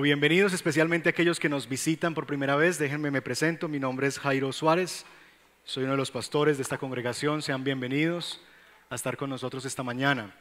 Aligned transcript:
Bienvenidos 0.00 0.52
especialmente 0.54 1.08
a 1.08 1.10
aquellos 1.10 1.38
que 1.38 1.50
nos 1.50 1.68
visitan 1.68 2.14
por 2.14 2.26
primera 2.26 2.56
vez. 2.56 2.78
Déjenme 2.78 3.10
me 3.10 3.20
presento. 3.20 3.68
Mi 3.68 3.78
nombre 3.78 4.06
es 4.06 4.18
Jairo 4.18 4.50
Suárez. 4.52 5.04
Soy 5.64 5.84
uno 5.84 5.92
de 5.92 5.98
los 5.98 6.10
pastores 6.10 6.56
de 6.56 6.62
esta 6.62 6.78
congregación. 6.78 7.42
Sean 7.42 7.62
bienvenidos 7.62 8.40
a 8.88 8.94
estar 8.94 9.16
con 9.16 9.28
nosotros 9.30 9.64
esta 9.64 9.82
mañana. 9.82 10.34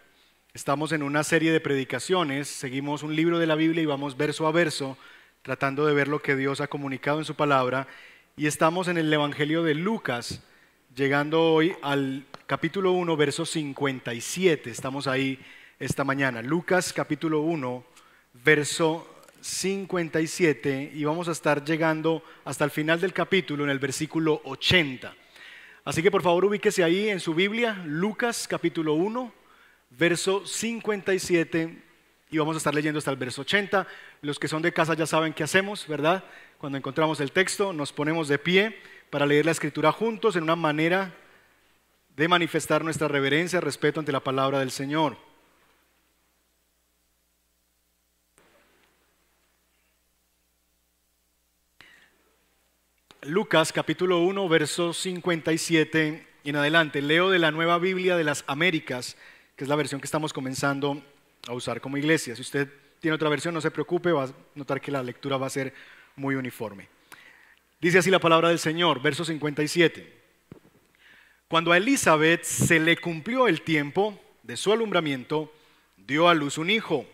Estamos 0.53 0.93
en 0.93 1.03
una 1.03 1.23
serie 1.23 1.51
de 1.51 1.59
predicaciones. 1.59 2.47
Seguimos 2.47 3.03
un 3.03 3.15
libro 3.15 3.39
de 3.39 3.45
la 3.45 3.55
Biblia 3.55 3.83
y 3.83 3.85
vamos 3.85 4.15
verso 4.17 4.47
a 4.47 4.51
verso 4.51 4.97
tratando 5.41 5.85
de 5.85 5.93
ver 5.93 6.07
lo 6.07 6.21
que 6.21 6.35
Dios 6.35 6.61
ha 6.61 6.67
comunicado 6.67 7.19
en 7.19 7.25
su 7.25 7.35
palabra. 7.35 7.87
Y 8.37 8.47
estamos 8.47 8.87
en 8.87 8.97
el 8.97 9.13
Evangelio 9.13 9.63
de 9.63 9.75
Lucas, 9.75 10.41
llegando 10.95 11.53
hoy 11.53 11.75
al 11.83 12.25
capítulo 12.47 12.93
1, 12.93 13.17
verso 13.17 13.45
57. 13.45 14.69
Estamos 14.69 15.07
ahí 15.07 15.39
esta 15.77 16.03
mañana. 16.03 16.41
Lucas 16.41 16.93
capítulo 16.93 17.41
1, 17.41 17.83
verso 18.33 19.20
57 19.41 20.91
y 20.93 21.03
vamos 21.03 21.27
a 21.27 21.31
estar 21.31 21.65
llegando 21.65 22.23
hasta 22.45 22.63
el 22.63 22.71
final 22.71 23.01
del 23.01 23.13
capítulo 23.13 23.63
en 23.63 23.69
el 23.69 23.79
versículo 23.79 24.41
80. 24.45 25.13
Así 25.83 26.03
que 26.03 26.11
por 26.11 26.21
favor 26.21 26.45
ubíquese 26.45 26.83
ahí 26.83 27.09
en 27.09 27.19
su 27.19 27.33
Biblia, 27.33 27.81
Lucas 27.85 28.47
capítulo 28.47 28.93
1, 28.93 29.33
verso 29.89 30.45
57 30.45 31.81
y 32.29 32.37
vamos 32.37 32.55
a 32.55 32.57
estar 32.59 32.73
leyendo 32.73 32.99
hasta 32.99 33.11
el 33.11 33.17
verso 33.17 33.41
80. 33.41 33.87
Los 34.21 34.37
que 34.37 34.47
son 34.47 34.61
de 34.61 34.71
casa 34.71 34.93
ya 34.93 35.05
saben 35.05 35.33
qué 35.33 35.43
hacemos, 35.43 35.87
¿verdad? 35.87 36.23
Cuando 36.59 36.77
encontramos 36.77 37.19
el 37.19 37.31
texto 37.31 37.73
nos 37.73 37.91
ponemos 37.91 38.27
de 38.27 38.37
pie 38.37 38.77
para 39.09 39.25
leer 39.25 39.45
la 39.45 39.51
escritura 39.51 39.91
juntos 39.91 40.35
en 40.35 40.43
una 40.43 40.55
manera 40.55 41.15
de 42.15 42.27
manifestar 42.27 42.83
nuestra 42.83 43.07
reverencia, 43.07 43.59
respeto 43.59 43.99
ante 43.99 44.11
la 44.11 44.23
palabra 44.23 44.59
del 44.59 44.71
Señor. 44.71 45.30
Lucas 53.23 53.71
capítulo 53.71 54.17
1, 54.21 54.49
verso 54.49 54.93
57 54.93 56.25
en 56.43 56.55
adelante. 56.55 57.03
Leo 57.03 57.29
de 57.29 57.37
la 57.37 57.51
Nueva 57.51 57.77
Biblia 57.77 58.17
de 58.17 58.23
las 58.23 58.43
Américas, 58.47 59.15
que 59.55 59.63
es 59.63 59.69
la 59.69 59.75
versión 59.75 60.01
que 60.01 60.05
estamos 60.05 60.33
comenzando 60.33 61.03
a 61.47 61.53
usar 61.53 61.81
como 61.81 61.97
iglesia. 61.97 62.35
Si 62.35 62.41
usted 62.41 62.67
tiene 62.99 63.13
otra 63.13 63.29
versión, 63.29 63.53
no 63.53 63.61
se 63.61 63.69
preocupe, 63.69 64.11
va 64.11 64.23
a 64.23 64.33
notar 64.55 64.81
que 64.81 64.89
la 64.89 65.03
lectura 65.03 65.37
va 65.37 65.45
a 65.45 65.51
ser 65.51 65.71
muy 66.15 66.33
uniforme. 66.33 66.87
Dice 67.79 67.99
así 67.99 68.09
la 68.09 68.17
palabra 68.17 68.49
del 68.49 68.57
Señor, 68.57 69.03
verso 69.03 69.23
57. 69.23 70.19
Cuando 71.47 71.73
a 71.73 71.77
Elizabeth 71.77 72.43
se 72.43 72.79
le 72.79 72.97
cumplió 72.97 73.47
el 73.47 73.61
tiempo 73.61 74.19
de 74.41 74.57
su 74.57 74.73
alumbramiento, 74.73 75.53
dio 75.95 76.27
a 76.27 76.33
luz 76.33 76.57
un 76.57 76.71
hijo. 76.71 77.05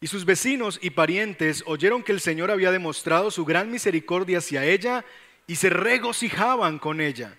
Y 0.00 0.08
sus 0.08 0.24
vecinos 0.24 0.80
y 0.82 0.90
parientes 0.90 1.62
oyeron 1.64 2.02
que 2.02 2.10
el 2.10 2.20
Señor 2.20 2.50
había 2.50 2.72
demostrado 2.72 3.30
su 3.30 3.44
gran 3.44 3.70
misericordia 3.70 4.38
hacia 4.38 4.64
ella 4.64 5.04
y 5.48 5.56
se 5.56 5.70
regocijaban 5.70 6.78
con 6.78 7.00
ella. 7.00 7.34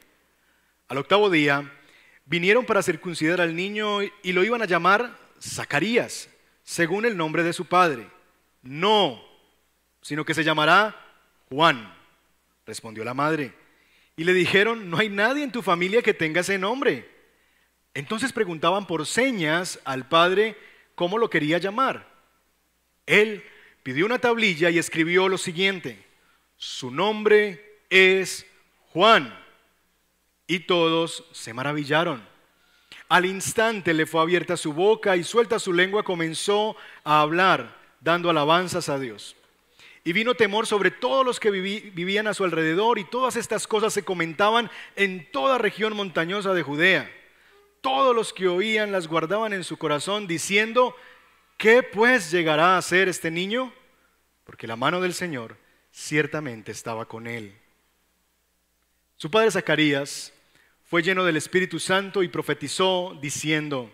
Al 0.90 0.98
octavo 0.98 1.30
día 1.30 1.72
vinieron 2.26 2.66
para 2.66 2.82
circuncidar 2.82 3.40
al 3.40 3.56
niño 3.56 4.02
y 4.02 4.34
lo 4.34 4.44
iban 4.44 4.62
a 4.62 4.66
llamar 4.66 5.16
Zacarías, 5.40 6.28
según 6.64 7.06
el 7.06 7.16
nombre 7.16 7.44
de 7.44 7.54
su 7.54 7.66
padre. 7.66 8.10
No, 8.64 9.24
sino 10.02 10.26
que 10.26 10.34
se 10.34 10.44
llamará 10.44 11.00
Juan, 11.50 11.94
respondió 12.66 13.06
la 13.06 13.14
madre. 13.14 13.54
Y 14.18 14.24
le 14.24 14.34
dijeron, 14.34 14.90
no 14.90 14.98
hay 14.98 15.10
nadie 15.10 15.44
en 15.44 15.52
tu 15.52 15.62
familia 15.62 16.02
que 16.02 16.16
tenga 16.16 16.42
ese 16.42 16.58
nombre. 16.58 17.08
Entonces 17.94 18.34
preguntaban 18.34 18.88
por 18.88 19.06
señas 19.06 19.80
al 19.86 20.10
padre 20.10 20.58
cómo 20.96 21.20
lo 21.20 21.30
quería 21.30 21.60
llamar. 21.60 22.08
Él 23.06 23.44
pidió 23.84 24.08
una 24.08 24.18
tablilla 24.18 24.72
y 24.72 24.80
escribió 24.80 25.30
lo 25.30 25.38
siguiente, 25.38 26.04
su 26.58 26.90
nombre 26.90 27.69
es 27.90 28.46
Juan. 28.94 29.38
Y 30.48 30.60
todos 30.62 31.26
se 31.32 31.54
maravillaron. 31.54 32.28
Al 33.08 33.26
instante 33.26 33.94
le 33.94 34.06
fue 34.06 34.22
abierta 34.22 34.56
su 34.56 34.74
boca 34.74 35.16
y 35.16 35.24
suelta 35.24 35.60
su 35.60 35.74
lengua 35.74 36.04
comenzó 36.04 36.76
a 37.04 37.22
hablar, 37.22 37.76
dando 38.02 38.30
alabanzas 38.30 38.90
a 38.90 39.00
Dios. 39.00 39.36
Y 40.04 40.14
vino 40.14 40.36
temor 40.36 40.66
sobre 40.66 40.92
todos 40.92 41.26
los 41.26 41.40
que 41.40 41.52
vivían 41.52 42.28
a 42.28 42.34
su 42.34 42.44
alrededor 42.44 43.00
y 43.00 43.04
todas 43.04 43.36
estas 43.36 43.68
cosas 43.68 43.94
se 43.94 44.04
comentaban 44.04 44.72
en 44.96 45.30
toda 45.32 45.58
región 45.58 45.96
montañosa 45.96 46.54
de 46.54 46.64
Judea. 46.64 47.12
Todos 47.82 48.16
los 48.16 48.34
que 48.34 48.48
oían 48.48 48.92
las 48.92 49.08
guardaban 49.08 49.54
en 49.54 49.64
su 49.64 49.78
corazón 49.78 50.28
diciendo, 50.28 50.96
¿qué 51.58 51.84
pues 51.84 52.32
llegará 52.32 52.78
a 52.78 52.82
ser 52.82 53.08
este 53.08 53.32
niño? 53.32 53.74
Porque 54.46 54.68
la 54.68 54.76
mano 54.76 55.02
del 55.02 55.14
Señor 55.14 55.58
ciertamente 55.92 56.72
estaba 56.72 57.06
con 57.06 57.28
él. 57.28 57.56
Su 59.22 59.30
padre 59.30 59.52
Zacarías 59.52 60.32
fue 60.86 61.04
lleno 61.04 61.26
del 61.26 61.36
Espíritu 61.36 61.78
Santo 61.78 62.24
y 62.24 62.30
profetizó 62.30 63.20
diciendo, 63.22 63.92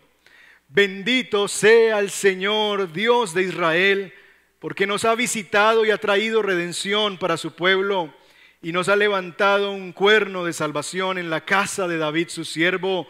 bendito 0.70 1.48
sea 1.48 1.98
el 1.98 2.12
Señor 2.12 2.94
Dios 2.94 3.34
de 3.34 3.42
Israel, 3.42 4.14
porque 4.60 4.86
nos 4.86 5.04
ha 5.04 5.16
visitado 5.16 5.84
y 5.84 5.90
ha 5.90 5.98
traído 5.98 6.44
redención 6.44 7.18
para 7.18 7.38
su 7.38 7.54
pueblo 7.56 8.14
y 8.62 8.72
nos 8.72 8.88
ha 8.88 8.96
levantado 8.96 9.72
un 9.72 9.94
cuerno 9.94 10.46
de 10.46 10.54
salvación 10.54 11.18
en 11.18 11.32
la 11.32 11.44
casa 11.44 11.88
de 11.88 11.98
David 11.98 12.28
su 12.30 12.46
siervo, 12.46 13.08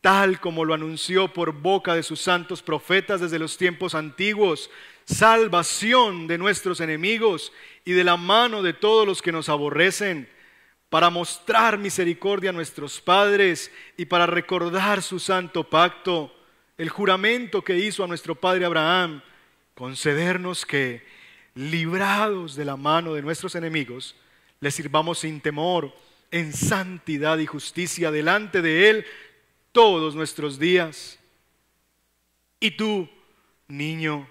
tal 0.00 0.38
como 0.38 0.64
lo 0.64 0.74
anunció 0.74 1.32
por 1.32 1.50
boca 1.50 1.96
de 1.96 2.04
sus 2.04 2.20
santos 2.20 2.62
profetas 2.62 3.20
desde 3.20 3.40
los 3.40 3.58
tiempos 3.58 3.96
antiguos, 3.96 4.70
salvación 5.06 6.28
de 6.28 6.38
nuestros 6.38 6.80
enemigos 6.80 7.52
y 7.84 7.94
de 7.94 8.04
la 8.04 8.16
mano 8.16 8.62
de 8.62 8.74
todos 8.74 9.04
los 9.08 9.22
que 9.22 9.32
nos 9.32 9.48
aborrecen 9.48 10.28
para 10.90 11.10
mostrar 11.10 11.78
misericordia 11.78 12.50
a 12.50 12.52
nuestros 12.52 13.00
padres 13.00 13.70
y 13.96 14.06
para 14.06 14.26
recordar 14.26 15.02
su 15.02 15.18
santo 15.18 15.64
pacto, 15.64 16.34
el 16.78 16.88
juramento 16.88 17.62
que 17.62 17.76
hizo 17.76 18.04
a 18.04 18.06
nuestro 18.06 18.34
padre 18.34 18.64
Abraham, 18.64 19.20
concedernos 19.74 20.64
que, 20.64 21.04
librados 21.54 22.54
de 22.54 22.64
la 22.64 22.76
mano 22.76 23.14
de 23.14 23.22
nuestros 23.22 23.54
enemigos, 23.54 24.14
le 24.60 24.70
sirvamos 24.70 25.20
sin 25.20 25.40
temor, 25.40 25.92
en 26.30 26.52
santidad 26.52 27.38
y 27.38 27.46
justicia 27.46 28.10
delante 28.10 28.62
de 28.62 28.90
Él 28.90 29.06
todos 29.72 30.14
nuestros 30.14 30.58
días. 30.58 31.18
Y 32.60 32.72
tú, 32.72 33.08
niño, 33.66 34.28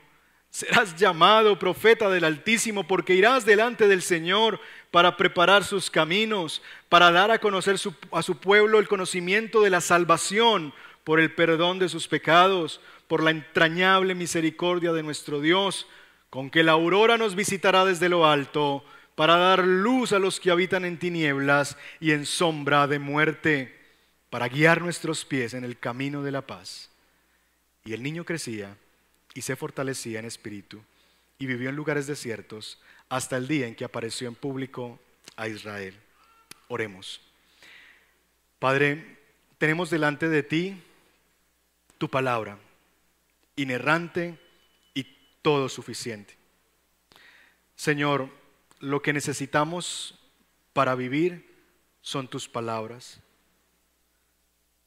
serás 0.50 0.96
llamado 0.96 1.60
profeta 1.60 2.10
del 2.10 2.24
Altísimo 2.24 2.88
porque 2.88 3.14
irás 3.14 3.46
delante 3.46 3.88
del 3.88 4.02
Señor 4.02 4.60
para 4.92 5.18
preparar 5.18 5.64
sus 5.64 5.90
caminos, 5.90 6.62
para 6.90 7.12
dar 7.12 7.32
a 7.32 7.40
conocer 7.40 7.78
a 8.12 8.22
su 8.24 8.38
pueblo 8.38 8.80
el 8.80 8.88
conocimiento 8.88 9.62
de 9.62 9.70
la 9.70 9.82
salvación 9.82 10.74
por 11.04 11.20
el 11.20 11.34
perdón 11.34 11.80
de 11.80 11.90
sus 11.90 12.08
pecados, 12.08 12.82
por 13.08 13.24
la 13.24 13.32
entrañable 13.32 14.16
misericordia 14.16 14.94
de 14.94 15.04
nuestro 15.04 15.40
Dios, 15.40 15.88
con 16.30 16.50
que 16.50 16.64
la 16.64 16.74
aurora 16.74 17.18
nos 17.18 17.36
visitará 17.36 17.86
desde 17.86 18.10
lo 18.10 18.28
alto, 18.28 18.84
para 19.16 19.38
dar 19.38 19.66
luz 19.66 20.12
a 20.12 20.20
los 20.20 20.40
que 20.40 20.52
habitan 20.52 20.86
en 20.86 21.00
tinieblas 21.00 21.78
y 22.00 22.12
en 22.12 22.26
sombra 22.26 22.88
de 22.88 23.00
muerte, 23.00 23.76
para 24.30 24.48
guiar 24.50 24.82
nuestros 24.82 25.26
pies 25.26 25.54
en 25.54 25.64
el 25.64 25.80
camino 25.80 26.22
de 26.24 26.32
la 26.32 26.42
paz. 26.42 26.90
Y 27.86 27.94
el 27.94 28.04
niño 28.04 28.26
crecía 28.26 28.76
y 29.34 29.42
se 29.42 29.56
fortalecía 29.56 30.20
en 30.20 30.26
espíritu 30.26 30.82
y 31.40 31.46
vivió 31.46 31.70
en 31.70 31.76
lugares 31.76 32.06
desiertos 32.06 32.80
hasta 33.10 33.38
el 33.38 33.48
día 33.48 33.68
en 33.68 33.76
que 33.76 33.86
apareció 33.86 34.28
en 34.28 34.36
público 34.36 35.00
a 35.36 35.48
Israel. 35.48 35.96
Oremos. 36.68 37.22
Padre, 38.60 39.18
tenemos 39.58 39.90
delante 39.90 40.28
de 40.30 40.44
ti 40.44 40.82
tu 41.98 42.10
palabra, 42.10 42.58
inerrante 43.56 44.38
y 44.94 45.04
todo 45.42 45.70
suficiente. 45.70 46.36
Señor, 47.76 48.30
lo 48.80 49.02
que 49.02 49.14
necesitamos 49.14 50.16
para 50.74 50.96
vivir 50.96 51.56
son 52.02 52.28
tus 52.28 52.48
palabras. 52.48 53.20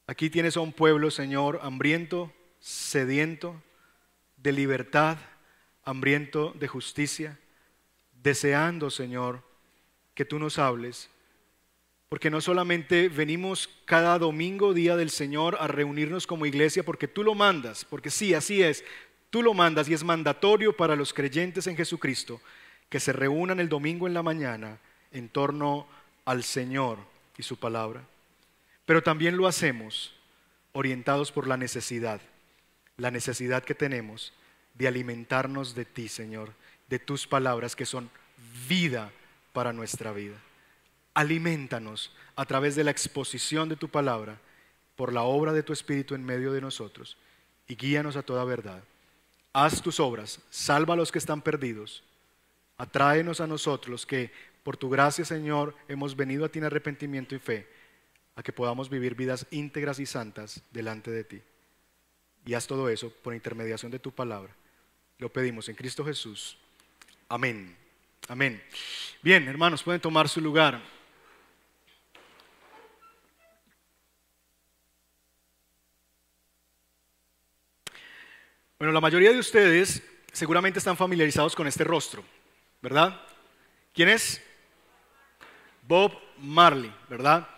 Aquí 0.07 0.31
tienes 0.31 0.57
a 0.57 0.61
un 0.61 0.73
pueblo, 0.73 1.11
Señor, 1.11 1.61
hambriento, 1.63 2.33
sediento 2.59 3.63
de 4.37 4.53
libertad, 4.53 5.19
hambriento 5.85 6.53
de 6.59 6.69
justicia 6.69 7.39
deseando, 8.23 8.91
Señor, 8.91 9.43
que 10.15 10.25
tú 10.25 10.39
nos 10.39 10.59
hables, 10.59 11.09
porque 12.09 12.31
no 12.31 12.41
solamente 12.41 13.09
venimos 13.09 13.71
cada 13.85 14.19
domingo, 14.19 14.75
día 14.75 14.97
del 14.97 15.11
Señor, 15.11 15.57
a 15.61 15.69
reunirnos 15.69 16.27
como 16.27 16.47
iglesia, 16.47 16.83
porque 16.83 17.07
tú 17.07 17.23
lo 17.23 17.35
mandas, 17.35 17.85
porque 17.85 18.11
sí, 18.11 18.35
así 18.35 18.63
es, 18.63 18.85
tú 19.31 19.43
lo 19.43 19.55
mandas 19.55 19.89
y 19.89 19.95
es 19.95 20.03
mandatorio 20.03 20.77
para 20.77 20.97
los 20.97 21.15
creyentes 21.15 21.67
en 21.67 21.77
Jesucristo 21.77 22.41
que 22.89 23.01
se 23.01 23.13
reúnan 23.13 23.61
el 23.61 23.69
domingo 23.69 24.07
en 24.09 24.15
la 24.15 24.23
mañana 24.23 24.79
en 25.13 25.29
torno 25.29 25.87
al 26.25 26.43
Señor 26.43 26.99
y 27.39 27.43
su 27.43 27.57
palabra. 27.57 28.05
Pero 28.85 29.03
también 29.03 29.37
lo 29.37 29.47
hacemos 29.47 30.13
orientados 30.73 31.31
por 31.31 31.47
la 31.47 31.57
necesidad, 31.57 32.21
la 32.97 33.13
necesidad 33.13 33.63
que 33.63 33.75
tenemos 33.75 34.33
de 34.75 34.89
alimentarnos 34.89 35.75
de 35.75 35.85
ti, 35.85 36.09
Señor, 36.09 36.53
de 36.91 36.99
tus 36.99 37.27
palabras 37.27 37.75
que 37.75 37.87
son 37.87 38.11
vida 38.69 39.11
para 39.53 39.73
nuestra 39.73 40.13
vida. 40.13 40.37
Alimentanos 41.15 42.15
a 42.37 42.45
través 42.45 42.75
de 42.75 42.85
la 42.85 42.91
exposición 42.91 43.69
de 43.69 43.77
tu 43.77 43.89
palabra 43.89 44.39
por 44.97 45.13
la 45.13 45.23
obra 45.23 45.53
de 45.53 45.63
tu 45.63 45.73
Espíritu 45.73 46.15
en 46.15 46.25
medio 46.25 46.53
de 46.53 46.61
nosotros 46.61 47.17
y 47.67 47.77
guíanos 47.77 48.17
a 48.17 48.23
toda 48.23 48.45
verdad. 48.45 48.83
Haz 49.53 49.81
tus 49.81 49.99
obras, 50.01 50.41
salva 50.51 50.95
a 50.95 50.97
los 50.97 51.11
que 51.11 51.19
están 51.19 51.43
perdidos, 51.43 52.03
atráenos 52.77 53.41
a 53.41 53.47
nosotros 53.47 53.91
los 53.91 54.07
que 54.07 54.33
por 54.63 54.77
tu 54.77 54.91
gracia, 54.91 55.25
Señor, 55.25 55.75
hemos 55.89 56.15
venido 56.15 56.45
a 56.45 56.49
ti 56.49 56.59
en 56.59 56.67
arrepentimiento 56.67 57.35
y 57.35 57.39
fe, 57.39 57.67
a 58.37 58.43
que 58.43 58.53
podamos 58.53 58.91
vivir 58.91 59.15
vidas 59.15 59.47
íntegras 59.51 59.99
y 59.99 60.07
santas 60.07 60.63
delante 60.71 61.11
de 61.11 61.25
ti. 61.25 61.43
Y 62.45 62.55
haz 62.55 62.67
todo 62.67 62.89
eso 62.89 63.11
por 63.23 63.35
intermediación 63.35 63.91
de 63.91 63.99
tu 63.99 64.13
palabra. 64.13 64.55
Lo 65.19 65.33
pedimos 65.33 65.69
en 65.69 65.77
Cristo 65.77 66.05
Jesús. 66.05 66.59
Amén. 67.33 67.77
Amén. 68.27 68.61
Bien, 69.23 69.47
hermanos, 69.47 69.85
pueden 69.85 70.01
tomar 70.01 70.29
su 70.29 70.41
lugar. 70.41 70.81
Bueno, 78.77 78.93
la 78.93 79.01
mayoría 79.01 79.31
de 79.31 79.39
ustedes 79.39 80.03
seguramente 80.33 80.81
están 80.81 80.97
familiarizados 80.97 81.55
con 81.55 81.69
este 81.69 81.85
rostro, 81.85 82.25
¿verdad? 82.83 83.21
¿Quién 83.95 84.09
es? 84.09 84.43
Bob 85.87 86.13
Marley, 86.39 86.93
¿verdad? 87.09 87.49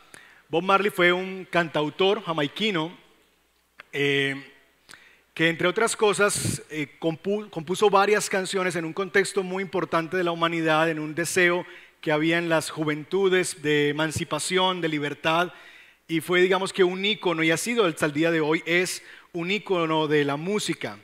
Bob 0.50 0.64
Marley 0.64 0.90
fue 0.90 1.14
un 1.14 1.46
cantautor 1.50 2.22
jamaiquino 2.22 2.94
eh, 3.90 4.51
que 5.34 5.48
entre 5.48 5.66
otras 5.66 5.96
cosas 5.96 6.62
eh, 6.68 6.88
compuso 6.98 7.88
varias 7.88 8.28
canciones 8.28 8.76
en 8.76 8.84
un 8.84 8.92
contexto 8.92 9.42
muy 9.42 9.62
importante 9.62 10.16
de 10.16 10.24
la 10.24 10.30
humanidad, 10.30 10.90
en 10.90 10.98
un 10.98 11.14
deseo 11.14 11.64
que 12.02 12.12
había 12.12 12.36
en 12.36 12.48
las 12.48 12.68
juventudes 12.68 13.62
de 13.62 13.88
emancipación, 13.88 14.80
de 14.80 14.88
libertad, 14.88 15.52
y 16.06 16.20
fue 16.20 16.42
digamos 16.42 16.72
que 16.72 16.84
un 16.84 17.04
ícono, 17.04 17.42
y 17.42 17.50
ha 17.50 17.56
sido 17.56 17.86
hasta 17.86 18.06
el 18.06 18.12
día 18.12 18.30
de 18.30 18.40
hoy, 18.40 18.62
es 18.66 19.02
un 19.32 19.50
ícono 19.50 20.06
de 20.06 20.24
la 20.24 20.36
música. 20.36 20.98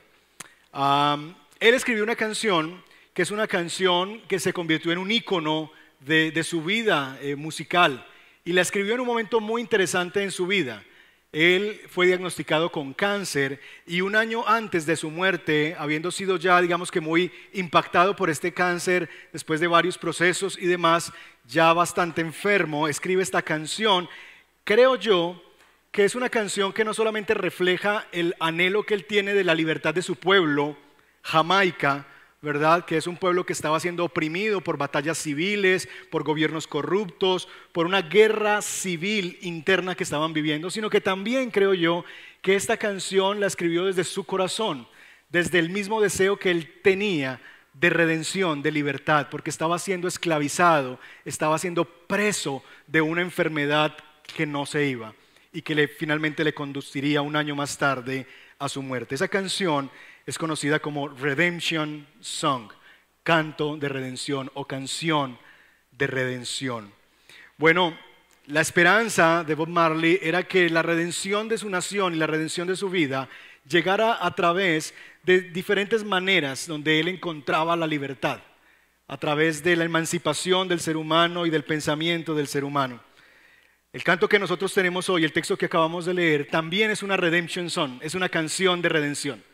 él 1.59 1.73
escribió 1.73 2.03
una 2.03 2.15
canción 2.15 2.83
que 3.13 3.23
es 3.23 3.31
una 3.31 3.47
canción 3.47 4.21
que 4.27 4.39
se 4.39 4.53
convirtió 4.53 4.91
en 4.91 4.99
un 4.99 5.11
ícono 5.11 5.71
de, 6.01 6.43
su 6.43 6.63
vida 6.63 7.17
eh, 7.21 7.35
musical, 7.35 8.05
y 8.45 8.53
la 8.53 8.61
escribió 8.61 8.93
en 8.93 8.99
un 8.99 9.07
momento 9.07 9.39
muy 9.39 9.61
interesante 9.61 10.21
en 10.21 10.31
su 10.31 10.45
vida. 10.45 10.83
Él 11.31 11.79
fue 11.89 12.07
diagnosticado 12.07 12.71
con 12.71 12.93
cáncer 12.93 13.59
y 13.85 14.01
un 14.01 14.15
año 14.15 14.47
antes 14.47 14.87
de 14.87 14.95
su 14.95 15.11
muerte, 15.11 15.75
habiendo 15.77 16.09
sido 16.09 16.37
ya, 16.37 16.59
digamos 16.59 16.89
que 16.89 17.01
muy 17.01 17.31
impactado 17.53 18.15
por 18.15 18.31
este 18.31 18.51
cáncer, 18.51 19.09
después 19.31 19.59
de 19.59 19.67
varios 19.67 19.99
procesos 19.99 20.57
y 20.59 20.65
demás, 20.65 21.13
ya 21.45 21.71
bastante 21.73 22.21
enfermo, 22.21 22.87
escribe 22.87 23.21
esta 23.21 23.43
canción. 23.43 24.09
Creo 24.63 24.95
yo 24.95 25.39
que 25.91 26.03
es 26.03 26.15
una 26.15 26.29
canción 26.29 26.73
que 26.73 26.83
no 26.83 26.95
solamente 26.95 27.35
refleja 27.35 28.07
el 28.11 28.35
anhelo 28.39 28.83
que 28.83 28.95
él 28.95 29.05
tiene 29.05 29.35
de 29.35 29.43
la 29.43 29.53
libertad 29.53 29.93
de 29.93 30.01
su 30.01 30.15
pueblo, 30.15 30.77
Jamaica, 31.21 32.07
¿verdad? 32.41 32.85
Que 32.85 32.97
es 32.97 33.07
un 33.07 33.17
pueblo 33.17 33.45
que 33.45 33.53
estaba 33.53 33.79
siendo 33.79 34.05
oprimido 34.05 34.61
por 34.61 34.77
batallas 34.77 35.17
civiles, 35.17 35.89
por 36.09 36.23
gobiernos 36.23 36.67
corruptos, 36.67 37.47
por 37.73 37.85
una 37.85 38.01
guerra 38.01 38.61
civil 38.61 39.37
interna 39.41 39.95
que 39.95 40.03
estaban 40.03 40.33
viviendo, 40.33 40.69
sino 40.69 40.89
que 40.89 41.01
también 41.01 41.51
creo 41.51 41.73
yo 41.73 42.05
que 42.41 42.55
esta 42.55 42.77
canción 42.77 43.39
la 43.39 43.47
escribió 43.47 43.85
desde 43.85 44.05
su 44.05 44.23
corazón, 44.23 44.87
desde 45.29 45.59
el 45.59 45.69
mismo 45.69 46.01
deseo 46.01 46.37
que 46.37 46.51
él 46.51 46.71
tenía 46.81 47.41
de 47.73 47.89
redención, 47.89 48.61
de 48.61 48.71
libertad, 48.71 49.27
porque 49.29 49.49
estaba 49.49 49.77
siendo 49.77 50.07
esclavizado, 50.07 50.99
estaba 51.25 51.57
siendo 51.59 51.85
preso 51.85 52.63
de 52.87 53.01
una 53.01 53.21
enfermedad 53.21 53.95
que 54.35 54.45
no 54.45 54.65
se 54.65 54.85
iba 54.87 55.13
y 55.51 55.61
que 55.61 55.87
finalmente 55.87 56.43
le 56.43 56.53
conduciría 56.53 57.21
un 57.21 57.35
año 57.35 57.55
más 57.55 57.77
tarde 57.77 58.27
a 58.59 58.69
su 58.69 58.81
muerte. 58.81 59.15
Esa 59.15 59.27
canción 59.27 59.89
es 60.29 60.37
conocida 60.37 60.77
como 60.77 61.07
Redemption 61.07 62.05
Song, 62.19 62.69
canto 63.23 63.77
de 63.77 63.89
redención 63.89 64.51
o 64.53 64.65
canción 64.65 65.39
de 65.89 66.05
redención. 66.05 66.93
Bueno, 67.57 67.97
la 68.45 68.61
esperanza 68.61 69.43
de 69.43 69.55
Bob 69.55 69.69
Marley 69.69 70.19
era 70.21 70.43
que 70.43 70.69
la 70.69 70.83
redención 70.83 71.49
de 71.49 71.57
su 71.57 71.67
nación 71.67 72.13
y 72.13 72.17
la 72.17 72.27
redención 72.27 72.67
de 72.67 72.75
su 72.75 72.91
vida 72.91 73.27
llegara 73.67 74.23
a 74.23 74.35
través 74.35 74.93
de 75.23 75.41
diferentes 75.41 76.03
maneras 76.03 76.67
donde 76.67 76.99
él 76.99 77.07
encontraba 77.07 77.75
la 77.75 77.87
libertad, 77.87 78.39
a 79.07 79.17
través 79.17 79.63
de 79.63 79.75
la 79.77 79.85
emancipación 79.85 80.67
del 80.67 80.79
ser 80.79 80.95
humano 80.95 81.47
y 81.47 81.49
del 81.49 81.63
pensamiento 81.63 82.35
del 82.35 82.47
ser 82.47 82.65
humano. 82.65 83.01
El 83.91 84.03
canto 84.03 84.29
que 84.29 84.37
nosotros 84.37 84.71
tenemos 84.75 85.09
hoy, 85.09 85.23
el 85.23 85.33
texto 85.33 85.57
que 85.57 85.65
acabamos 85.65 86.05
de 86.05 86.13
leer, 86.13 86.47
también 86.51 86.91
es 86.91 87.01
una 87.01 87.17
redemption 87.17 87.71
song, 87.71 87.97
es 88.03 88.13
una 88.13 88.29
canción 88.29 88.83
de 88.83 88.89
redención. 88.89 89.48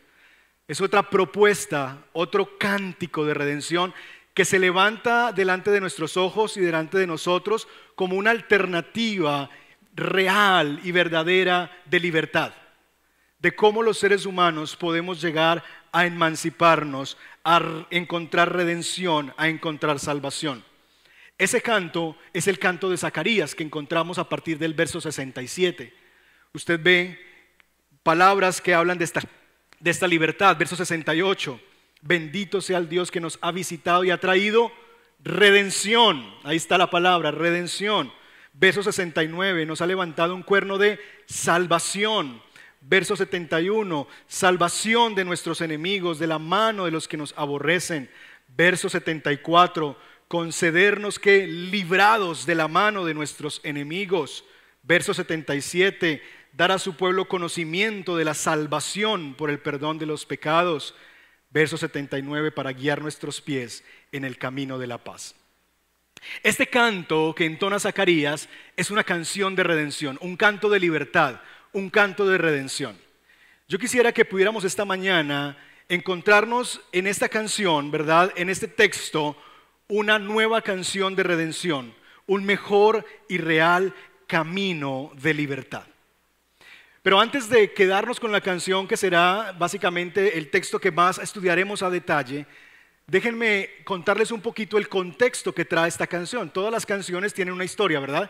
Es 0.68 0.80
otra 0.80 1.10
propuesta, 1.10 2.02
otro 2.12 2.58
cántico 2.58 3.24
de 3.24 3.34
redención 3.34 3.94
que 4.34 4.44
se 4.44 4.58
levanta 4.58 5.32
delante 5.32 5.70
de 5.70 5.80
nuestros 5.80 6.16
ojos 6.16 6.56
y 6.56 6.60
delante 6.60 6.98
de 6.98 7.06
nosotros 7.06 7.68
como 7.94 8.16
una 8.16 8.32
alternativa 8.32 9.48
real 9.94 10.80
y 10.82 10.90
verdadera 10.90 11.70
de 11.86 12.00
libertad, 12.00 12.52
de 13.38 13.54
cómo 13.54 13.82
los 13.82 13.98
seres 13.98 14.26
humanos 14.26 14.76
podemos 14.76 15.22
llegar 15.22 15.62
a 15.92 16.04
emanciparnos, 16.04 17.16
a 17.44 17.86
encontrar 17.90 18.52
redención, 18.52 19.32
a 19.36 19.48
encontrar 19.48 20.00
salvación. 20.00 20.64
Ese 21.38 21.62
canto 21.62 22.16
es 22.32 22.48
el 22.48 22.58
canto 22.58 22.90
de 22.90 22.96
Zacarías 22.96 23.54
que 23.54 23.62
encontramos 23.62 24.18
a 24.18 24.28
partir 24.28 24.58
del 24.58 24.74
verso 24.74 25.00
67. 25.00 25.94
Usted 26.52 26.80
ve 26.82 27.18
palabras 28.02 28.60
que 28.60 28.74
hablan 28.74 28.98
de 28.98 29.04
esta 29.04 29.22
de 29.80 29.90
esta 29.90 30.06
libertad. 30.06 30.56
Verso 30.56 30.76
68, 30.76 31.60
bendito 32.02 32.60
sea 32.60 32.78
el 32.78 32.88
Dios 32.88 33.10
que 33.10 33.20
nos 33.20 33.38
ha 33.40 33.52
visitado 33.52 34.04
y 34.04 34.10
ha 34.10 34.20
traído 34.20 34.72
redención. 35.22 36.24
Ahí 36.44 36.56
está 36.56 36.78
la 36.78 36.90
palabra, 36.90 37.30
redención. 37.30 38.12
Verso 38.52 38.82
69, 38.82 39.66
nos 39.66 39.80
ha 39.82 39.86
levantado 39.86 40.34
un 40.34 40.42
cuerno 40.42 40.78
de 40.78 40.98
salvación. 41.26 42.40
Verso 42.80 43.16
71, 43.16 44.06
salvación 44.28 45.14
de 45.14 45.24
nuestros 45.24 45.60
enemigos, 45.60 46.18
de 46.18 46.26
la 46.26 46.38
mano 46.38 46.84
de 46.84 46.90
los 46.90 47.08
que 47.08 47.16
nos 47.16 47.34
aborrecen. 47.36 48.08
Verso 48.56 48.88
74, 48.88 49.98
concedernos 50.28 51.18
que 51.18 51.46
librados 51.46 52.46
de 52.46 52.54
la 52.54 52.68
mano 52.68 53.04
de 53.04 53.14
nuestros 53.14 53.60
enemigos. 53.64 54.44
Verso 54.82 55.12
77, 55.12 56.22
dar 56.56 56.72
a 56.72 56.78
su 56.78 56.96
pueblo 56.96 57.28
conocimiento 57.28 58.16
de 58.16 58.24
la 58.24 58.32
salvación 58.32 59.34
por 59.34 59.50
el 59.50 59.58
perdón 59.58 59.98
de 59.98 60.06
los 60.06 60.24
pecados. 60.24 60.94
Verso 61.50 61.76
79, 61.76 62.50
para 62.50 62.72
guiar 62.72 63.02
nuestros 63.02 63.40
pies 63.40 63.84
en 64.10 64.24
el 64.24 64.38
camino 64.38 64.78
de 64.78 64.86
la 64.86 64.98
paz. 64.98 65.34
Este 66.42 66.66
canto 66.66 67.34
que 67.36 67.44
entona 67.44 67.78
Zacarías 67.78 68.48
es 68.74 68.90
una 68.90 69.04
canción 69.04 69.54
de 69.54 69.64
redención, 69.64 70.18
un 70.22 70.36
canto 70.36 70.70
de 70.70 70.80
libertad, 70.80 71.40
un 71.72 71.90
canto 71.90 72.26
de 72.26 72.38
redención. 72.38 72.96
Yo 73.68 73.78
quisiera 73.78 74.12
que 74.12 74.24
pudiéramos 74.24 74.64
esta 74.64 74.86
mañana 74.86 75.58
encontrarnos 75.88 76.80
en 76.92 77.06
esta 77.06 77.28
canción, 77.28 77.90
¿verdad? 77.90 78.32
En 78.34 78.48
este 78.48 78.66
texto, 78.66 79.36
una 79.88 80.18
nueva 80.18 80.62
canción 80.62 81.16
de 81.16 81.22
redención, 81.22 81.94
un 82.26 82.44
mejor 82.44 83.04
y 83.28 83.38
real 83.38 83.94
camino 84.26 85.12
de 85.20 85.34
libertad. 85.34 85.86
Pero 87.06 87.20
antes 87.20 87.48
de 87.48 87.72
quedarnos 87.72 88.18
con 88.18 88.32
la 88.32 88.40
canción, 88.40 88.88
que 88.88 88.96
será 88.96 89.54
básicamente 89.56 90.36
el 90.36 90.50
texto 90.50 90.80
que 90.80 90.90
más 90.90 91.18
estudiaremos 91.18 91.84
a 91.84 91.88
detalle, 91.88 92.46
déjenme 93.06 93.70
contarles 93.84 94.32
un 94.32 94.40
poquito 94.40 94.76
el 94.76 94.88
contexto 94.88 95.54
que 95.54 95.64
trae 95.64 95.86
esta 95.86 96.08
canción. 96.08 96.50
Todas 96.50 96.72
las 96.72 96.84
canciones 96.84 97.32
tienen 97.32 97.54
una 97.54 97.62
historia, 97.64 98.00
¿verdad? 98.00 98.28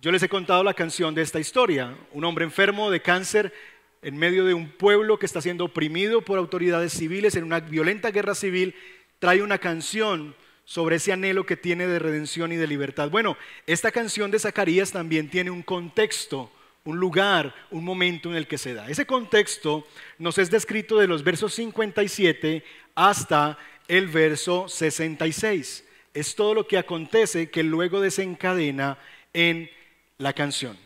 Yo 0.00 0.10
les 0.10 0.20
he 0.20 0.28
contado 0.28 0.64
la 0.64 0.74
canción 0.74 1.14
de 1.14 1.22
esta 1.22 1.38
historia. 1.38 1.96
Un 2.10 2.24
hombre 2.24 2.44
enfermo 2.44 2.90
de 2.90 3.00
cáncer 3.00 3.54
en 4.02 4.16
medio 4.16 4.44
de 4.46 4.54
un 4.54 4.72
pueblo 4.72 5.16
que 5.16 5.26
está 5.26 5.40
siendo 5.40 5.66
oprimido 5.66 6.22
por 6.22 6.40
autoridades 6.40 6.92
civiles 6.92 7.36
en 7.36 7.44
una 7.44 7.60
violenta 7.60 8.10
guerra 8.10 8.34
civil, 8.34 8.74
trae 9.20 9.42
una 9.42 9.58
canción 9.58 10.34
sobre 10.64 10.96
ese 10.96 11.12
anhelo 11.12 11.46
que 11.46 11.56
tiene 11.56 11.86
de 11.86 12.00
redención 12.00 12.50
y 12.50 12.56
de 12.56 12.66
libertad. 12.66 13.10
Bueno, 13.10 13.36
esta 13.68 13.92
canción 13.92 14.32
de 14.32 14.40
Zacarías 14.40 14.90
también 14.90 15.30
tiene 15.30 15.52
un 15.52 15.62
contexto 15.62 16.50
un 16.84 16.98
lugar, 16.98 17.54
un 17.70 17.84
momento 17.84 18.30
en 18.30 18.36
el 18.36 18.46
que 18.46 18.58
se 18.58 18.74
da. 18.74 18.88
Ese 18.88 19.06
contexto 19.06 19.86
nos 20.18 20.38
es 20.38 20.50
descrito 20.50 20.98
de 20.98 21.06
los 21.06 21.22
versos 21.22 21.54
57 21.54 22.64
hasta 22.94 23.58
el 23.88 24.08
verso 24.08 24.68
66. 24.68 25.84
Es 26.14 26.34
todo 26.34 26.54
lo 26.54 26.66
que 26.66 26.78
acontece 26.78 27.50
que 27.50 27.62
luego 27.62 28.00
desencadena 28.00 28.98
en 29.32 29.70
la 30.18 30.32
canción. 30.32 30.76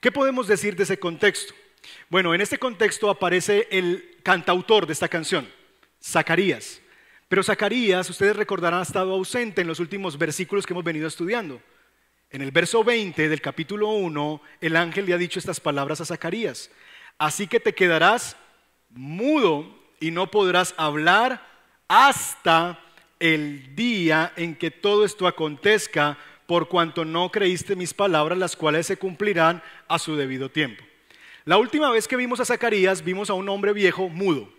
¿Qué 0.00 0.12
podemos 0.12 0.46
decir 0.46 0.76
de 0.76 0.84
ese 0.84 0.98
contexto? 0.98 1.54
Bueno, 2.08 2.34
en 2.34 2.40
este 2.40 2.58
contexto 2.58 3.10
aparece 3.10 3.66
el 3.70 4.16
cantautor 4.22 4.86
de 4.86 4.92
esta 4.92 5.08
canción, 5.08 5.48
Zacarías. 6.02 6.80
Pero 7.28 7.42
Zacarías, 7.42 8.08
ustedes 8.08 8.36
recordarán, 8.36 8.80
ha 8.80 8.82
estado 8.82 9.12
ausente 9.12 9.60
en 9.60 9.66
los 9.66 9.80
últimos 9.80 10.16
versículos 10.16 10.66
que 10.66 10.72
hemos 10.72 10.84
venido 10.84 11.08
estudiando. 11.08 11.60
En 12.30 12.42
el 12.42 12.50
verso 12.50 12.84
20 12.84 13.28
del 13.28 13.40
capítulo 13.40 13.88
1, 13.88 14.42
el 14.60 14.76
ángel 14.76 15.06
le 15.06 15.14
ha 15.14 15.18
dicho 15.18 15.38
estas 15.38 15.60
palabras 15.60 16.02
a 16.02 16.04
Zacarías. 16.04 16.70
Así 17.16 17.46
que 17.46 17.58
te 17.58 17.74
quedarás 17.74 18.36
mudo 18.90 19.66
y 19.98 20.10
no 20.10 20.30
podrás 20.30 20.74
hablar 20.76 21.46
hasta 21.88 22.78
el 23.18 23.74
día 23.74 24.32
en 24.36 24.56
que 24.56 24.70
todo 24.70 25.06
esto 25.06 25.26
acontezca, 25.26 26.18
por 26.46 26.68
cuanto 26.68 27.04
no 27.04 27.30
creíste 27.30 27.76
mis 27.76 27.94
palabras, 27.94 28.38
las 28.38 28.56
cuales 28.56 28.86
se 28.86 28.98
cumplirán 28.98 29.62
a 29.86 29.98
su 29.98 30.14
debido 30.14 30.50
tiempo. 30.50 30.84
La 31.46 31.56
última 31.56 31.90
vez 31.90 32.06
que 32.06 32.16
vimos 32.16 32.40
a 32.40 32.44
Zacarías, 32.44 33.02
vimos 33.02 33.30
a 33.30 33.34
un 33.34 33.48
hombre 33.48 33.72
viejo 33.72 34.10
mudo, 34.10 34.52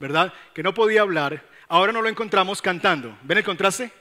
¿verdad? 0.00 0.34
Que 0.54 0.64
no 0.64 0.74
podía 0.74 1.02
hablar. 1.02 1.48
Ahora 1.68 1.92
no 1.92 2.02
lo 2.02 2.08
encontramos 2.08 2.60
cantando. 2.60 3.16
¿Ven 3.22 3.38
el 3.38 3.44
contraste? 3.44 3.92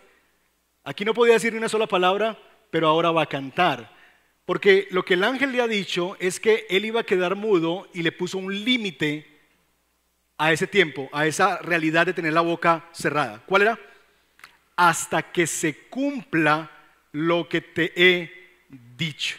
Aquí 0.84 1.06
no 1.06 1.14
podía 1.14 1.34
decir 1.34 1.54
ni 1.54 1.60
una 1.60 1.70
sola 1.70 1.88
palabra, 1.88 2.38
pero 2.76 2.90
ahora 2.90 3.10
va 3.10 3.22
a 3.22 3.30
cantar. 3.30 3.90
Porque 4.44 4.90
lo 4.92 5.06
que 5.06 5.14
el 5.14 5.24
ángel 5.24 5.54
le 5.54 5.62
ha 5.62 5.68
dicho 5.68 6.18
es 6.20 6.42
que 6.42 6.68
él 6.70 6.84
iba 6.84 7.00
a 7.00 7.06
quedar 7.06 7.38
mudo 7.38 7.88
y 7.94 8.04
le 8.04 8.12
puso 8.12 8.38
un 8.38 8.54
límite 8.66 9.26
a 10.38 10.52
ese 10.52 10.68
tiempo, 10.68 11.08
a 11.14 11.26
esa 11.26 11.60
realidad 11.60 12.06
de 12.06 12.12
tener 12.12 12.34
la 12.34 12.42
boca 12.42 12.90
cerrada. 12.92 13.42
¿Cuál 13.46 13.62
era? 13.62 13.80
Hasta 14.76 15.32
que 15.32 15.48
se 15.48 15.88
cumpla 15.88 16.70
lo 17.14 17.48
que 17.48 17.62
te 17.62 17.94
he 17.96 18.60
dicho. 18.98 19.38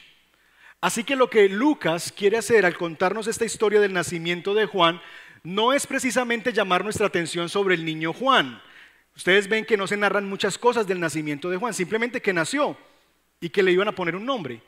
Así 0.80 1.04
que 1.04 1.14
lo 1.14 1.28
que 1.28 1.50
Lucas 1.50 2.14
quiere 2.16 2.38
hacer 2.38 2.64
al 2.64 2.78
contarnos 2.78 3.26
esta 3.26 3.44
historia 3.44 3.80
del 3.80 3.92
nacimiento 3.92 4.54
de 4.54 4.64
Juan 4.64 4.98
no 5.42 5.74
es 5.74 5.86
precisamente 5.86 6.54
llamar 6.54 6.84
nuestra 6.84 7.08
atención 7.08 7.50
sobre 7.50 7.74
el 7.74 7.84
niño 7.84 8.14
Juan. 8.14 8.62
Ustedes 9.14 9.46
ven 9.46 9.66
que 9.66 9.76
no 9.76 9.86
se 9.86 9.98
narran 9.98 10.26
muchas 10.26 10.56
cosas 10.56 10.86
del 10.86 11.00
nacimiento 11.00 11.50
de 11.50 11.58
Juan, 11.58 11.74
simplemente 11.74 12.22
que 12.22 12.32
nació 12.32 12.78
y 13.40 13.50
que 13.50 13.62
le 13.62 13.72
iban 13.72 13.88
a 13.88 13.94
poner 13.94 14.16
un 14.16 14.26
nombre. 14.26 14.60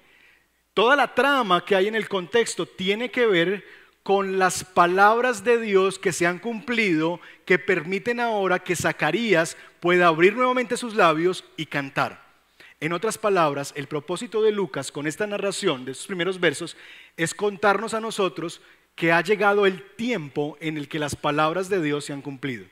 Toda 0.75 0.95
la 0.97 1.15
trama 1.15 1.65
que 1.65 1.75
hay 1.75 1.89
en 1.89 1.95
el 1.95 2.09
contexto 2.09 2.67
tiene 2.67 3.11
que 3.11 3.27
ver 3.27 3.65
con 4.03 4.39
las 4.39 4.65
palabras 4.65 5.45
de 5.45 5.61
Dios 5.61 5.99
que 5.99 6.13
se 6.13 6.27
han 6.27 6.39
cumplido, 6.39 7.21
que 7.45 7.59
permiten 7.59 8.21
ahora 8.21 8.59
que 8.59 8.77
Zacarías 8.77 9.57
pueda 9.81 10.07
abrir 10.07 10.35
nuevamente 10.35 10.77
sus 10.77 10.95
labios 10.95 11.45
y 11.57 11.67
cantar. 11.67 12.27
En 12.81 12.93
otras 12.93 13.19
palabras, 13.19 13.73
el 13.77 13.89
propósito 13.89 14.41
de 14.41 14.53
Lucas 14.53 14.93
con 14.93 15.07
esta 15.07 15.27
narración 15.27 15.85
de 15.85 15.93
estos 15.93 16.07
primeros 16.07 16.39
versos 16.39 16.77
es 17.17 17.35
contarnos 17.35 17.93
a 17.93 18.01
nosotros 18.01 18.61
que 18.95 19.13
ha 19.13 19.21
llegado 19.21 19.67
el 19.67 19.83
tiempo 19.97 20.57
en 20.61 20.77
el 20.79 20.89
que 20.89 20.99
las 20.99 21.15
palabras 21.17 21.69
de 21.69 21.83
Dios 21.83 22.05
se 22.05 22.13
han 22.13 22.23
cumplido. 22.23 22.67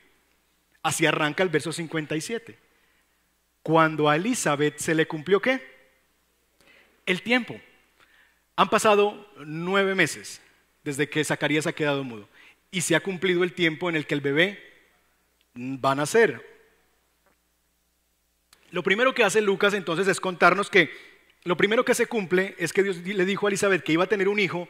Así 0.81 1.05
arranca 1.05 1.43
el 1.43 1.49
verso 1.49 1.71
57. 1.71 2.57
Cuando 3.61 4.09
a 4.09 4.15
Elizabeth 4.15 4.79
se 4.79 4.95
le 4.95 5.07
cumplió 5.07 5.41
qué? 5.41 5.76
El 7.07 7.23
tiempo. 7.23 7.59
Han 8.55 8.69
pasado 8.69 9.27
nueve 9.43 9.95
meses 9.95 10.39
desde 10.83 11.09
que 11.09 11.23
Zacarías 11.23 11.65
ha 11.65 11.73
quedado 11.73 12.03
mudo 12.03 12.29
y 12.69 12.81
se 12.81 12.95
ha 12.95 13.01
cumplido 13.01 13.43
el 13.43 13.53
tiempo 13.53 13.89
en 13.89 13.95
el 13.95 14.05
que 14.05 14.13
el 14.13 14.21
bebé 14.21 14.63
va 15.55 15.93
a 15.93 15.95
nacer 15.95 16.57
lo 18.71 18.83
primero 18.83 19.13
que 19.13 19.23
hace 19.23 19.41
Lucas 19.41 19.73
entonces 19.73 20.07
es 20.07 20.19
contarnos 20.19 20.69
que 20.69 20.91
lo 21.43 21.55
primero 21.55 21.85
que 21.85 21.95
se 21.95 22.07
cumple 22.07 22.55
es 22.57 22.73
que 22.73 22.83
Dios 22.83 22.97
le 22.97 23.25
dijo 23.25 23.47
a 23.47 23.49
Elizabeth 23.49 23.83
que 23.83 23.93
iba 23.93 24.03
a 24.03 24.07
tener 24.07 24.27
un 24.27 24.39
hijo 24.39 24.67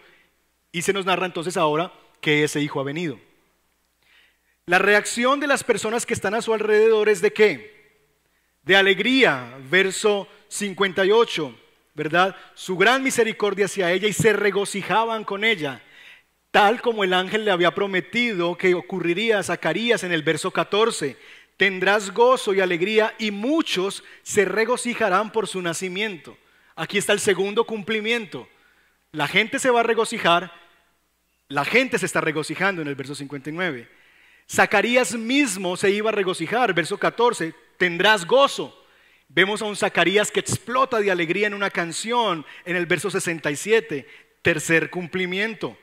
y 0.71 0.83
se 0.83 0.93
nos 0.93 1.05
narra 1.05 1.25
entonces 1.25 1.57
ahora 1.57 1.91
que 2.21 2.43
ese 2.43 2.61
hijo 2.61 2.79
ha 2.79 2.83
venido. 2.83 3.19
La 4.67 4.79
reacción 4.79 5.39
de 5.39 5.47
las 5.47 5.63
personas 5.63 6.05
que 6.05 6.13
están 6.13 6.35
a 6.35 6.41
su 6.41 6.53
alrededor 6.53 7.09
es 7.09 7.21
de 7.21 7.33
qué? 7.33 8.05
De 8.63 8.75
alegría, 8.75 9.57
verso 9.69 10.27
58, 10.49 11.57
¿verdad? 11.97 12.37
Su 12.53 12.77
gran 12.77 13.03
misericordia 13.03 13.65
hacia 13.65 13.91
ella 13.91 14.07
y 14.07 14.13
se 14.13 14.31
regocijaban 14.31 15.25
con 15.25 15.43
ella, 15.43 15.81
tal 16.51 16.81
como 16.81 17.03
el 17.03 17.13
ángel 17.13 17.43
le 17.43 17.51
había 17.51 17.75
prometido 17.75 18.55
que 18.55 18.73
ocurriría 18.73 19.39
a 19.39 19.43
Zacarías 19.43 20.05
en 20.05 20.13
el 20.13 20.21
verso 20.21 20.51
14 20.51 21.17
tendrás 21.57 22.13
gozo 22.13 22.53
y 22.53 22.61
alegría 22.61 23.15
y 23.17 23.31
muchos 23.31 24.03
se 24.21 24.45
regocijarán 24.45 25.31
por 25.31 25.47
su 25.47 25.61
nacimiento. 25.61 26.37
Aquí 26.75 26.99
está 26.99 27.13
el 27.13 27.19
segundo 27.19 27.65
cumplimiento. 27.65 28.47
La 29.11 29.27
gente 29.27 29.57
se 29.57 29.71
va 29.71 29.79
a 29.79 29.83
regocijar, 29.83 30.53
la 31.47 31.65
gente 31.65 31.97
se 31.97 32.05
está 32.05 32.21
regocijando 32.21 32.83
en 32.83 32.87
el 32.87 32.95
verso 32.95 33.15
59. 33.15 33.89
Zacarías 34.49 35.15
mismo 35.15 35.75
se 35.75 35.89
iba 35.89 36.09
a 36.09 36.13
regocijar, 36.13 36.73
verso 36.73 36.97
14, 36.97 37.53
tendrás 37.77 38.25
gozo. 38.25 38.85
Vemos 39.29 39.61
a 39.61 39.65
un 39.65 39.75
Zacarías 39.75 40.31
que 40.31 40.39
explota 40.39 40.99
de 40.99 41.11
alegría 41.11 41.47
en 41.47 41.53
una 41.53 41.69
canción 41.69 42.45
en 42.65 42.75
el 42.75 42.85
verso 42.85 43.09
67, 43.09 44.07
tercer 44.41 44.89
cumplimiento. 44.89 45.77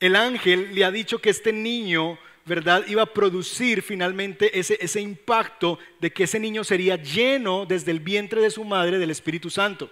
El 0.00 0.16
ángel 0.16 0.74
le 0.74 0.84
ha 0.84 0.90
dicho 0.90 1.20
que 1.20 1.30
este 1.30 1.52
niño 1.52 2.18
¿verdad? 2.48 2.84
Iba 2.88 3.02
a 3.02 3.12
producir 3.12 3.82
finalmente 3.82 4.58
ese, 4.58 4.78
ese 4.80 5.00
impacto 5.00 5.78
de 6.00 6.12
que 6.12 6.24
ese 6.24 6.40
niño 6.40 6.64
sería 6.64 6.96
lleno 6.96 7.66
desde 7.66 7.92
el 7.92 8.00
vientre 8.00 8.40
de 8.40 8.50
su 8.50 8.64
madre 8.64 8.98
del 8.98 9.10
Espíritu 9.10 9.50
Santo. 9.50 9.90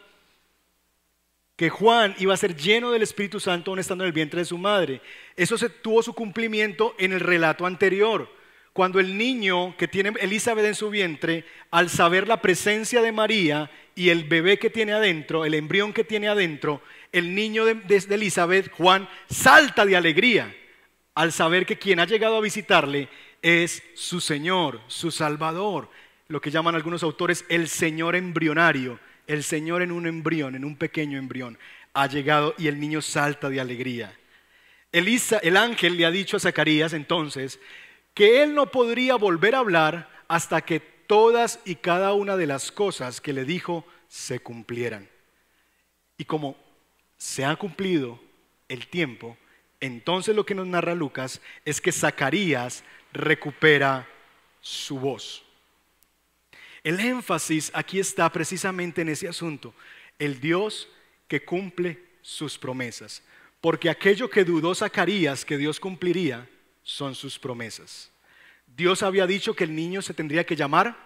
Que 1.54 1.70
Juan 1.70 2.14
iba 2.18 2.34
a 2.34 2.38
ser 2.38 2.56
lleno 2.56 2.90
del 2.90 3.02
Espíritu 3.02 3.38
Santo 3.38 3.70
aún 3.70 3.78
estando 3.78 4.04
en 4.04 4.08
el 4.08 4.12
vientre 4.12 4.40
de 4.40 4.46
su 4.46 4.58
madre. 4.58 5.00
Eso 5.36 5.56
se 5.56 5.68
tuvo 5.68 6.02
su 6.02 6.14
cumplimiento 6.14 6.94
en 6.98 7.12
el 7.12 7.20
relato 7.20 7.66
anterior. 7.66 8.28
Cuando 8.76 9.00
el 9.00 9.16
niño 9.16 9.74
que 9.78 9.88
tiene 9.88 10.12
Elizabeth 10.20 10.66
en 10.66 10.74
su 10.74 10.90
vientre, 10.90 11.46
al 11.70 11.88
saber 11.88 12.28
la 12.28 12.42
presencia 12.42 13.00
de 13.00 13.10
María 13.10 13.70
y 13.94 14.10
el 14.10 14.24
bebé 14.24 14.58
que 14.58 14.68
tiene 14.68 14.92
adentro, 14.92 15.46
el 15.46 15.54
embrión 15.54 15.94
que 15.94 16.04
tiene 16.04 16.28
adentro, 16.28 16.82
el 17.10 17.34
niño 17.34 17.64
de, 17.64 17.76
de 17.76 18.14
Elizabeth, 18.14 18.70
Juan, 18.72 19.08
salta 19.30 19.86
de 19.86 19.96
alegría 19.96 20.54
al 21.14 21.32
saber 21.32 21.64
que 21.64 21.78
quien 21.78 22.00
ha 22.00 22.04
llegado 22.04 22.36
a 22.36 22.42
visitarle 22.42 23.08
es 23.40 23.82
su 23.94 24.20
Señor, 24.20 24.82
su 24.88 25.10
Salvador, 25.10 25.88
lo 26.28 26.42
que 26.42 26.50
llaman 26.50 26.74
algunos 26.74 27.02
autores 27.02 27.46
el 27.48 27.68
Señor 27.68 28.14
embrionario, 28.14 29.00
el 29.26 29.42
Señor 29.42 29.80
en 29.80 29.90
un 29.90 30.06
embrión, 30.06 30.54
en 30.54 30.66
un 30.66 30.76
pequeño 30.76 31.16
embrión, 31.16 31.58
ha 31.94 32.08
llegado 32.08 32.54
y 32.58 32.66
el 32.66 32.78
niño 32.78 33.00
salta 33.00 33.48
de 33.48 33.58
alegría. 33.58 34.12
Elisa, 34.92 35.38
el 35.38 35.56
ángel 35.56 35.96
le 35.96 36.04
ha 36.04 36.10
dicho 36.10 36.36
a 36.36 36.40
Zacarías 36.40 36.92
entonces 36.92 37.58
que 38.16 38.42
él 38.42 38.54
no 38.54 38.70
podría 38.70 39.16
volver 39.16 39.54
a 39.54 39.58
hablar 39.58 40.08
hasta 40.26 40.62
que 40.62 40.80
todas 40.80 41.60
y 41.66 41.74
cada 41.74 42.14
una 42.14 42.38
de 42.38 42.46
las 42.46 42.72
cosas 42.72 43.20
que 43.20 43.34
le 43.34 43.44
dijo 43.44 43.84
se 44.08 44.40
cumplieran. 44.40 45.06
Y 46.16 46.24
como 46.24 46.56
se 47.18 47.44
ha 47.44 47.54
cumplido 47.56 48.18
el 48.70 48.86
tiempo, 48.86 49.36
entonces 49.80 50.34
lo 50.34 50.46
que 50.46 50.54
nos 50.54 50.66
narra 50.66 50.94
Lucas 50.94 51.42
es 51.66 51.78
que 51.78 51.92
Zacarías 51.92 52.84
recupera 53.12 54.08
su 54.62 54.98
voz. 54.98 55.44
El 56.82 56.98
énfasis 57.00 57.70
aquí 57.74 58.00
está 58.00 58.32
precisamente 58.32 59.02
en 59.02 59.10
ese 59.10 59.28
asunto, 59.28 59.74
el 60.18 60.40
Dios 60.40 60.88
que 61.28 61.44
cumple 61.44 62.02
sus 62.22 62.56
promesas, 62.56 63.22
porque 63.60 63.90
aquello 63.90 64.30
que 64.30 64.42
dudó 64.42 64.74
Zacarías 64.74 65.44
que 65.44 65.58
Dios 65.58 65.78
cumpliría 65.78 66.48
son 66.86 67.14
sus 67.16 67.38
promesas. 67.38 68.10
Dios 68.66 69.02
había 69.02 69.26
dicho 69.26 69.54
que 69.54 69.64
el 69.64 69.74
niño 69.74 70.00
se 70.00 70.14
tendría 70.14 70.46
que 70.46 70.54
llamar 70.54 70.96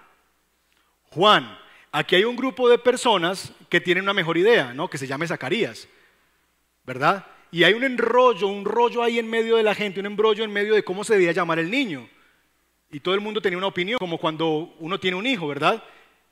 Juan. 1.11 1.59
Aquí 1.91 2.17
hay 2.17 2.25
un 2.25 2.37
grupo 2.37 2.69
de 2.69 2.79
personas 2.79 3.53
que 3.69 3.81
tienen 3.81 4.05
una 4.05 4.13
mejor 4.15 4.37
idea, 4.37 4.75
¿no? 4.75 4.89
Que 4.91 4.99
se 4.99 5.07
llame 5.07 5.27
Zacarías, 5.27 5.89
¿verdad? 6.85 7.27
y 7.53 7.65
hay 7.65 7.75
un 7.75 7.85
enrollo, 7.85 8.47
un 8.47 8.65
rollo 8.65 9.03
ahí 9.03 9.19
en 9.19 9.29
medio 9.29 9.57
de 9.57 9.63
la 9.63 9.75
gente, 9.75 10.01
un 10.01 10.07
embrollo 10.07 10.45
en 10.45 10.53
medio 10.53 10.75
de 10.75 10.85
cómo 10.85 11.03
se 11.03 11.15
debía 11.15 11.33
llamar 11.33 11.59
el 11.59 11.71
niño. 11.71 12.09
Y 12.93 13.01
todo 13.01 13.15
el 13.15 13.21
mundo 13.21 13.41
tenía 13.41 13.59
una 13.59 13.67
opinión, 13.67 13.99
como 13.99 14.19
cuando 14.19 14.75
uno 14.79 15.01
tiene 15.01 15.17
un 15.17 15.27
hijo, 15.27 15.49
¿verdad? 15.49 15.83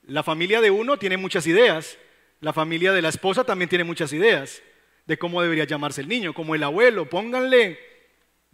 La 0.04 0.22
familia 0.22 0.60
de 0.60 0.70
uno 0.70 0.96
tiene 0.96 1.16
muchas 1.16 1.46
ideas, 1.46 1.98
la 2.40 2.52
familia 2.52 2.92
de 2.92 3.02
la 3.02 3.08
esposa 3.08 3.44
también 3.44 3.68
tiene 3.68 3.84
muchas 3.84 4.12
ideas 4.12 4.62
de 5.06 5.18
cómo 5.18 5.42
debería 5.42 5.64
llamarse 5.64 6.00
el 6.00 6.08
niño, 6.08 6.34
como 6.34 6.54
el 6.54 6.62
abuelo, 6.62 7.08
pónganle 7.08 7.78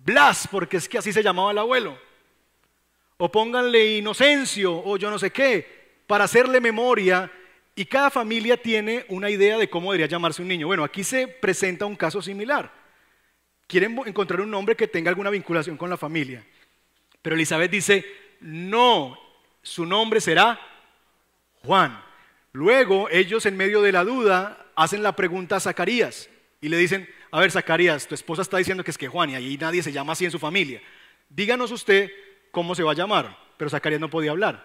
Blas, 0.04 0.46
porque 0.50 0.76
es 0.76 0.88
que 0.88 0.99
así 0.99 1.12
se 1.12 1.23
llamaba 1.23 1.50
el 1.50 1.58
abuelo. 1.58 1.99
O 3.16 3.30
pónganle 3.30 3.96
Inocencio, 3.96 4.76
o 4.84 4.96
yo 4.96 5.11
no 5.11 5.18
sé 5.18 5.30
qué, 5.30 6.02
para 6.06 6.25
hacerle 6.25 6.61
memoria 6.61 7.30
y 7.75 7.87
cada 7.87 8.11
familia 8.11 8.56
tiene 8.61 9.06
una 9.08 9.30
idea 9.30 9.56
de 9.56 9.68
cómo 9.70 9.90
debería 9.90 10.06
llamarse 10.06 10.42
un 10.42 10.49
niño. 10.49 10.66
Bueno, 10.66 10.84
aquí 10.84 11.02
se 11.02 11.26
presenta 11.26 11.87
un 11.87 11.96
caso 11.96 12.20
similar. 12.20 12.70
Quieren 13.66 13.99
encontrar 14.04 14.42
un 14.42 14.50
nombre 14.50 14.76
que 14.76 14.87
tenga 14.87 15.08
alguna 15.08 15.30
vinculación 15.30 15.76
con 15.76 15.88
la 15.88 15.96
familia. 15.96 16.44
Pero 17.23 17.34
Elizabeth 17.34 17.70
dice, 17.70 18.04
no, 18.40 19.18
su 19.62 19.87
nombre 19.87 20.20
será 20.20 20.61
Juan. 21.64 21.99
Luego 22.52 23.08
ellos 23.11 23.46
en 23.46 23.56
medio 23.56 23.80
de 23.80 23.92
la 23.92 24.04
duda 24.04 24.66
hacen 24.76 25.02
la 25.02 25.16
pregunta 25.16 25.56
a 25.56 25.61
Zacarías 25.61 26.28
y 26.61 26.68
le 26.68 26.76
dicen, 26.76 27.08
a 27.34 27.40
ver 27.40 27.50
Zacarías, 27.50 28.06
tu 28.06 28.14
esposa 28.14 28.42
está 28.42 28.58
diciendo 28.58 28.84
que 28.84 28.92
es 28.92 28.96
que 28.96 29.08
Juan 29.08 29.30
y 29.30 29.34
allí 29.34 29.58
nadie 29.58 29.82
se 29.82 29.90
llama 29.90 30.12
así 30.12 30.24
en 30.24 30.30
su 30.30 30.38
familia. 30.38 30.80
Díganos 31.28 31.72
usted 31.72 32.08
cómo 32.52 32.76
se 32.76 32.84
va 32.84 32.92
a 32.92 32.94
llamar. 32.94 33.36
pero 33.56 33.68
Zacarías 33.68 34.00
no 34.00 34.08
podía 34.08 34.30
hablar. 34.30 34.64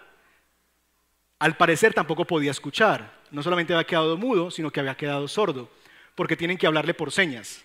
Al 1.40 1.56
parecer 1.56 1.92
tampoco 1.92 2.24
podía 2.24 2.52
escuchar. 2.52 3.22
No 3.32 3.42
solamente 3.42 3.74
había 3.74 3.88
quedado 3.88 4.16
mudo, 4.16 4.52
sino 4.52 4.70
que 4.70 4.78
había 4.78 4.96
quedado 4.96 5.26
sordo, 5.26 5.68
porque 6.14 6.36
tienen 6.36 6.56
que 6.56 6.68
hablarle 6.68 6.94
por 6.94 7.10
señas. 7.10 7.64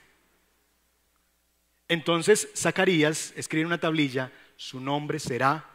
Entonces 1.88 2.50
Zacarías 2.56 3.32
escribe 3.36 3.62
en 3.62 3.68
una 3.68 3.80
tablilla, 3.80 4.32
su 4.56 4.80
nombre 4.80 5.20
será 5.20 5.66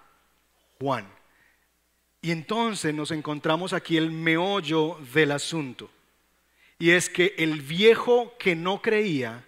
Juan. 0.81 1.07
Y 2.21 2.33
entonces 2.33 2.93
nos 2.93 3.13
encontramos 3.13 3.75
aquí 3.75 3.97
el 3.97 4.11
meollo 4.11 4.99
del 5.15 5.31
asunto. 5.31 5.89
Y 6.81 6.93
es 6.93 7.11
que 7.11 7.35
el 7.37 7.61
viejo 7.61 8.35
que 8.39 8.57
no 8.57 8.81
creía 8.81 9.45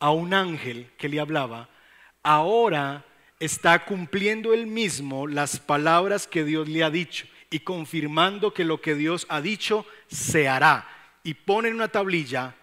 a 0.00 0.10
un 0.10 0.32
ángel 0.32 0.90
que 0.96 1.10
le 1.10 1.20
hablaba, 1.20 1.68
ahora 2.22 3.04
está 3.38 3.84
cumpliendo 3.84 4.54
él 4.54 4.66
mismo 4.66 5.26
las 5.26 5.60
palabras 5.60 6.26
que 6.26 6.42
Dios 6.42 6.66
le 6.66 6.82
ha 6.82 6.88
dicho 6.88 7.26
y 7.50 7.60
confirmando 7.60 8.54
que 8.54 8.64
lo 8.64 8.80
que 8.80 8.94
Dios 8.94 9.26
ha 9.28 9.42
dicho 9.42 9.84
se 10.08 10.48
hará. 10.48 10.88
Y 11.22 11.34
pone 11.34 11.68
en 11.68 11.74
una 11.74 11.88
tablilla 11.88 12.54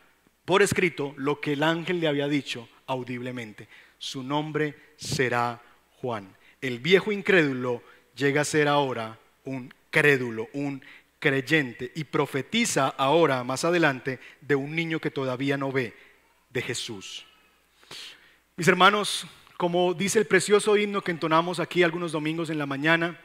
por 0.46 0.64
escrito 0.64 1.14
lo 1.16 1.40
que 1.40 1.54
el 1.54 1.62
ángel 1.62 2.00
le 2.00 2.08
había 2.08 2.28
dicho 2.28 2.68
audiblemente. 2.88 3.70
Su 4.00 4.24
nombre 4.24 4.76
será 4.98 5.62
Juan. 5.98 6.36
El 6.60 6.80
viejo 6.80 7.12
incrédulo 7.12 7.84
llega 8.16 8.42
a 8.42 8.46
ser 8.46 8.68
ahora 8.68 9.20
un 9.46 9.72
crédulo, 9.92 10.50
un 10.54 10.84
creyente, 11.22 11.94
y 11.96 12.04
profetiza 12.04 12.90
ahora, 12.90 13.46
más 13.46 13.64
adelante, 13.64 14.20
de 14.42 14.56
un 14.56 14.76
niño 14.76 15.00
que 15.00 15.12
todavía 15.12 15.56
no 15.56 15.72
ve, 15.72 15.96
de 16.50 16.62
Jesús. 16.62 17.26
Mis 18.58 18.68
hermanos, 18.68 19.26
como 19.56 19.94
dice 19.94 20.20
el 20.20 20.26
precioso 20.26 20.76
himno 20.76 21.04
que 21.04 21.12
entonamos 21.12 21.60
aquí 21.60 21.84
algunos 21.84 22.12
domingos 22.12 22.50
en 22.50 22.58
la 22.58 22.66
mañana, 22.66 23.18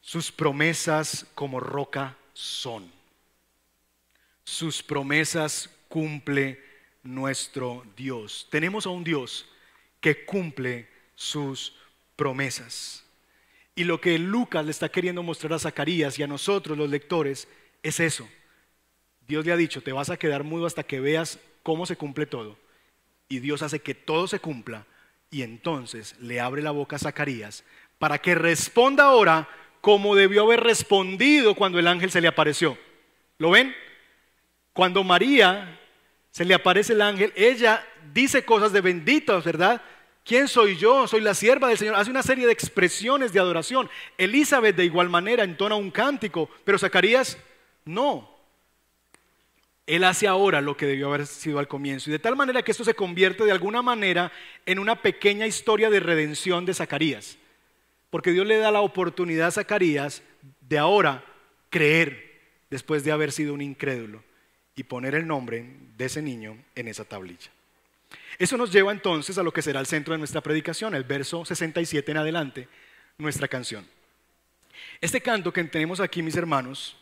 sus 0.00 0.30
promesas 0.30 1.26
como 1.34 1.60
roca 1.60 2.16
son. 2.34 2.92
Sus 4.42 4.82
promesas 4.82 5.70
cumple 5.88 6.60
nuestro 7.04 7.86
Dios. 7.96 8.48
Tenemos 8.50 8.86
a 8.86 8.90
un 8.90 9.04
Dios 9.04 9.46
que 10.00 10.26
cumple 10.26 10.88
sus 11.14 11.76
promesas. 12.16 13.03
Y 13.74 13.84
lo 13.84 14.00
que 14.00 14.18
Lucas 14.18 14.64
le 14.64 14.70
está 14.70 14.88
queriendo 14.88 15.22
mostrar 15.22 15.52
a 15.52 15.58
Zacarías 15.58 16.18
y 16.18 16.22
a 16.22 16.28
nosotros 16.28 16.78
los 16.78 16.88
lectores 16.88 17.48
es 17.82 18.00
eso. 18.00 18.28
Dios 19.26 19.44
le 19.44 19.52
ha 19.52 19.56
dicho, 19.56 19.82
te 19.82 19.92
vas 19.92 20.10
a 20.10 20.16
quedar 20.16 20.44
mudo 20.44 20.66
hasta 20.66 20.84
que 20.84 21.00
veas 21.00 21.38
cómo 21.62 21.86
se 21.86 21.96
cumple 21.96 22.26
todo. 22.26 22.56
Y 23.28 23.40
Dios 23.40 23.62
hace 23.62 23.80
que 23.80 23.94
todo 23.94 24.28
se 24.28 24.38
cumpla 24.38 24.86
y 25.30 25.42
entonces 25.42 26.14
le 26.20 26.40
abre 26.40 26.62
la 26.62 26.70
boca 26.70 26.96
a 26.96 27.00
Zacarías 27.00 27.64
para 27.98 28.18
que 28.18 28.34
responda 28.34 29.04
ahora 29.04 29.48
como 29.80 30.14
debió 30.14 30.44
haber 30.44 30.60
respondido 30.60 31.54
cuando 31.54 31.78
el 31.78 31.88
ángel 31.88 32.10
se 32.10 32.20
le 32.20 32.28
apareció. 32.28 32.78
¿Lo 33.38 33.50
ven? 33.50 33.74
Cuando 34.72 35.04
María 35.04 35.80
se 36.30 36.44
le 36.44 36.54
aparece 36.54 36.92
el 36.92 37.02
ángel, 37.02 37.32
ella 37.36 37.84
dice 38.12 38.44
cosas 38.44 38.72
de 38.72 38.80
benditos, 38.80 39.44
¿verdad? 39.44 39.82
¿Quién 40.24 40.48
soy 40.48 40.76
yo? 40.76 41.06
Soy 41.06 41.20
la 41.20 41.34
sierva 41.34 41.68
del 41.68 41.76
Señor. 41.76 41.96
Hace 41.96 42.10
una 42.10 42.22
serie 42.22 42.46
de 42.46 42.52
expresiones 42.52 43.32
de 43.32 43.40
adoración. 43.40 43.90
Elizabeth 44.16 44.74
de 44.74 44.86
igual 44.86 45.10
manera 45.10 45.44
entona 45.44 45.74
un 45.74 45.90
cántico, 45.90 46.48
pero 46.64 46.78
Zacarías 46.78 47.36
no. 47.84 48.34
Él 49.86 50.02
hace 50.02 50.26
ahora 50.26 50.62
lo 50.62 50.78
que 50.78 50.86
debió 50.86 51.08
haber 51.08 51.26
sido 51.26 51.58
al 51.58 51.68
comienzo. 51.68 52.08
Y 52.08 52.12
de 52.12 52.18
tal 52.18 52.36
manera 52.36 52.62
que 52.62 52.70
esto 52.70 52.84
se 52.84 52.94
convierte 52.94 53.44
de 53.44 53.52
alguna 53.52 53.82
manera 53.82 54.32
en 54.64 54.78
una 54.78 55.02
pequeña 55.02 55.46
historia 55.46 55.90
de 55.90 56.00
redención 56.00 56.64
de 56.64 56.72
Zacarías. 56.72 57.36
Porque 58.08 58.32
Dios 58.32 58.46
le 58.46 58.56
da 58.56 58.70
la 58.70 58.80
oportunidad 58.80 59.48
a 59.48 59.52
Zacarías 59.52 60.22
de 60.62 60.78
ahora 60.78 61.22
creer 61.68 62.40
después 62.70 63.04
de 63.04 63.12
haber 63.12 63.30
sido 63.30 63.52
un 63.52 63.60
incrédulo 63.60 64.24
y 64.74 64.84
poner 64.84 65.14
el 65.14 65.26
nombre 65.26 65.66
de 65.98 66.04
ese 66.06 66.22
niño 66.22 66.56
en 66.74 66.88
esa 66.88 67.04
tablilla. 67.04 67.50
Eso 68.38 68.56
nos 68.56 68.72
lleva 68.72 68.92
entonces 68.92 69.38
a 69.38 69.42
lo 69.42 69.52
que 69.52 69.62
será 69.62 69.80
el 69.80 69.86
centro 69.86 70.12
de 70.12 70.18
nuestra 70.18 70.40
predicación, 70.40 70.94
el 70.94 71.04
verso 71.04 71.44
67 71.44 72.10
en 72.10 72.18
adelante, 72.18 72.68
nuestra 73.18 73.48
canción. 73.48 73.86
Este 75.00 75.20
canto 75.20 75.52
que 75.52 75.64
tenemos 75.64 76.00
aquí, 76.00 76.22
mis 76.22 76.36
hermanos, 76.36 76.96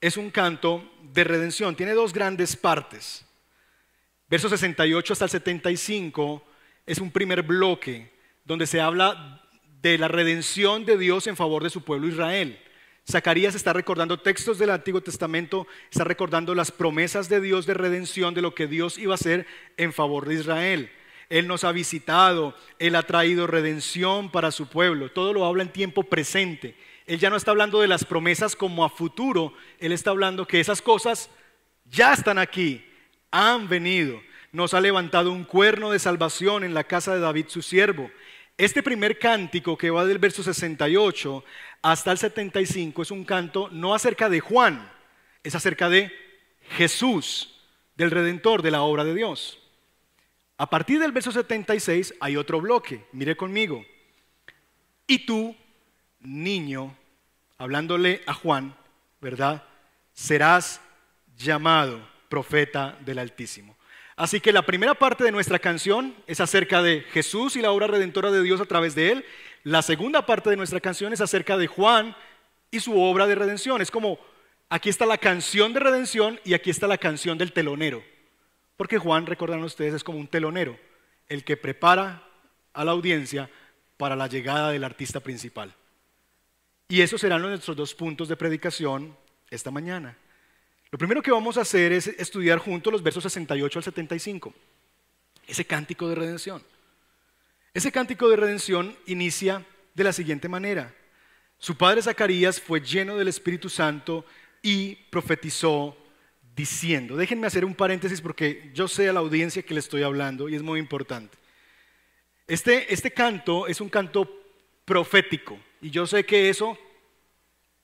es 0.00 0.16
un 0.16 0.30
canto 0.30 0.90
de 1.12 1.24
redención. 1.24 1.76
Tiene 1.76 1.92
dos 1.92 2.12
grandes 2.12 2.56
partes. 2.56 3.24
Verso 4.28 4.48
68 4.48 5.12
hasta 5.12 5.26
el 5.26 5.30
75 5.30 6.44
es 6.86 6.98
un 6.98 7.10
primer 7.10 7.42
bloque 7.42 8.12
donde 8.44 8.66
se 8.66 8.80
habla 8.80 9.42
de 9.80 9.98
la 9.98 10.08
redención 10.08 10.84
de 10.84 10.96
Dios 10.96 11.26
en 11.26 11.36
favor 11.36 11.62
de 11.62 11.70
su 11.70 11.84
pueblo 11.84 12.08
Israel. 12.08 12.58
Zacarías 13.10 13.54
está 13.54 13.72
recordando 13.72 14.20
textos 14.20 14.58
del 14.58 14.70
Antiguo 14.70 15.00
Testamento, 15.00 15.66
está 15.90 16.04
recordando 16.04 16.54
las 16.54 16.70
promesas 16.70 17.28
de 17.28 17.40
Dios 17.40 17.66
de 17.66 17.74
redención, 17.74 18.32
de 18.32 18.42
lo 18.42 18.54
que 18.54 18.66
Dios 18.68 18.96
iba 18.96 19.12
a 19.12 19.16
hacer 19.16 19.46
en 19.76 19.92
favor 19.92 20.26
de 20.26 20.34
Israel. 20.34 20.90
Él 21.28 21.48
nos 21.48 21.64
ha 21.64 21.72
visitado, 21.72 22.54
Él 22.78 22.94
ha 22.94 23.02
traído 23.04 23.46
redención 23.46 24.30
para 24.30 24.50
su 24.50 24.68
pueblo. 24.68 25.10
Todo 25.10 25.32
lo 25.32 25.44
habla 25.46 25.62
en 25.62 25.72
tiempo 25.72 26.04
presente. 26.04 26.76
Él 27.06 27.18
ya 27.18 27.30
no 27.30 27.36
está 27.36 27.50
hablando 27.50 27.80
de 27.80 27.88
las 27.88 28.04
promesas 28.04 28.54
como 28.54 28.84
a 28.84 28.90
futuro, 28.90 29.54
Él 29.78 29.92
está 29.92 30.10
hablando 30.10 30.46
que 30.46 30.60
esas 30.60 30.80
cosas 30.80 31.30
ya 31.86 32.12
están 32.12 32.38
aquí, 32.38 32.84
han 33.30 33.68
venido. 33.68 34.20
Nos 34.52 34.74
ha 34.74 34.80
levantado 34.80 35.32
un 35.32 35.44
cuerno 35.44 35.90
de 35.90 35.98
salvación 35.98 36.62
en 36.62 36.74
la 36.74 36.84
casa 36.84 37.14
de 37.14 37.20
David 37.20 37.46
su 37.48 37.62
siervo. 37.62 38.10
Este 38.62 38.80
primer 38.80 39.18
cántico 39.18 39.76
que 39.76 39.90
va 39.90 40.04
del 40.04 40.20
verso 40.20 40.40
68 40.40 41.44
hasta 41.82 42.12
el 42.12 42.18
75 42.18 43.02
es 43.02 43.10
un 43.10 43.24
canto 43.24 43.68
no 43.72 43.92
acerca 43.92 44.28
de 44.28 44.38
Juan, 44.38 44.88
es 45.42 45.56
acerca 45.56 45.88
de 45.88 46.12
Jesús, 46.76 47.60
del 47.96 48.12
Redentor, 48.12 48.62
de 48.62 48.70
la 48.70 48.82
obra 48.82 49.02
de 49.02 49.16
Dios. 49.16 49.58
A 50.58 50.70
partir 50.70 51.00
del 51.00 51.10
verso 51.10 51.32
76 51.32 52.14
hay 52.20 52.36
otro 52.36 52.60
bloque, 52.60 53.04
mire 53.10 53.36
conmigo. 53.36 53.84
Y 55.08 55.26
tú, 55.26 55.56
niño, 56.20 56.96
hablándole 57.58 58.22
a 58.26 58.32
Juan, 58.32 58.76
¿verdad? 59.20 59.64
Serás 60.12 60.80
llamado 61.36 62.08
profeta 62.28 62.96
del 63.00 63.18
Altísimo. 63.18 63.76
Así 64.22 64.40
que 64.40 64.52
la 64.52 64.62
primera 64.62 64.94
parte 64.94 65.24
de 65.24 65.32
nuestra 65.32 65.58
canción 65.58 66.14
es 66.28 66.38
acerca 66.38 66.80
de 66.80 67.00
Jesús 67.10 67.56
y 67.56 67.60
la 67.60 67.72
obra 67.72 67.88
redentora 67.88 68.30
de 68.30 68.40
Dios 68.40 68.60
a 68.60 68.66
través 68.66 68.94
de 68.94 69.10
él. 69.10 69.24
La 69.64 69.82
segunda 69.82 70.26
parte 70.26 70.48
de 70.48 70.56
nuestra 70.56 70.78
canción 70.78 71.12
es 71.12 71.20
acerca 71.20 71.56
de 71.58 71.66
Juan 71.66 72.14
y 72.70 72.78
su 72.78 73.00
obra 73.00 73.26
de 73.26 73.34
redención. 73.34 73.82
Es 73.82 73.90
como, 73.90 74.20
aquí 74.68 74.90
está 74.90 75.06
la 75.06 75.18
canción 75.18 75.72
de 75.72 75.80
redención 75.80 76.38
y 76.44 76.54
aquí 76.54 76.70
está 76.70 76.86
la 76.86 76.98
canción 76.98 77.36
del 77.36 77.52
telonero. 77.52 78.00
Porque 78.76 78.96
Juan, 78.96 79.26
recordan 79.26 79.64
ustedes, 79.64 79.92
es 79.92 80.04
como 80.04 80.20
un 80.20 80.28
telonero, 80.28 80.78
el 81.28 81.42
que 81.42 81.56
prepara 81.56 82.22
a 82.74 82.84
la 82.84 82.92
audiencia 82.92 83.50
para 83.96 84.14
la 84.14 84.28
llegada 84.28 84.70
del 84.70 84.84
artista 84.84 85.18
principal. 85.18 85.74
Y 86.86 87.00
esos 87.00 87.20
serán 87.20 87.42
nuestros 87.42 87.76
dos 87.76 87.92
puntos 87.92 88.28
de 88.28 88.36
predicación 88.36 89.16
esta 89.50 89.72
mañana. 89.72 90.16
Lo 90.92 90.98
primero 90.98 91.22
que 91.22 91.30
vamos 91.30 91.56
a 91.56 91.62
hacer 91.62 91.90
es 91.90 92.06
estudiar 92.06 92.58
juntos 92.58 92.92
los 92.92 93.02
versos 93.02 93.22
68 93.22 93.78
al 93.78 93.82
75, 93.82 94.52
ese 95.46 95.64
cántico 95.64 96.06
de 96.06 96.14
redención. 96.14 96.62
Ese 97.72 97.90
cántico 97.90 98.28
de 98.28 98.36
redención 98.36 98.94
inicia 99.06 99.64
de 99.94 100.04
la 100.04 100.12
siguiente 100.12 100.50
manera. 100.50 100.94
Su 101.56 101.78
padre 101.78 102.02
Zacarías 102.02 102.60
fue 102.60 102.82
lleno 102.82 103.16
del 103.16 103.28
Espíritu 103.28 103.70
Santo 103.70 104.26
y 104.60 104.96
profetizó 105.08 105.96
diciendo, 106.54 107.16
déjenme 107.16 107.46
hacer 107.46 107.64
un 107.64 107.74
paréntesis 107.74 108.20
porque 108.20 108.70
yo 108.74 108.86
sé 108.86 109.08
a 109.08 109.14
la 109.14 109.20
audiencia 109.20 109.62
que 109.62 109.72
le 109.72 109.80
estoy 109.80 110.02
hablando 110.02 110.50
y 110.50 110.56
es 110.56 110.62
muy 110.62 110.78
importante. 110.78 111.38
Este, 112.46 112.92
este 112.92 113.12
canto 113.12 113.66
es 113.66 113.80
un 113.80 113.88
canto 113.88 114.28
profético 114.84 115.58
y 115.80 115.88
yo 115.88 116.06
sé 116.06 116.26
que 116.26 116.50
eso 116.50 116.76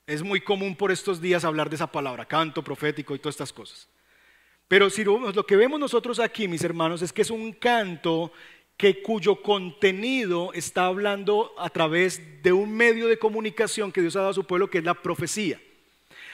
es 0.08 0.22
muy 0.22 0.40
común 0.40 0.74
por 0.74 0.90
estos 0.90 1.20
días 1.20 1.44
hablar 1.44 1.68
de 1.68 1.76
esa 1.76 1.92
palabra, 1.92 2.24
canto 2.24 2.64
profético 2.64 3.14
y 3.14 3.18
todas 3.18 3.34
estas 3.34 3.52
cosas. 3.52 3.86
Pero 4.66 4.88
si 4.88 5.04
lo 5.04 5.46
que 5.46 5.56
vemos 5.56 5.78
nosotros 5.78 6.18
aquí, 6.18 6.48
mis 6.48 6.64
hermanos, 6.64 7.02
es 7.02 7.12
que 7.12 7.22
es 7.22 7.30
un 7.30 7.52
canto 7.52 8.32
que 8.78 9.02
cuyo 9.02 9.42
contenido 9.42 10.50
está 10.54 10.86
hablando 10.86 11.52
a 11.58 11.68
través 11.68 12.42
de 12.42 12.52
un 12.52 12.74
medio 12.74 13.06
de 13.06 13.18
comunicación 13.18 13.92
que 13.92 14.00
Dios 14.00 14.16
ha 14.16 14.20
dado 14.20 14.30
a 14.30 14.34
su 14.34 14.44
pueblo, 14.44 14.70
que 14.70 14.78
es 14.78 14.84
la 14.84 14.94
profecía. 14.94 15.60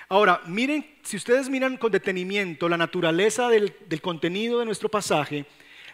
Ahora, 0.08 0.40
miren, 0.46 0.86
si 1.02 1.16
ustedes 1.16 1.48
miran 1.48 1.76
con 1.76 1.90
detenimiento 1.90 2.68
la 2.68 2.76
naturaleza 2.76 3.48
del, 3.48 3.74
del, 3.88 4.00
contenido 4.00 4.60
de 4.60 4.66
nuestro 4.66 4.88
pasaje, 4.88 5.46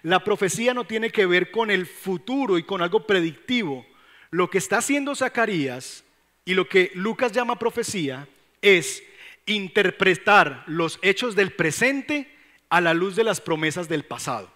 la 0.02 0.22
profecía 0.22 0.74
no 0.74 0.84
tiene 0.84 1.10
que 1.10 1.24
ver 1.24 1.50
con 1.50 1.70
el 1.70 1.86
futuro 1.86 2.58
y 2.58 2.62
con 2.62 2.82
algo 2.82 3.06
predictivo. 3.06 3.86
Lo 4.30 4.50
que 4.50 4.58
está 4.58 4.78
haciendo 4.78 5.14
Zacarías 5.14 6.04
y 6.50 6.54
lo 6.54 6.68
que 6.68 6.90
Lucas 6.94 7.30
llama 7.30 7.60
profecía 7.60 8.26
es 8.60 9.04
interpretar 9.46 10.64
los 10.66 10.98
hechos 11.00 11.36
del 11.36 11.52
presente 11.52 12.28
a 12.68 12.80
la 12.80 12.92
luz 12.92 13.14
de 13.14 13.22
las 13.22 13.40
promesas 13.40 13.88
del 13.88 14.02
pasado. 14.02 14.52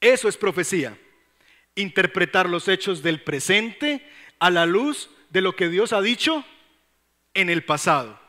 Eso 0.00 0.28
es 0.28 0.36
profecía. 0.36 0.96
Interpretar 1.74 2.48
los 2.48 2.68
hechos 2.68 3.02
del 3.02 3.20
presente 3.20 4.08
a 4.38 4.48
la 4.48 4.64
luz 4.64 5.10
de 5.30 5.40
lo 5.40 5.56
que 5.56 5.68
Dios 5.68 5.92
ha 5.92 6.00
dicho 6.00 6.44
en 7.34 7.50
el 7.50 7.64
pasado. 7.64 8.20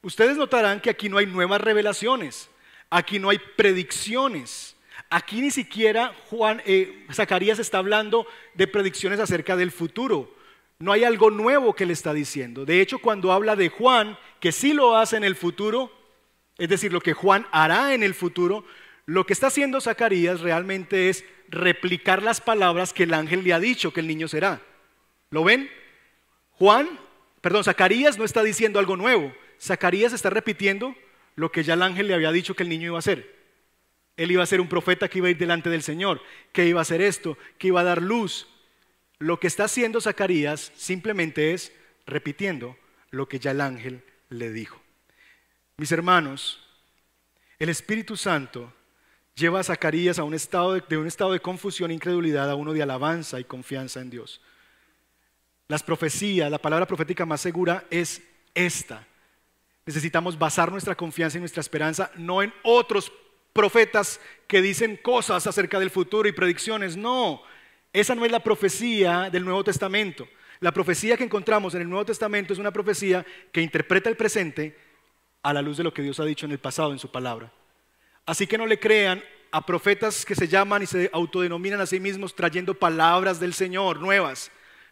Ustedes 0.00 0.38
notarán 0.38 0.80
que 0.80 0.88
aquí 0.88 1.10
no 1.10 1.18
hay 1.18 1.26
nuevas 1.26 1.60
revelaciones, 1.60 2.48
aquí 2.88 3.18
no 3.18 3.28
hay 3.28 3.38
predicciones. 3.54 4.76
Aquí 5.10 5.42
ni 5.42 5.50
siquiera 5.50 6.14
Juan, 6.30 6.62
eh, 6.64 7.04
Zacarías 7.12 7.58
está 7.58 7.76
hablando 7.76 8.26
de 8.54 8.66
predicciones 8.66 9.20
acerca 9.20 9.56
del 9.56 9.70
futuro. 9.70 10.37
No 10.80 10.92
hay 10.92 11.02
algo 11.02 11.30
nuevo 11.30 11.74
que 11.74 11.86
le 11.86 11.92
está 11.92 12.12
diciendo. 12.12 12.64
De 12.64 12.80
hecho, 12.80 12.98
cuando 13.00 13.32
habla 13.32 13.56
de 13.56 13.68
Juan, 13.68 14.16
que 14.38 14.52
sí 14.52 14.72
lo 14.72 14.96
hace 14.96 15.16
en 15.16 15.24
el 15.24 15.34
futuro, 15.34 15.92
es 16.56 16.68
decir, 16.68 16.92
lo 16.92 17.00
que 17.00 17.14
Juan 17.14 17.46
hará 17.50 17.94
en 17.94 18.02
el 18.02 18.14
futuro, 18.14 18.64
lo 19.06 19.26
que 19.26 19.32
está 19.32 19.48
haciendo 19.48 19.80
Zacarías 19.80 20.40
realmente 20.40 21.08
es 21.08 21.24
replicar 21.48 22.22
las 22.22 22.40
palabras 22.40 22.92
que 22.92 23.04
el 23.04 23.14
ángel 23.14 23.42
le 23.42 23.52
ha 23.52 23.58
dicho 23.58 23.92
que 23.92 24.00
el 24.00 24.06
niño 24.06 24.28
será. 24.28 24.60
¿Lo 25.30 25.42
ven? 25.42 25.68
Juan, 26.52 26.88
perdón, 27.40 27.64
Zacarías 27.64 28.18
no 28.18 28.24
está 28.24 28.42
diciendo 28.42 28.78
algo 28.78 28.96
nuevo. 28.96 29.32
Zacarías 29.60 30.12
está 30.12 30.30
repitiendo 30.30 30.94
lo 31.34 31.50
que 31.50 31.64
ya 31.64 31.74
el 31.74 31.82
ángel 31.82 32.06
le 32.06 32.14
había 32.14 32.30
dicho 32.32 32.54
que 32.54 32.62
el 32.62 32.68
niño 32.68 32.86
iba 32.86 32.96
a 32.96 33.00
hacer. 33.00 33.36
Él 34.16 34.30
iba 34.30 34.42
a 34.42 34.46
ser 34.46 34.60
un 34.60 34.68
profeta 34.68 35.08
que 35.08 35.18
iba 35.18 35.28
a 35.28 35.30
ir 35.30 35.38
delante 35.38 35.70
del 35.70 35.82
Señor, 35.82 36.20
que 36.52 36.66
iba 36.66 36.80
a 36.80 36.82
hacer 36.82 37.00
esto, 37.00 37.38
que 37.56 37.68
iba 37.68 37.80
a 37.80 37.84
dar 37.84 38.02
luz. 38.02 38.48
Lo 39.18 39.40
que 39.40 39.46
está 39.46 39.64
haciendo 39.64 40.00
Zacarías 40.00 40.72
simplemente 40.76 41.52
es 41.52 41.72
repitiendo 42.06 42.76
lo 43.10 43.28
que 43.28 43.38
ya 43.38 43.50
el 43.50 43.60
ángel 43.60 44.02
le 44.28 44.52
dijo. 44.52 44.80
Mis 45.76 45.92
hermanos, 45.92 46.60
el 47.58 47.68
Espíritu 47.68 48.16
Santo 48.16 48.72
lleva 49.34 49.60
a 49.60 49.64
Zacarías 49.64 50.18
a 50.18 50.24
un 50.24 50.34
estado 50.34 50.74
de, 50.74 50.96
un 50.96 51.06
estado 51.06 51.32
de 51.32 51.40
confusión 51.40 51.90
e 51.90 51.94
incredulidad 51.94 52.50
a 52.50 52.54
uno 52.54 52.72
de 52.72 52.82
alabanza 52.82 53.40
y 53.40 53.44
confianza 53.44 54.00
en 54.00 54.10
Dios. 54.10 54.40
Las 55.68 55.82
profecías, 55.82 56.50
la 56.50 56.58
palabra 56.58 56.86
profética 56.86 57.26
más 57.26 57.40
segura 57.40 57.84
es 57.90 58.22
esta. 58.54 59.06
Necesitamos 59.86 60.38
basar 60.38 60.70
nuestra 60.70 60.94
confianza 60.94 61.38
y 61.38 61.40
nuestra 61.40 61.60
esperanza 61.60 62.10
no 62.16 62.42
en 62.42 62.52
otros 62.62 63.12
profetas 63.52 64.20
que 64.46 64.62
dicen 64.62 64.96
cosas 64.96 65.46
acerca 65.46 65.78
del 65.78 65.90
futuro 65.90 66.28
y 66.28 66.32
predicciones. 66.32 66.96
No, 66.96 67.42
esa 67.92 68.14
no 68.14 68.24
es 68.24 68.32
la 68.32 68.40
profecía 68.40 69.30
del 69.30 69.44
Nuevo 69.44 69.64
Testamento. 69.64 70.28
La 70.60 70.72
profecía 70.72 71.16
que 71.16 71.24
encontramos 71.24 71.74
en 71.74 71.82
el 71.82 71.88
Nuevo 71.88 72.04
Testamento 72.04 72.52
es 72.52 72.58
una 72.58 72.72
profecía 72.72 73.24
que 73.52 73.62
interpreta 73.62 74.10
el 74.10 74.16
presente 74.16 74.76
a 75.42 75.52
la 75.52 75.62
luz 75.62 75.76
de 75.76 75.84
lo 75.84 75.94
que 75.94 76.02
Dios 76.02 76.18
ha 76.20 76.24
dicho 76.24 76.46
en 76.46 76.52
el 76.52 76.58
pasado 76.58 76.92
en 76.92 76.98
su 76.98 77.10
palabra. 77.10 77.52
Así 78.26 78.46
que 78.46 78.58
no 78.58 78.66
le 78.66 78.78
crean 78.78 79.22
a 79.50 79.64
profetas 79.64 80.24
que 80.24 80.34
se 80.34 80.48
llaman 80.48 80.82
y 80.82 80.86
se 80.86 81.10
autodenominan 81.12 81.80
a 81.80 81.86
sí 81.86 82.00
mismos 82.00 82.34
trayendo 82.34 82.74
palabras 82.74 83.40
del 83.40 83.54
Señor 83.54 84.00
nuevas. 84.00 84.50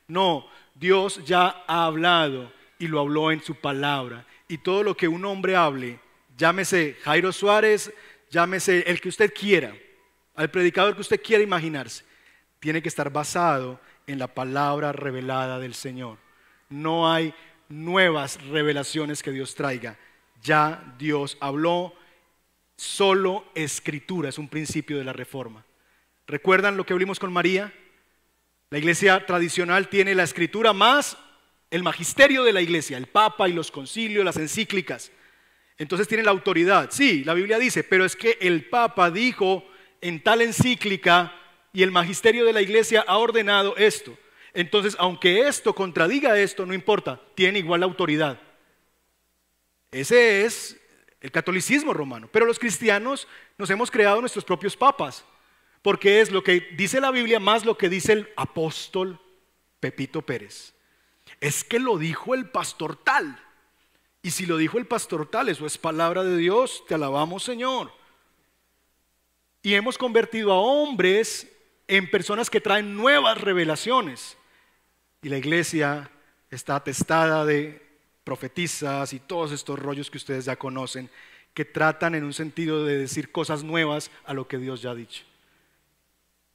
No, 0.09 0.49
Dios 0.75 1.21
ya 1.25 1.65
ha 1.67 1.85
hablado 1.87 2.53
y 2.79 2.87
lo 2.87 3.01
habló 3.01 3.33
en 3.33 3.43
su 3.43 3.55
palabra. 3.57 4.27
Y 4.49 4.59
todo 4.59 4.83
lo 4.83 4.97
que 4.97 5.09
un 5.09 5.25
hombre 5.25 5.57
hable, 5.57 5.99
llámese 6.37 6.97
Jairo 7.03 7.33
Suárez, 7.33 7.93
llámese 8.31 8.85
el 8.87 9.01
que 9.01 9.09
usted 9.09 9.33
quiera, 9.35 9.75
al 10.35 10.51
predicador 10.51 10.95
que 10.95 11.01
usted 11.01 11.21
quiera 11.21 11.43
imaginarse, 11.43 12.05
tiene 12.61 12.83
que 12.83 12.89
estar 12.89 13.11
basado 13.11 13.81
en 14.07 14.19
la 14.19 14.29
palabra 14.29 14.93
revelada 14.93 15.59
del 15.59 15.75
Señor. 15.75 16.19
No 16.69 17.11
hay 17.11 17.35
nuevas 17.69 18.43
revelaciones 18.47 19.23
que 19.23 19.33
Dios 19.33 19.55
traiga. 19.55 19.97
Ya 20.43 20.95
Dios 20.99 21.37
habló, 21.41 21.95
solo 22.77 23.45
escritura 23.55 24.29
es 24.29 24.39
un 24.39 24.49
principio 24.49 24.99
de 24.99 25.05
la 25.05 25.13
reforma. 25.13 25.65
¿Recuerdan 26.27 26.77
lo 26.77 26.85
que 26.85 26.93
hablamos 26.93 27.19
con 27.19 27.33
María? 27.33 27.73
La 28.71 28.79
iglesia 28.79 29.25
tradicional 29.27 29.89
tiene 29.89 30.15
la 30.15 30.25
escritura 30.25 30.73
más 30.73 31.17
el 31.71 31.83
magisterio 31.83 32.45
de 32.45 32.53
la 32.53 32.63
iglesia, 32.63 32.97
el 32.97 33.07
papa 33.07 33.49
y 33.49 33.53
los 33.53 33.71
concilios, 33.71 34.25
las 34.25 34.37
encíclicas. 34.37 35.11
Entonces 35.79 36.09
tiene 36.09 36.25
la 36.25 36.31
autoridad. 36.31 36.91
Sí, 36.91 37.25
la 37.25 37.35
Biblia 37.35 37.59
dice, 37.59 37.85
pero 37.85 38.05
es 38.05 38.17
que 38.17 38.39
el 38.41 38.69
papa 38.69 39.11
dijo 39.11 39.67
en 40.01 40.23
tal 40.23 40.43
encíclica 40.43 41.35
y 41.77 41.83
el 41.83 41.91
magisterio 41.91 42.47
de 42.47 42.55
la 42.55 42.63
iglesia 42.63 43.05
ha 43.07 43.19
ordenado 43.19 43.77
esto. 43.77 44.17
Entonces, 44.55 44.97
aunque 44.99 45.47
esto 45.47 45.75
contradiga 45.75 46.39
esto, 46.39 46.65
no 46.65 46.73
importa, 46.73 47.21
tiene 47.35 47.59
igual 47.59 47.83
autoridad. 47.83 48.41
Ese 49.91 50.47
es 50.47 50.81
el 51.21 51.31
catolicismo 51.31 51.93
romano. 51.93 52.31
Pero 52.33 52.47
los 52.47 52.59
cristianos 52.59 53.29
nos 53.59 53.69
hemos 53.69 53.91
creado 53.91 54.23
nuestros 54.23 54.43
propios 54.43 54.75
papas, 54.75 55.23
porque 55.83 56.23
es 56.23 56.31
lo 56.31 56.43
que 56.43 56.61
dice 56.79 56.99
la 56.99 57.11
Biblia 57.11 57.41
más 57.41 57.67
lo 57.67 57.77
que 57.77 57.91
dice 57.91 58.15
el 58.15 58.33
apóstol 58.37 59.21
Pepito 59.79 60.23
Pérez. 60.23 60.73
Es 61.43 61.63
que 61.63 61.79
lo 61.79 61.99
dijo 61.99 62.35
el 62.35 62.49
pastor 62.49 62.97
tal. 62.97 63.39
Y 64.23 64.31
si 64.31 64.47
lo 64.47 64.57
dijo 64.57 64.79
el 64.79 64.87
pastor 64.87 65.29
tal, 65.29 65.51
eso 65.51 65.67
es 65.67 65.77
palabra 65.77 66.25
de 66.25 66.39
Dios, 66.39 66.85
te 66.89 66.95
alabamos 66.95 67.43
Señor. 67.43 67.93
Y 69.61 69.75
hemos 69.75 69.99
convertido 69.99 70.53
a 70.53 70.59
hombres 70.59 71.53
en 71.89 72.11
personas 72.11 72.51
que 72.51 72.61
traen 72.61 72.97
nuevas 72.97 73.41
revelaciones. 73.41 74.37
Y 75.23 75.29
la 75.29 75.39
iglesia 75.39 76.11
está 76.51 76.77
atestada 76.77 77.45
de 77.45 77.85
profetizas 78.25 79.13
y 79.13 79.21
todos 79.21 79.53
estos 79.53 79.79
rollos 79.79 80.11
que 80.11 80.19
ustedes 80.19 80.47
ya 80.47 80.57
conocen, 80.57 81.11
que 81.55 81.65
tratan 81.65 82.15
en 82.15 82.25
un 82.25 82.33
sentido 82.33 82.85
de 82.85 82.99
decir 82.99 83.33
cosas 83.33 83.63
nuevas 83.63 84.11
a 84.25 84.35
lo 84.35 84.49
que 84.49 84.59
Dios 84.59 84.83
ya 84.83 84.91
ha 84.91 84.95
dicho. 84.95 85.25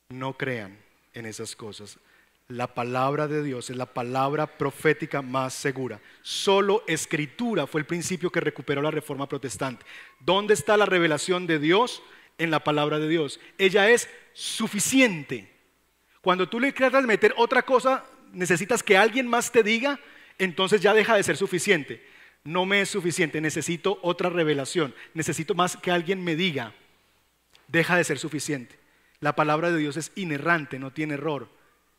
No 0.10 0.34
crean 0.38 0.78
en 1.14 1.26
esas 1.26 1.56
cosas. 1.56 1.98
La 2.50 2.68
palabra 2.68 3.28
de 3.28 3.44
Dios 3.44 3.70
es 3.70 3.78
la 3.78 3.86
palabra 3.86 4.46
profética 4.46 5.22
más 5.22 5.54
segura. 5.54 6.02
Solo 6.22 6.84
escritura 6.86 7.66
fue 7.66 7.80
el 7.80 7.88
principio 7.88 8.30
que 8.30 8.42
recuperó 8.42 8.82
la 8.82 8.92
reforma 8.92 9.30
protestante. 9.30 9.86
¿Dónde 10.20 10.54
está 10.54 10.76
la 10.76 10.86
revelación 10.86 11.48
de 11.48 11.60
Dios? 11.60 12.04
En 12.38 12.52
la 12.52 12.64
palabra 12.64 13.00
de 13.00 13.08
Dios. 13.08 13.40
Ella 13.58 13.90
es 13.90 14.10
suficiente. 14.34 15.52
Cuando 16.22 16.48
tú 16.48 16.60
le 16.60 16.74
quieras 16.74 17.04
meter 17.06 17.34
otra 17.38 17.64
cosa, 17.64 18.06
necesitas 18.32 18.84
que 18.84 18.98
alguien 18.98 19.28
más 19.28 19.52
te 19.52 19.64
diga, 19.64 20.00
entonces 20.38 20.82
ya 20.82 20.94
deja 20.94 21.16
de 21.16 21.24
ser 21.24 21.38
suficiente. 21.38 22.06
No 22.44 22.66
me 22.66 22.82
es 22.82 22.90
suficiente, 22.90 23.42
necesito 23.42 24.00
otra 24.02 24.30
revelación, 24.30 24.96
necesito 25.14 25.54
más 25.54 25.78
que 25.78 25.92
alguien 25.92 26.24
me 26.24 26.36
diga, 26.36 26.74
deja 27.68 27.96
de 27.96 28.04
ser 28.04 28.18
suficiente. 28.18 28.80
La 29.20 29.36
palabra 29.36 29.72
de 29.72 29.78
Dios 29.78 29.98
es 29.98 30.12
inerrante, 30.16 30.80
no 30.80 30.92
tiene 30.92 31.14
error. 31.14 31.48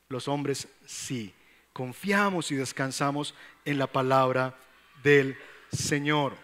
Los 0.08 0.26
hombres 0.26 0.68
sí. 0.84 1.32
Confiamos 1.72 2.50
y 2.50 2.56
descansamos 2.56 3.34
en 3.64 3.78
la 3.78 3.86
palabra 3.86 4.58
del 5.02 5.36
Señor. 5.70 6.36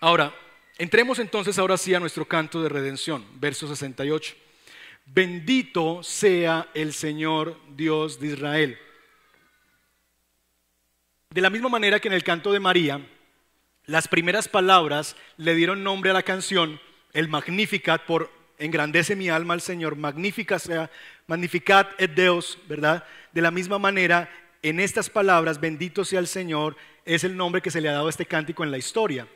Ahora, 0.00 0.34
entremos 0.78 1.18
entonces 1.18 1.58
ahora 1.58 1.76
sí 1.76 1.94
a 1.94 2.00
nuestro 2.00 2.26
canto 2.26 2.62
de 2.62 2.68
redención, 2.68 3.24
verso 3.34 3.68
68. 3.68 4.34
Bendito 5.06 6.02
sea 6.02 6.68
el 6.74 6.92
Señor 6.92 7.58
Dios 7.76 8.18
de 8.20 8.28
Israel 8.28 8.78
de 11.34 11.40
la 11.40 11.50
misma 11.50 11.68
manera 11.68 11.98
que 11.98 12.06
en 12.06 12.14
el 12.14 12.22
canto 12.22 12.52
de 12.52 12.60
María, 12.60 13.04
las 13.86 14.06
primeras 14.06 14.46
palabras 14.46 15.16
le 15.36 15.56
dieron 15.56 15.82
nombre 15.82 16.10
a 16.10 16.14
la 16.14 16.22
canción, 16.22 16.80
el 17.12 17.26
Magnificat, 17.26 18.04
por 18.04 18.30
engrandece 18.56 19.16
mi 19.16 19.28
alma 19.28 19.54
al 19.54 19.60
Señor, 19.60 19.96
magnífica 19.96 20.60
sea, 20.60 20.92
magnificat 21.26 21.90
et 22.00 22.12
Deus, 22.12 22.56
¿verdad? 22.68 23.04
De 23.32 23.42
la 23.42 23.50
misma 23.50 23.80
manera, 23.80 24.30
en 24.62 24.78
estas 24.78 25.10
palabras, 25.10 25.60
bendito 25.60 26.04
sea 26.04 26.20
el 26.20 26.28
Señor, 26.28 26.76
es 27.04 27.24
el 27.24 27.36
nombre 27.36 27.60
que 27.60 27.72
se 27.72 27.80
le 27.80 27.88
ha 27.88 27.94
dado 27.94 28.06
a 28.06 28.10
este 28.10 28.26
cántico 28.26 28.62
en 28.62 28.70
la 28.70 28.78
historia. 28.78 29.26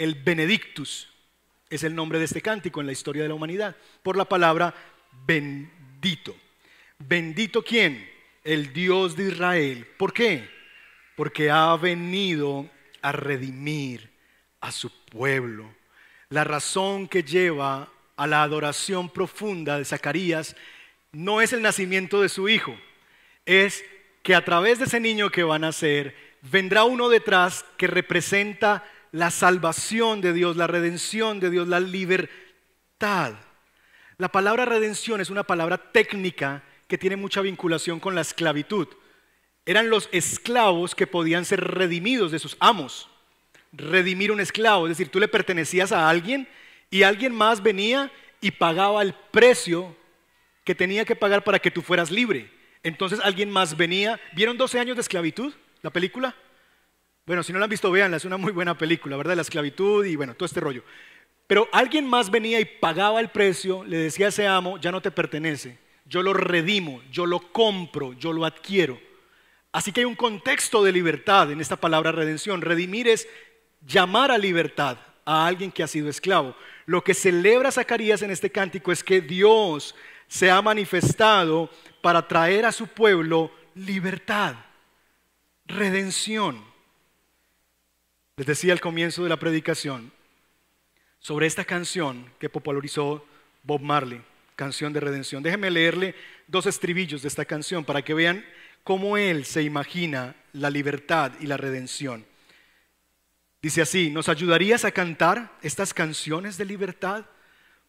El 0.00 0.16
Benedictus 0.16 1.08
es 1.68 1.84
el 1.84 1.94
nombre 1.94 2.18
de 2.18 2.24
este 2.24 2.42
cántico 2.42 2.80
en 2.80 2.86
la 2.86 2.92
historia 2.92 3.22
de 3.22 3.28
la 3.28 3.34
humanidad, 3.34 3.76
por 4.02 4.16
la 4.16 4.24
palabra 4.24 4.74
bendito. 5.26 6.36
¿Bendito 6.98 7.62
quién? 7.62 8.10
El 8.42 8.72
Dios 8.72 9.14
de 9.14 9.28
Israel. 9.28 9.86
¿Por 9.96 10.12
qué? 10.12 10.60
porque 11.20 11.50
ha 11.50 11.76
venido 11.76 12.66
a 13.02 13.12
redimir 13.12 14.08
a 14.58 14.72
su 14.72 14.90
pueblo. 15.04 15.70
La 16.30 16.44
razón 16.44 17.08
que 17.08 17.22
lleva 17.22 17.92
a 18.16 18.26
la 18.26 18.42
adoración 18.42 19.10
profunda 19.10 19.76
de 19.76 19.84
Zacarías 19.84 20.56
no 21.12 21.42
es 21.42 21.52
el 21.52 21.60
nacimiento 21.60 22.22
de 22.22 22.30
su 22.30 22.48
hijo, 22.48 22.74
es 23.44 23.84
que 24.22 24.34
a 24.34 24.46
través 24.46 24.78
de 24.78 24.86
ese 24.86 24.98
niño 24.98 25.28
que 25.28 25.42
va 25.42 25.56
a 25.56 25.58
nacer 25.58 26.16
vendrá 26.40 26.84
uno 26.84 27.10
detrás 27.10 27.66
que 27.76 27.86
representa 27.86 28.82
la 29.12 29.30
salvación 29.30 30.20
de 30.20 30.32
Dios, 30.32 30.56
la 30.56 30.66
redención 30.66 31.40
de 31.40 31.50
Dios, 31.50 31.68
la 31.68 31.80
libertad. 31.80 33.34
La 34.18 34.28
palabra 34.28 34.64
redención 34.64 35.20
es 35.20 35.30
una 35.30 35.44
palabra 35.44 35.92
técnica 35.92 36.62
que 36.86 36.98
tiene 36.98 37.16
mucha 37.16 37.40
vinculación 37.40 38.00
con 38.00 38.14
la 38.14 38.20
esclavitud 38.20 38.88
eran 39.70 39.90
los 39.90 40.08
esclavos 40.12 40.94
que 40.96 41.06
podían 41.06 41.44
ser 41.44 41.60
redimidos 41.60 42.32
de 42.32 42.38
sus 42.38 42.56
amos. 42.60 43.08
Redimir 43.72 44.32
un 44.32 44.40
esclavo, 44.40 44.86
es 44.86 44.90
decir, 44.90 45.10
tú 45.10 45.20
le 45.20 45.28
pertenecías 45.28 45.92
a 45.92 46.08
alguien 46.08 46.48
y 46.90 47.04
alguien 47.04 47.32
más 47.32 47.62
venía 47.62 48.10
y 48.40 48.50
pagaba 48.50 49.02
el 49.02 49.14
precio 49.30 49.96
que 50.64 50.74
tenía 50.74 51.04
que 51.04 51.14
pagar 51.14 51.44
para 51.44 51.60
que 51.60 51.70
tú 51.70 51.82
fueras 51.82 52.10
libre. 52.10 52.50
Entonces 52.82 53.20
alguien 53.22 53.48
más 53.48 53.76
venía. 53.76 54.18
¿Vieron 54.32 54.56
12 54.56 54.80
años 54.80 54.96
de 54.96 55.02
esclavitud? 55.02 55.54
¿La 55.82 55.90
película? 55.90 56.34
Bueno, 57.26 57.42
si 57.42 57.52
no 57.52 57.58
la 57.58 57.64
han 57.64 57.70
visto, 57.70 57.90
véanla, 57.90 58.16
es 58.16 58.24
una 58.24 58.36
muy 58.36 58.52
buena 58.52 58.76
película, 58.76 59.16
¿verdad? 59.16 59.36
La 59.36 59.42
esclavitud 59.42 60.04
y 60.04 60.16
bueno, 60.16 60.34
todo 60.34 60.46
este 60.46 60.60
rollo. 60.60 60.82
Pero 61.46 61.68
alguien 61.72 62.06
más 62.06 62.30
venía 62.30 62.60
y 62.60 62.64
pagaba 62.64 63.20
el 63.20 63.28
precio, 63.28 63.84
le 63.84 63.98
decía 63.98 64.26
a 64.26 64.28
ese 64.28 64.46
amo, 64.46 64.78
ya 64.78 64.92
no 64.92 65.02
te 65.02 65.10
pertenece, 65.10 65.78
yo 66.06 66.22
lo 66.22 66.32
redimo, 66.32 67.02
yo 67.10 67.26
lo 67.26 67.52
compro, 67.52 68.12
yo 68.14 68.32
lo 68.32 68.44
adquiero. 68.44 69.00
Así 69.72 69.92
que 69.92 70.00
hay 70.00 70.04
un 70.04 70.16
contexto 70.16 70.82
de 70.82 70.92
libertad 70.92 71.50
en 71.50 71.60
esta 71.60 71.76
palabra 71.76 72.12
redención. 72.12 72.60
Redimir 72.60 73.08
es 73.08 73.28
llamar 73.86 74.30
a 74.30 74.38
libertad 74.38 74.98
a 75.24 75.46
alguien 75.46 75.70
que 75.70 75.82
ha 75.82 75.86
sido 75.86 76.08
esclavo. 76.08 76.56
Lo 76.86 77.04
que 77.04 77.14
celebra 77.14 77.70
Zacarías 77.70 78.22
en 78.22 78.30
este 78.30 78.50
cántico 78.50 78.90
es 78.90 79.04
que 79.04 79.20
Dios 79.20 79.94
se 80.26 80.50
ha 80.50 80.60
manifestado 80.62 81.70
para 82.00 82.26
traer 82.26 82.64
a 82.64 82.72
su 82.72 82.88
pueblo 82.88 83.52
libertad, 83.74 84.54
redención. 85.66 86.69
Les 88.36 88.46
decía 88.46 88.72
al 88.72 88.80
comienzo 88.80 89.22
de 89.22 89.28
la 89.28 89.38
predicación 89.38 90.12
sobre 91.18 91.46
esta 91.46 91.64
canción 91.64 92.32
que 92.38 92.48
popularizó 92.48 93.26
Bob 93.62 93.82
Marley, 93.82 94.22
canción 94.56 94.92
de 94.92 95.00
redención. 95.00 95.42
Déjenme 95.42 95.70
leerle 95.70 96.14
dos 96.46 96.66
estribillos 96.66 97.22
de 97.22 97.28
esta 97.28 97.44
canción 97.44 97.84
para 97.84 98.02
que 98.02 98.14
vean 98.14 98.44
cómo 98.82 99.16
él 99.16 99.44
se 99.44 99.62
imagina 99.62 100.34
la 100.52 100.70
libertad 100.70 101.32
y 101.40 101.46
la 101.46 101.56
redención. 101.56 102.24
Dice 103.62 103.82
así, 103.82 104.10
¿nos 104.10 104.28
ayudarías 104.28 104.84
a 104.84 104.90
cantar 104.90 105.52
estas 105.60 105.92
canciones 105.92 106.56
de 106.56 106.64
libertad? 106.64 107.26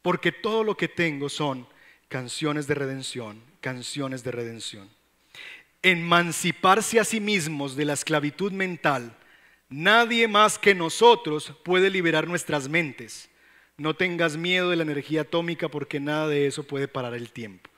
Porque 0.01 0.31
todo 0.31 0.63
lo 0.63 0.75
que 0.75 0.89
tengo 0.89 1.29
son 1.29 1.67
canciones 2.09 2.67
de 2.67 2.75
redención, 2.75 3.41
canciones 3.61 4.23
de 4.23 4.31
redención. 4.31 4.89
Emanciparse 5.81 6.99
a 6.99 7.05
sí 7.05 7.21
mismos 7.21 7.75
de 7.77 7.85
la 7.85 7.93
esclavitud 7.93 8.51
mental. 8.51 9.15
Nadie 9.71 10.27
más 10.27 10.59
que 10.59 10.75
nosotros 10.75 11.53
puede 11.63 11.89
liberar 11.89 12.27
nuestras 12.27 12.67
mentes. 12.67 13.29
No 13.77 13.95
tengas 13.95 14.35
miedo 14.35 14.69
de 14.69 14.75
la 14.75 14.83
energía 14.83 15.21
atómica 15.21 15.69
porque 15.69 15.97
nada 16.01 16.27
de 16.27 16.45
eso 16.45 16.63
puede 16.63 16.89
parar 16.89 17.13
el 17.13 17.31
tiempo. 17.31 17.69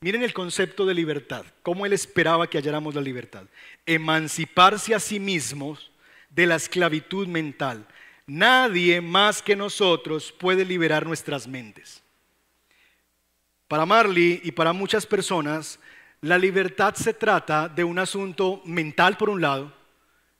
Miren 0.00 0.22
el 0.22 0.32
concepto 0.32 0.86
de 0.86 0.94
libertad, 0.94 1.44
cómo 1.62 1.84
él 1.84 1.92
esperaba 1.92 2.48
que 2.48 2.56
halláramos 2.56 2.94
la 2.94 3.02
libertad. 3.02 3.44
Emanciparse 3.84 4.94
a 4.94 5.00
sí 5.00 5.20
mismos 5.20 5.90
de 6.30 6.46
la 6.46 6.56
esclavitud 6.56 7.26
mental. 7.26 7.86
Nadie 8.26 9.02
más 9.02 9.42
que 9.42 9.54
nosotros 9.54 10.32
puede 10.32 10.64
liberar 10.64 11.04
nuestras 11.04 11.46
mentes. 11.46 12.02
Para 13.68 13.84
Marley 13.84 14.40
y 14.44 14.52
para 14.52 14.72
muchas 14.72 15.04
personas, 15.04 15.78
la 16.22 16.38
libertad 16.38 16.94
se 16.94 17.12
trata 17.12 17.68
de 17.68 17.84
un 17.84 17.98
asunto 17.98 18.62
mental 18.64 19.18
por 19.18 19.28
un 19.28 19.42
lado, 19.42 19.76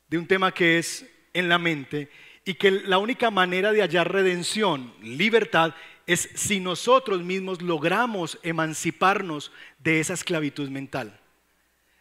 de 0.08 0.18
un 0.18 0.26
tema 0.26 0.52
que 0.52 0.78
es 0.78 1.06
en 1.32 1.48
la 1.48 1.58
mente, 1.58 2.10
y 2.44 2.54
que 2.54 2.70
la 2.70 2.98
única 2.98 3.30
manera 3.30 3.72
de 3.72 3.82
hallar 3.82 4.10
redención, 4.10 4.94
libertad, 5.02 5.74
es 6.06 6.30
si 6.34 6.60
nosotros 6.60 7.22
mismos 7.22 7.60
logramos 7.60 8.38
emanciparnos 8.42 9.50
de 9.80 9.98
esa 10.00 10.14
esclavitud 10.14 10.70
mental. 10.70 11.18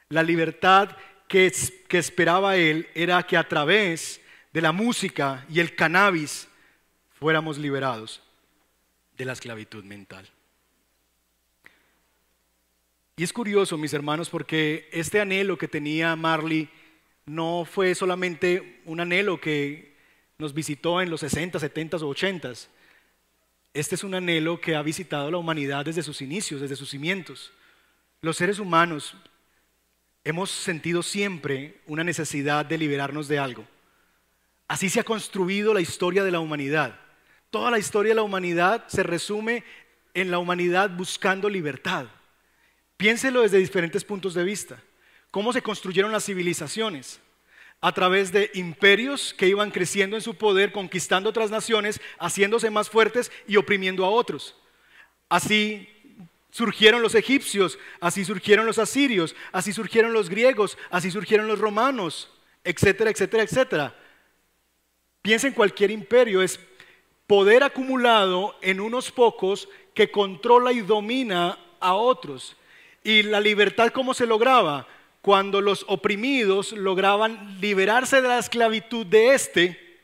La 0.09 0.21
libertad 0.21 0.95
que, 1.27 1.47
esperaba 1.89 2.57
él 2.57 2.87
era 2.93 3.23
que 3.23 3.37
a 3.37 3.47
través 3.47 4.21
de 4.53 4.61
la 4.61 4.71
música 4.71 5.45
y 5.49 5.59
el 5.59 5.75
cannabis 5.75 6.47
fuéramos 7.19 7.57
liberados 7.57 8.21
de 9.17 9.25
la 9.25 9.33
esclavitud 9.33 9.83
mental. 9.83 10.29
Y 13.17 13.23
es 13.23 13.33
curioso, 13.33 13.77
mis 13.77 13.93
hermanos, 13.93 14.29
porque 14.29 14.89
este 14.91 15.21
anhelo 15.21 15.57
que 15.57 15.67
tenía 15.67 16.15
Marley 16.15 16.69
no 17.25 17.65
fue 17.65 17.95
solamente 17.95 18.81
un 18.85 18.99
anhelo 18.99 19.39
que 19.39 19.95
nos 20.37 20.53
visitó 20.53 21.01
en 21.01 21.09
los 21.09 21.21
60, 21.21 21.59
70 21.59 21.97
o 21.97 22.07
80. 22.07 22.53
Este 23.73 23.95
es 23.95 24.03
un 24.03 24.13
anhelo 24.13 24.61
que 24.61 24.75
ha 24.75 24.81
visitado 24.81 25.31
la 25.31 25.37
humanidad 25.37 25.85
desde 25.85 26.03
sus 26.03 26.21
inicios, 26.21 26.61
desde 26.61 26.75
sus 26.75 26.89
cimientos. 26.89 27.51
Los 28.21 28.37
seres 28.37 28.59
humanos 28.59 29.15
hemos 30.23 30.49
sentido 30.51 31.03
siempre 31.03 31.81
una 31.85 32.03
necesidad 32.03 32.65
de 32.65 32.77
liberarnos 32.77 33.27
de 33.27 33.39
algo. 33.39 33.65
Así 34.67 34.89
se 34.89 34.99
ha 34.99 35.03
construido 35.03 35.73
la 35.73 35.81
historia 35.81 36.23
de 36.23 36.31
la 36.31 36.39
humanidad. 36.39 36.99
Toda 37.49 37.71
la 37.71 37.79
historia 37.79 38.11
de 38.11 38.15
la 38.15 38.23
humanidad 38.23 38.87
se 38.87 39.03
resume 39.03 39.63
en 40.13 40.31
la 40.31 40.39
humanidad 40.39 40.89
buscando 40.89 41.49
libertad. 41.49 42.07
Piénselo 42.97 43.41
desde 43.41 43.57
diferentes 43.57 44.03
puntos 44.03 44.33
de 44.33 44.43
vista. 44.43 44.81
¿Cómo 45.35 45.51
se 45.51 45.61
construyeron 45.61 46.13
las 46.13 46.23
civilizaciones? 46.23 47.19
A 47.81 47.91
través 47.91 48.31
de 48.31 48.51
imperios 48.53 49.33
que 49.33 49.49
iban 49.49 49.69
creciendo 49.69 50.15
en 50.15 50.21
su 50.21 50.35
poder, 50.35 50.71
conquistando 50.71 51.29
otras 51.29 51.51
naciones, 51.51 51.99
haciéndose 52.19 52.69
más 52.69 52.89
fuertes 52.89 53.29
y 53.45 53.57
oprimiendo 53.57 54.05
a 54.05 54.09
otros. 54.11 54.55
Así 55.27 55.89
surgieron 56.51 57.01
los 57.01 57.15
egipcios, 57.15 57.77
así 57.99 58.23
surgieron 58.23 58.65
los 58.65 58.79
asirios, 58.79 59.35
así 59.51 59.73
surgieron 59.73 60.13
los 60.13 60.29
griegos, 60.29 60.77
así 60.89 61.11
surgieron 61.11 61.49
los 61.49 61.59
romanos, 61.59 62.31
etcétera, 62.63 63.09
etcétera, 63.09 63.43
etcétera. 63.43 63.95
Piensa 65.21 65.47
en 65.47 65.53
cualquier 65.53 65.91
imperio, 65.91 66.41
es 66.41 66.61
poder 67.27 67.63
acumulado 67.63 68.57
en 68.61 68.79
unos 68.79 69.11
pocos 69.11 69.67
que 69.93 70.09
controla 70.09 70.71
y 70.71 70.79
domina 70.79 71.59
a 71.81 71.93
otros. 71.93 72.55
¿Y 73.03 73.23
la 73.23 73.41
libertad 73.41 73.91
cómo 73.91 74.13
se 74.13 74.25
lograba? 74.25 74.87
Cuando 75.25 75.59
los 75.59 75.85
oprimidos 75.87 76.71
lograban 76.73 77.59
liberarse 77.59 78.21
de 78.21 78.27
la 78.27 78.37
esclavitud 78.37 79.07
de 79.07 79.33
éste, 79.33 79.99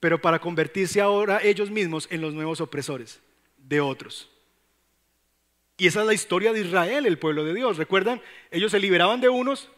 pero 0.00 0.22
para 0.22 0.38
convertirse 0.38 1.02
ahora 1.02 1.42
ellos 1.42 1.70
mismos 1.70 2.08
en 2.10 2.22
los 2.22 2.32
nuevos 2.32 2.62
opresores 2.62 3.20
de 3.58 3.82
otros. 3.82 4.30
Y 5.76 5.86
esa 5.86 6.00
es 6.00 6.06
la 6.06 6.14
historia 6.14 6.54
de 6.54 6.62
Israel, 6.62 7.04
el 7.04 7.18
pueblo 7.18 7.44
de 7.44 7.52
Dios. 7.52 7.76
¿Recuerdan? 7.76 8.22
Ellos 8.50 8.72
se 8.72 8.80
liberaban 8.80 9.20
de 9.20 9.28
unos, 9.28 9.68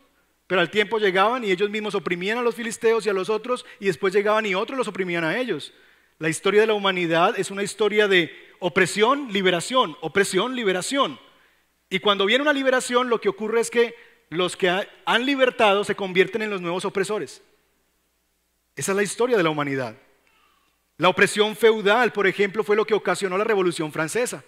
pero 0.47 0.61
al 0.61 0.71
tiempo 0.71 1.01
llegaban 1.01 1.43
y 1.43 1.51
ellos 1.51 1.69
mismos 1.69 1.97
oprimían 1.97 2.39
a 2.39 2.43
los 2.43 2.55
filisteos 2.55 3.05
y 3.05 3.09
a 3.09 3.13
los 3.13 3.29
otros, 3.29 3.67
y 3.81 3.87
después 3.87 4.15
llegaban 4.15 4.47
y 4.47 4.55
otros 4.55 4.79
los 4.79 4.87
oprimían 4.87 5.25
a 5.25 5.37
ellos. 5.37 5.73
La 6.21 6.29
historia 6.29 6.61
de 6.61 6.69
la 6.69 6.75
humanidad 6.75 7.37
es 7.37 7.51
una 7.51 7.65
historia 7.65 8.07
de 8.07 8.33
opresión, 8.61 9.33
liberación, 9.33 9.97
opresión, 10.01 10.55
liberación. 10.55 11.19
Y 11.89 11.99
cuando 11.99 12.25
viene 12.25 12.43
una 12.43 12.53
liberación, 12.53 13.11
lo 13.11 13.21
que 13.21 13.29
ocurre 13.29 13.59
es 13.59 13.69
que 13.69 14.10
los 14.31 14.57
que 14.57 14.89
han 15.05 15.27
libertado 15.27 15.85
se 15.85 15.97
convierten 15.97 16.43
en 16.43 16.51
los 16.51 16.61
nuevos 16.61 16.85
opresores. 16.85 17.43
Esa 18.77 18.93
es 18.93 18.97
la 18.97 19.03
historia 19.03 19.37
de 19.37 19.43
la 19.43 19.51
humanidad. 19.51 19.97
La 20.97 21.09
opresión 21.09 21.57
feudal, 21.57 22.13
por 22.13 22.27
ejemplo, 22.27 22.63
fue 22.63 22.77
lo 22.77 22.87
que 22.87 22.95
ocasionó 22.95 23.37
la 23.37 23.45
Revolución 23.45 23.93
Francesa. 23.93 24.45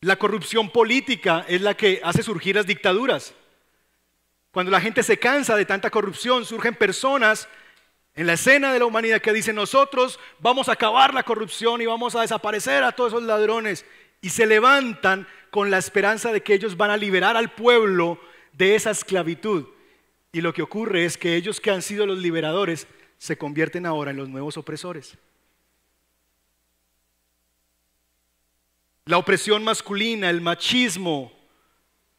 La 0.00 0.16
corrupción 0.16 0.70
política 0.70 1.44
es 1.48 1.60
la 1.60 1.76
que 1.76 2.00
hace 2.04 2.22
surgir 2.22 2.54
las 2.54 2.66
dictaduras. 2.66 3.34
Cuando 4.52 4.70
la 4.70 4.80
gente 4.80 5.02
se 5.02 5.18
cansa 5.18 5.56
de 5.56 5.64
tanta 5.64 5.90
corrupción, 5.90 6.44
surgen 6.44 6.74
personas 6.74 7.48
en 8.14 8.26
la 8.26 8.34
escena 8.34 8.72
de 8.72 8.78
la 8.78 8.86
humanidad 8.86 9.20
que 9.20 9.32
dicen, 9.32 9.56
nosotros 9.56 10.20
vamos 10.38 10.68
a 10.68 10.72
acabar 10.72 11.12
la 11.12 11.24
corrupción 11.24 11.82
y 11.82 11.86
vamos 11.86 12.14
a 12.14 12.22
desaparecer 12.22 12.84
a 12.84 12.92
todos 12.92 13.12
esos 13.12 13.24
ladrones. 13.24 13.84
Y 14.20 14.30
se 14.30 14.46
levantan 14.46 15.26
con 15.50 15.70
la 15.70 15.78
esperanza 15.78 16.32
de 16.32 16.42
que 16.42 16.54
ellos 16.54 16.76
van 16.76 16.90
a 16.90 16.96
liberar 16.96 17.36
al 17.36 17.54
pueblo 17.54 18.18
de 18.52 18.74
esa 18.74 18.90
esclavitud. 18.90 19.66
Y 20.32 20.40
lo 20.40 20.52
que 20.52 20.62
ocurre 20.62 21.04
es 21.04 21.16
que 21.16 21.36
ellos 21.36 21.60
que 21.60 21.70
han 21.70 21.82
sido 21.82 22.06
los 22.06 22.18
liberadores 22.18 22.86
se 23.18 23.38
convierten 23.38 23.86
ahora 23.86 24.10
en 24.10 24.18
los 24.18 24.28
nuevos 24.28 24.56
opresores. 24.56 25.16
La 29.06 29.18
opresión 29.18 29.62
masculina, 29.62 30.28
el 30.28 30.40
machismo 30.40 31.32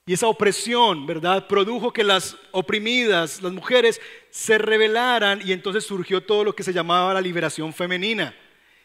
y 0.05 0.13
esa 0.13 0.27
opresión, 0.27 1.05
¿verdad? 1.05 1.47
Produjo 1.47 1.91
que 1.91 2.03
las 2.03 2.37
oprimidas, 2.51 3.41
las 3.41 3.51
mujeres, 3.51 3.99
se 4.29 4.57
rebelaran 4.57 5.41
y 5.45 5.51
entonces 5.51 5.85
surgió 5.85 6.23
todo 6.23 6.45
lo 6.45 6.55
que 6.55 6.63
se 6.63 6.71
llamaba 6.71 7.13
la 7.13 7.21
liberación 7.21 7.73
femenina. 7.73 8.33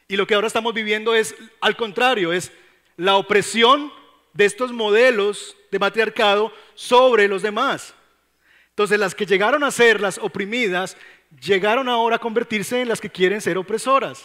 Y 0.09 0.17
lo 0.17 0.27
que 0.27 0.35
ahora 0.35 0.49
estamos 0.49 0.75
viviendo 0.75 1.15
es, 1.15 1.35
al 1.61 1.77
contrario, 1.77 2.33
es 2.33 2.51
la 3.03 3.17
opresión 3.17 3.93
de 4.33 4.45
estos 4.45 4.71
modelos 4.71 5.57
de 5.73 5.81
matriarcado 5.81 6.53
sobre 6.75 7.27
los 7.27 7.43
demás. 7.43 7.95
Entonces 8.69 8.97
las 8.97 9.13
que 9.13 9.27
llegaron 9.27 9.65
a 9.65 9.73
ser 9.73 10.01
las 10.01 10.19
oprimidas, 10.19 10.97
llegaron 11.41 11.89
ahora 11.89 12.15
a 12.15 12.21
convertirse 12.21 12.81
en 12.81 12.89
las 12.89 13.01
que 13.01 13.11
quieren 13.11 13.41
ser 13.41 13.59
opresoras. 13.59 14.25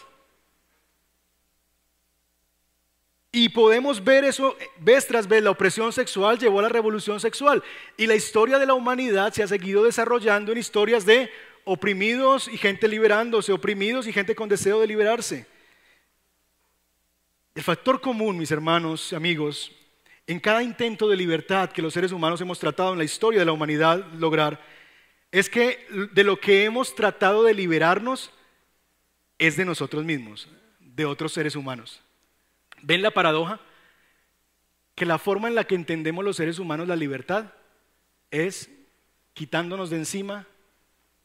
Y 3.32 3.50
podemos 3.50 4.04
ver 4.04 4.26
eso 4.26 4.56
vez 4.78 5.08
tras 5.08 5.28
vez. 5.28 5.42
La 5.42 5.52
opresión 5.52 5.92
sexual 5.92 6.38
llevó 6.38 6.60
a 6.60 6.64
la 6.64 6.70
revolución 6.70 7.20
sexual. 7.20 7.64
Y 7.98 8.06
la 8.06 8.14
historia 8.14 8.60
de 8.60 8.68
la 8.68 8.76
humanidad 8.76 9.34
se 9.34 9.42
ha 9.42 9.48
seguido 9.48 9.86
desarrollando 9.86 10.52
en 10.52 10.60
historias 10.60 11.04
de 11.04 11.32
oprimidos 11.66 12.48
y 12.48 12.58
gente 12.58 12.88
liberándose, 12.88 13.52
oprimidos 13.52 14.06
y 14.06 14.14
gente 14.14 14.36
con 14.36 14.48
deseo 14.48 14.80
de 14.80 14.88
liberarse. 14.88 15.57
El 17.58 17.64
factor 17.64 18.00
común, 18.02 18.38
mis 18.38 18.52
hermanos 18.52 19.12
y 19.12 19.16
amigos, 19.16 19.72
en 20.28 20.40
cada 20.40 20.62
intento 20.62 21.10
de 21.10 21.16
libertad 21.16 21.72
que 21.72 21.82
los 21.82 21.92
seres 21.92 22.12
humanos 22.12 22.40
hemos 22.40 22.60
tratado 22.60 22.92
en 22.92 23.00
la 23.00 23.04
historia 23.04 23.40
de 23.40 23.48
la 23.48 23.52
humanidad 23.52 24.06
lograr, 24.14 24.64
es 25.32 25.50
que 25.50 25.88
de 26.14 26.24
lo 26.24 26.40
que 26.40 26.66
hemos 26.66 26.94
tratado 26.94 27.42
de 27.42 27.56
liberarnos 27.56 28.30
es 29.40 29.58
de 29.58 29.66
nosotros 29.66 30.06
mismos, 30.06 30.48
de 30.80 31.06
otros 31.06 31.34
seres 31.34 31.56
humanos. 31.56 32.04
¿Ven 32.84 33.02
la 33.02 33.10
paradoja? 33.10 33.60
Que 34.94 35.08
la 35.08 35.18
forma 35.18 35.48
en 35.48 35.56
la 35.56 35.64
que 35.64 35.74
entendemos 35.74 36.24
los 36.24 36.38
seres 36.38 36.60
humanos 36.60 36.88
la 36.88 36.96
libertad 36.96 37.54
es 38.30 38.70
quitándonos 39.34 39.90
de 39.90 39.98
encima 39.98 40.46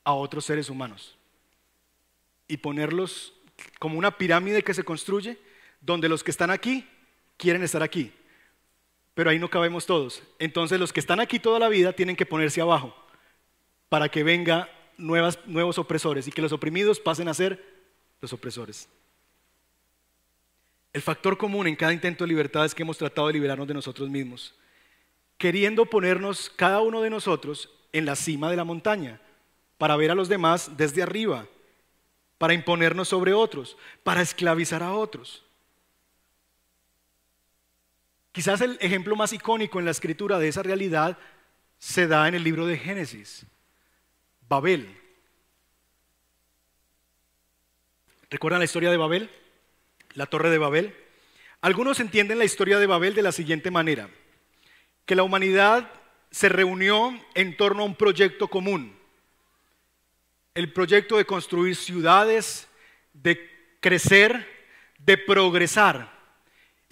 a 0.03 0.14
otros 0.14 0.47
seres 0.47 0.71
humanos 0.71 1.14
y 2.49 2.57
ponerlos 2.57 3.35
como 3.79 3.99
una 3.99 4.16
pirámide 4.16 4.62
que 4.62 4.73
se 4.73 4.83
construye 4.83 5.38
donde 5.83 6.09
los 6.09 6.25
que 6.25 6.31
están 6.31 6.51
aquí 6.51 6.88
quieren 7.37 7.62
estar 7.62 7.83
aquí 7.83 8.11
pero 9.14 9.31
ahí 9.31 9.38
no 9.38 9.51
cabemos 9.51 9.87
todos. 9.87 10.23
Entonces 10.38 10.79
los 10.79 10.92
que 10.92 11.01
están 11.01 11.21
aquí 11.21 11.38
toda 11.38 11.59
la 11.59 11.68
vida 11.68 11.92
tienen 11.92 12.16
que 12.16 12.27
ponerse 12.27 12.61
abajo 12.61 12.95
para 13.88 14.09
que 14.09 14.23
venga 14.23 14.71
nuevos 14.97 15.79
opresores 15.79 16.27
y 16.29 16.33
que 16.33 16.42
los 16.42 16.53
oprimidos 16.53 17.01
pasen 17.01 17.29
a 17.29 17.35
ser 17.35 17.62
los 18.21 18.33
opresores. 18.33 18.88
El 20.92 21.03
factor 21.03 21.37
común 21.37 21.66
en 21.66 21.77
cada 21.77 21.92
intento 21.92 22.25
de 22.25 22.29
libertad 22.29 22.64
es 22.64 22.75
que 22.75 22.83
hemos 22.83 22.99
tratado 22.99 23.27
de 23.27 23.33
liberarnos 23.35 23.66
de 23.66 23.75
nosotros 23.75 24.09
mismos, 24.09 24.55
queriendo 25.38 25.87
ponernos 25.87 26.51
cada 26.55 26.81
uno 26.81 27.01
de 27.01 27.11
nosotros 27.11 27.71
en 27.92 28.07
la 28.07 28.14
cima 28.14 28.51
de 28.51 28.57
la 28.57 28.64
montaña, 28.64 29.21
para 29.79 29.97
ver 29.97 30.11
a 30.11 30.14
los 30.14 30.29
demás 30.29 30.77
desde 30.77 31.03
arriba, 31.03 31.47
para 32.38 32.55
imponernos 32.55 33.09
sobre 33.09 33.33
otros, 33.33 33.77
para 34.03 34.23
esclavizar 34.23 34.83
a 34.83 34.92
otros. 34.92 35.45
Quizás 38.33 38.62
el 38.62 38.79
ejemplo 38.81 39.14
más 39.14 39.35
icónico 39.35 39.79
en 39.79 39.85
la 39.85 39.90
escritura 39.90 40.38
de 40.38 40.49
esa 40.49 40.62
realidad 40.62 41.18
se 41.79 42.07
da 42.07 42.27
en 42.29 42.35
el 42.35 42.42
libro 42.42 42.66
de 42.66 42.79
Génesis, 42.79 43.45
Babel. 44.49 44.99
¿Recuerdan 48.31 48.61
la 48.61 48.64
historia 48.64 48.90
de 48.90 48.97
Babel? 48.97 49.31
La 50.14 50.25
torre 50.25 50.49
de 50.49 50.57
Babel. 50.57 50.97
Algunos 51.61 52.01
entienden 52.01 52.38
la 52.38 52.47
historia 52.47 52.79
de 52.79 52.87
Babel 52.87 53.14
de 53.14 53.23
la 53.23 53.33
siguiente 53.33 53.71
manera, 53.71 54.09
que 55.05 55.14
la 55.14 55.23
humanidad 55.23 55.90
se 56.31 56.49
reunió 56.49 57.12
en 57.35 57.57
torno 57.59 57.83
a 57.83 57.87
un 57.87 57.95
proyecto 57.95 58.49
común, 58.49 58.97
el 60.55 60.73
proyecto 60.73 61.18
de 61.18 61.27
construir 61.27 61.77
ciudades, 61.77 62.66
de 63.12 63.38
crecer, 63.81 64.49
de 64.99 65.18
progresar 65.18 66.12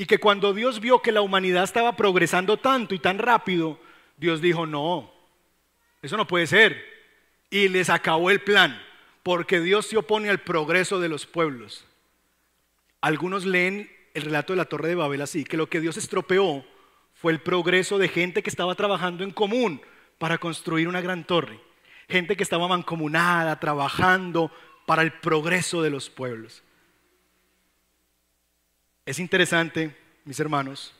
y 0.00 0.06
que 0.06 0.16
cuando 0.16 0.54
Dios 0.54 0.80
vio 0.80 1.02
que 1.02 1.12
la 1.12 1.20
humanidad 1.20 1.62
estaba 1.62 1.94
progresando 1.94 2.56
tanto 2.56 2.94
y 2.94 2.98
tan 2.98 3.18
rápido, 3.18 3.78
Dios 4.16 4.40
dijo, 4.40 4.64
no, 4.64 5.12
eso 6.00 6.16
no 6.16 6.26
puede 6.26 6.46
ser. 6.46 6.82
Y 7.50 7.68
les 7.68 7.90
acabó 7.90 8.30
el 8.30 8.40
plan, 8.40 8.80
porque 9.22 9.60
Dios 9.60 9.84
se 9.84 9.98
opone 9.98 10.30
al 10.30 10.38
progreso 10.38 11.00
de 11.00 11.10
los 11.10 11.26
pueblos. 11.26 11.84
Algunos 13.02 13.44
leen 13.44 13.94
el 14.14 14.22
relato 14.22 14.54
de 14.54 14.56
la 14.56 14.64
Torre 14.64 14.88
de 14.88 14.94
Babel 14.94 15.20
así, 15.20 15.44
que 15.44 15.58
lo 15.58 15.68
que 15.68 15.80
Dios 15.80 15.98
estropeó 15.98 16.64
fue 17.12 17.32
el 17.32 17.42
progreso 17.42 17.98
de 17.98 18.08
gente 18.08 18.42
que 18.42 18.48
estaba 18.48 18.74
trabajando 18.76 19.22
en 19.22 19.32
común 19.32 19.82
para 20.16 20.38
construir 20.38 20.88
una 20.88 21.02
gran 21.02 21.24
torre. 21.24 21.60
Gente 22.08 22.38
que 22.38 22.42
estaba 22.42 22.68
mancomunada, 22.68 23.60
trabajando 23.60 24.50
para 24.86 25.02
el 25.02 25.12
progreso 25.12 25.82
de 25.82 25.90
los 25.90 26.08
pueblos. 26.08 26.62
Es 29.10 29.18
interesante, 29.18 29.92
mis 30.24 30.38
hermanos, 30.38 30.94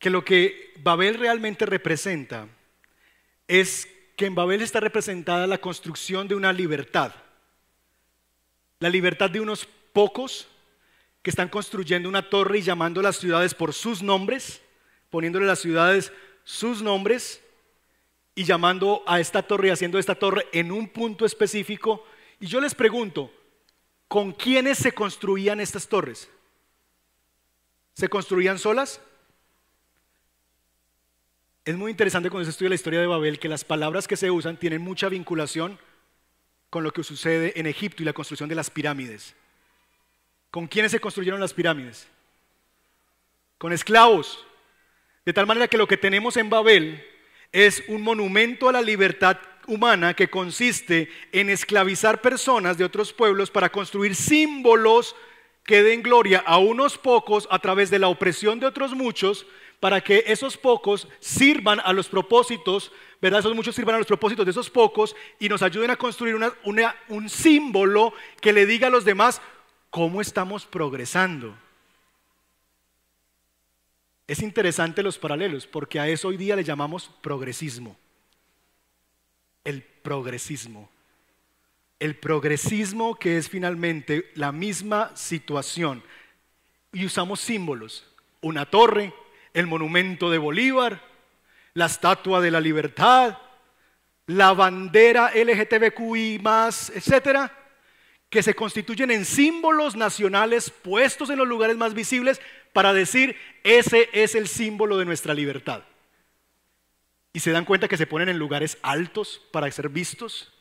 que 0.00 0.10
lo 0.10 0.24
que 0.24 0.74
Babel 0.82 1.20
realmente 1.20 1.64
representa 1.64 2.48
es 3.46 3.86
que 4.16 4.26
en 4.26 4.34
Babel 4.34 4.60
está 4.60 4.80
representada 4.80 5.46
la 5.46 5.58
construcción 5.58 6.26
de 6.26 6.34
una 6.34 6.52
libertad. 6.52 7.14
La 8.80 8.88
libertad 8.88 9.30
de 9.30 9.38
unos 9.38 9.68
pocos 9.92 10.48
que 11.22 11.30
están 11.30 11.48
construyendo 11.48 12.08
una 12.08 12.28
torre 12.28 12.58
y 12.58 12.62
llamando 12.62 13.00
las 13.02 13.18
ciudades 13.18 13.54
por 13.54 13.72
sus 13.72 14.02
nombres, 14.02 14.60
poniéndole 15.10 15.46
las 15.46 15.60
ciudades 15.60 16.12
sus 16.42 16.82
nombres 16.82 17.40
y 18.34 18.42
llamando 18.42 19.04
a 19.06 19.20
esta 19.20 19.42
torre 19.42 19.68
y 19.68 19.70
haciendo 19.70 20.00
esta 20.00 20.16
torre 20.16 20.48
en 20.50 20.72
un 20.72 20.88
punto 20.88 21.24
específico. 21.24 22.04
Y 22.40 22.48
yo 22.48 22.60
les 22.60 22.74
pregunto, 22.74 23.32
¿con 24.08 24.32
quiénes 24.32 24.78
se 24.78 24.90
construían 24.90 25.60
estas 25.60 25.86
torres? 25.86 26.28
¿Se 27.94 28.08
construían 28.08 28.58
solas? 28.58 29.00
Es 31.64 31.76
muy 31.76 31.90
interesante 31.90 32.30
cuando 32.30 32.44
se 32.44 32.50
estudia 32.50 32.70
la 32.70 32.74
historia 32.74 33.00
de 33.00 33.06
Babel 33.06 33.38
que 33.38 33.48
las 33.48 33.64
palabras 33.64 34.08
que 34.08 34.16
se 34.16 34.30
usan 34.30 34.56
tienen 34.56 34.80
mucha 34.80 35.08
vinculación 35.08 35.78
con 36.70 36.84
lo 36.84 36.92
que 36.92 37.04
sucede 37.04 37.52
en 37.58 37.66
Egipto 37.66 38.02
y 38.02 38.06
la 38.06 38.12
construcción 38.12 38.48
de 38.48 38.54
las 38.54 38.70
pirámides. 38.70 39.34
¿Con 40.50 40.66
quiénes 40.66 40.92
se 40.92 41.00
construyeron 41.00 41.40
las 41.40 41.52
pirámides? 41.52 42.08
Con 43.58 43.72
esclavos. 43.72 44.44
De 45.24 45.32
tal 45.32 45.46
manera 45.46 45.68
que 45.68 45.76
lo 45.76 45.86
que 45.86 45.96
tenemos 45.96 46.36
en 46.36 46.48
Babel 46.48 47.04
es 47.52 47.84
un 47.88 48.02
monumento 48.02 48.68
a 48.68 48.72
la 48.72 48.82
libertad 48.82 49.38
humana 49.66 50.14
que 50.14 50.30
consiste 50.30 51.10
en 51.32 51.50
esclavizar 51.50 52.20
personas 52.22 52.78
de 52.78 52.84
otros 52.84 53.12
pueblos 53.12 53.50
para 53.50 53.70
construir 53.70 54.14
símbolos 54.14 55.14
que 55.70 55.84
den 55.84 56.02
gloria 56.02 56.42
a 56.44 56.58
unos 56.58 56.98
pocos 56.98 57.46
a 57.48 57.60
través 57.60 57.90
de 57.90 58.00
la 58.00 58.08
opresión 58.08 58.58
de 58.58 58.66
otros 58.66 58.92
muchos, 58.92 59.46
para 59.78 60.00
que 60.00 60.24
esos 60.26 60.56
pocos 60.56 61.06
sirvan 61.20 61.78
a 61.84 61.92
los 61.92 62.08
propósitos, 62.08 62.90
¿verdad? 63.22 63.38
Esos 63.38 63.54
muchos 63.54 63.76
sirvan 63.76 63.94
a 63.94 63.98
los 63.98 64.08
propósitos 64.08 64.44
de 64.44 64.50
esos 64.50 64.68
pocos 64.68 65.14
y 65.38 65.48
nos 65.48 65.62
ayuden 65.62 65.92
a 65.92 65.96
construir 65.96 66.36
un 67.08 67.28
símbolo 67.28 68.12
que 68.40 68.52
le 68.52 68.66
diga 68.66 68.88
a 68.88 68.90
los 68.90 69.04
demás 69.04 69.40
cómo 69.90 70.20
estamos 70.20 70.66
progresando. 70.66 71.56
Es 74.26 74.42
interesante 74.42 75.04
los 75.04 75.18
paralelos, 75.18 75.68
porque 75.68 76.00
a 76.00 76.08
eso 76.08 76.26
hoy 76.28 76.36
día 76.36 76.56
le 76.56 76.64
llamamos 76.64 77.12
progresismo. 77.22 77.96
El 79.62 79.84
progresismo 79.84 80.90
el 82.00 82.16
progresismo 82.16 83.14
que 83.14 83.36
es 83.36 83.48
finalmente 83.48 84.30
la 84.34 84.50
misma 84.52 85.14
situación. 85.14 86.02
Y 86.92 87.04
usamos 87.04 87.40
símbolos, 87.40 88.06
una 88.40 88.66
torre, 88.66 89.12
el 89.52 89.66
monumento 89.66 90.30
de 90.30 90.38
Bolívar, 90.38 91.04
la 91.74 91.86
estatua 91.86 92.40
de 92.40 92.50
la 92.50 92.60
libertad, 92.60 93.38
la 94.26 94.54
bandera 94.54 95.30
LGTBQI 95.34 96.40
más, 96.42 96.90
etcétera, 96.90 97.56
que 98.30 98.42
se 98.42 98.54
constituyen 98.54 99.10
en 99.10 99.24
símbolos 99.24 99.94
nacionales 99.94 100.70
puestos 100.70 101.30
en 101.30 101.38
los 101.38 101.48
lugares 101.48 101.76
más 101.76 101.94
visibles 101.94 102.40
para 102.72 102.92
decir, 102.92 103.36
ese 103.62 104.08
es 104.12 104.34
el 104.34 104.48
símbolo 104.48 104.96
de 104.96 105.04
nuestra 105.04 105.34
libertad. 105.34 105.82
Y 107.32 107.40
se 107.40 107.50
dan 107.50 107.64
cuenta 107.64 107.88
que 107.88 107.96
se 107.96 108.06
ponen 108.06 108.28
en 108.28 108.38
lugares 108.38 108.78
altos 108.82 109.42
para 109.52 109.70
ser 109.70 109.88
vistos 109.88 110.52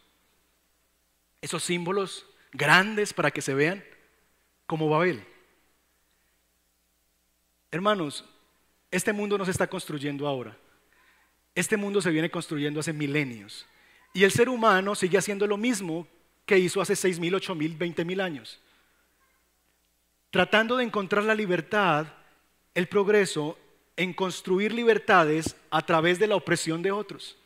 esos 1.42 1.64
símbolos 1.64 2.26
grandes 2.52 3.14
para 3.14 3.32
que 3.32 3.42
se 3.42 3.54
vean 3.54 3.84
como 4.66 4.90
Babel. 4.90 5.26
Hermanos, 7.72 8.26
este 8.92 9.14
mundo 9.14 9.38
no 9.38 9.46
se 9.46 9.52
está 9.52 9.68
construyendo 9.68 10.28
ahora. 10.28 10.58
Este 11.56 11.78
mundo 11.78 12.02
se 12.02 12.12
viene 12.12 12.32
construyendo 12.32 12.80
hace 12.80 12.94
milenios. 12.94 13.66
Y 14.14 14.24
el 14.24 14.32
ser 14.32 14.50
humano 14.50 14.96
sigue 14.96 15.18
haciendo 15.18 15.46
lo 15.46 15.58
mismo 15.58 16.08
que 16.46 16.58
hizo 16.58 16.82
hace 16.82 16.96
seis 16.96 17.20
mil, 17.20 17.36
ocho 17.36 17.54
mil, 17.54 17.76
veinte 17.76 18.04
mil 18.04 18.22
años. 18.22 18.60
Tratando 20.32 20.78
de 20.78 20.84
encontrar 20.84 21.24
la 21.24 21.36
libertad, 21.36 22.08
el 22.74 22.88
progreso 22.88 23.58
en 23.98 24.14
construir 24.14 24.72
libertades 24.74 25.56
a 25.70 25.82
través 25.82 26.18
de 26.18 26.28
la 26.28 26.36
opresión 26.36 26.82
de 26.82 26.92
otros, 26.92 27.38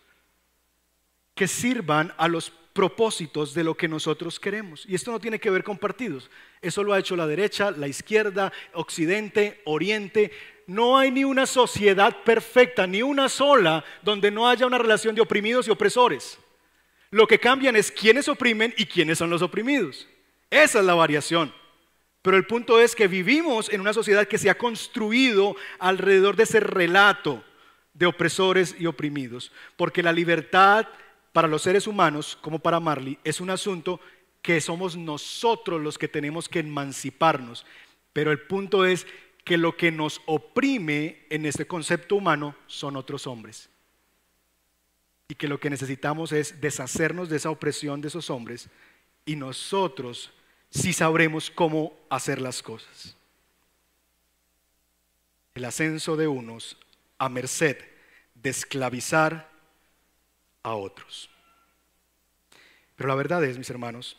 que 1.34 1.48
sirvan 1.48 2.14
a 2.18 2.28
los 2.28 2.54
propósitos 2.74 3.54
de 3.54 3.64
lo 3.64 3.76
que 3.76 3.88
nosotros 3.88 4.40
queremos. 4.40 4.86
Y 4.88 4.96
esto 4.96 5.12
no 5.12 5.20
tiene 5.20 5.40
que 5.40 5.52
ver 5.52 5.64
con 5.64 5.78
partidos. 5.78 6.30
Eso 6.62 6.84
lo 6.84 6.94
ha 6.94 7.00
hecho 7.00 7.16
la 7.16 7.28
derecha, 7.28 7.72
la 7.72 7.88
izquierda, 7.88 8.52
occidente, 8.74 9.62
oriente. 9.66 10.32
No 10.66 10.98
hay 10.98 11.12
ni 11.12 11.24
una 11.24 11.46
sociedad 11.46 12.24
perfecta, 12.24 12.88
ni 12.88 13.04
una 13.04 13.30
sola, 13.30 13.86
donde 14.02 14.32
no 14.32 14.50
haya 14.50 14.66
una 14.66 14.80
relación 14.80 15.14
de 15.14 15.22
oprimidos 15.22 15.68
y 15.68 15.72
opresores. 15.72 16.40
Lo 17.12 17.28
que 17.28 17.40
cambian 17.40 17.76
es 17.76 17.92
quiénes 17.92 18.28
oprimen 18.28 18.74
y 18.76 18.86
quiénes 18.86 19.20
son 19.20 19.30
los 19.30 19.44
oprimidos. 19.44 20.08
Esa 20.50 20.80
es 20.80 20.86
la 20.86 20.96
variación. 20.96 21.54
Pero 22.24 22.38
el 22.38 22.48
punto 22.48 22.80
es 22.80 22.96
que 22.96 23.08
vivimos 23.08 23.72
en 23.72 23.82
una 23.82 23.94
sociedad 23.94 24.28
que 24.28 24.38
se 24.38 24.50
ha 24.50 24.58
construido 24.58 25.56
alrededor 25.78 26.36
de 26.36 26.44
ese 26.44 26.60
relato 26.60 27.44
de 27.94 28.08
opresores 28.08 28.76
y 28.80 28.88
oprimidos, 28.88 29.52
porque 29.76 30.02
la 30.02 30.14
libertad 30.14 30.88
para 31.34 31.48
los 31.48 31.64
seres 31.64 31.88
humanos, 31.88 32.38
como 32.42 32.60
para 32.60 32.80
Marley, 32.80 33.18
es 33.24 33.42
un 33.42 33.50
asunto 33.50 34.00
que 34.42 34.62
somos 34.62 34.96
nosotros 34.96 35.82
los 35.82 35.98
que 35.98 36.08
tenemos 36.08 36.48
que 36.48 36.60
emanciparnos. 36.60 37.66
Pero 38.14 38.32
el 38.32 38.42
punto 38.42 38.86
es 38.86 39.08
que 39.44 39.58
lo 39.58 39.76
que 39.76 39.92
nos 39.92 40.22
oprime 40.28 41.26
en 41.30 41.46
este 41.46 41.66
concepto 41.66 42.16
humano 42.16 42.56
son 42.68 42.96
otros 42.96 43.26
hombres. 43.26 43.70
Y 45.28 45.36
que 45.36 45.48
lo 45.48 45.60
que 45.60 45.70
necesitamos 45.70 46.32
es 46.32 46.62
deshacernos 46.62 47.30
de 47.30 47.38
esa 47.38 47.50
opresión 47.50 48.00
de 48.00 48.10
esos 48.10 48.30
hombres 48.30 48.70
y 49.26 49.36
nosotros 49.36 50.32
sí 50.70 50.94
sabremos 50.94 51.50
cómo 51.50 51.98
hacer 52.10 52.42
las 52.42 52.62
cosas. 52.62 53.16
El 55.56 55.66
ascenso 55.66 56.16
de 56.16 56.28
unos 56.28 56.78
a 57.18 57.30
merced 57.30 57.78
de 58.36 58.50
esclavizar 58.50 59.53
a 60.64 60.76
otros. 60.76 61.30
Pero 62.96 63.10
la 63.10 63.16
verdad 63.16 63.44
es, 63.44 63.58
mis 63.58 63.70
hermanos, 63.70 64.18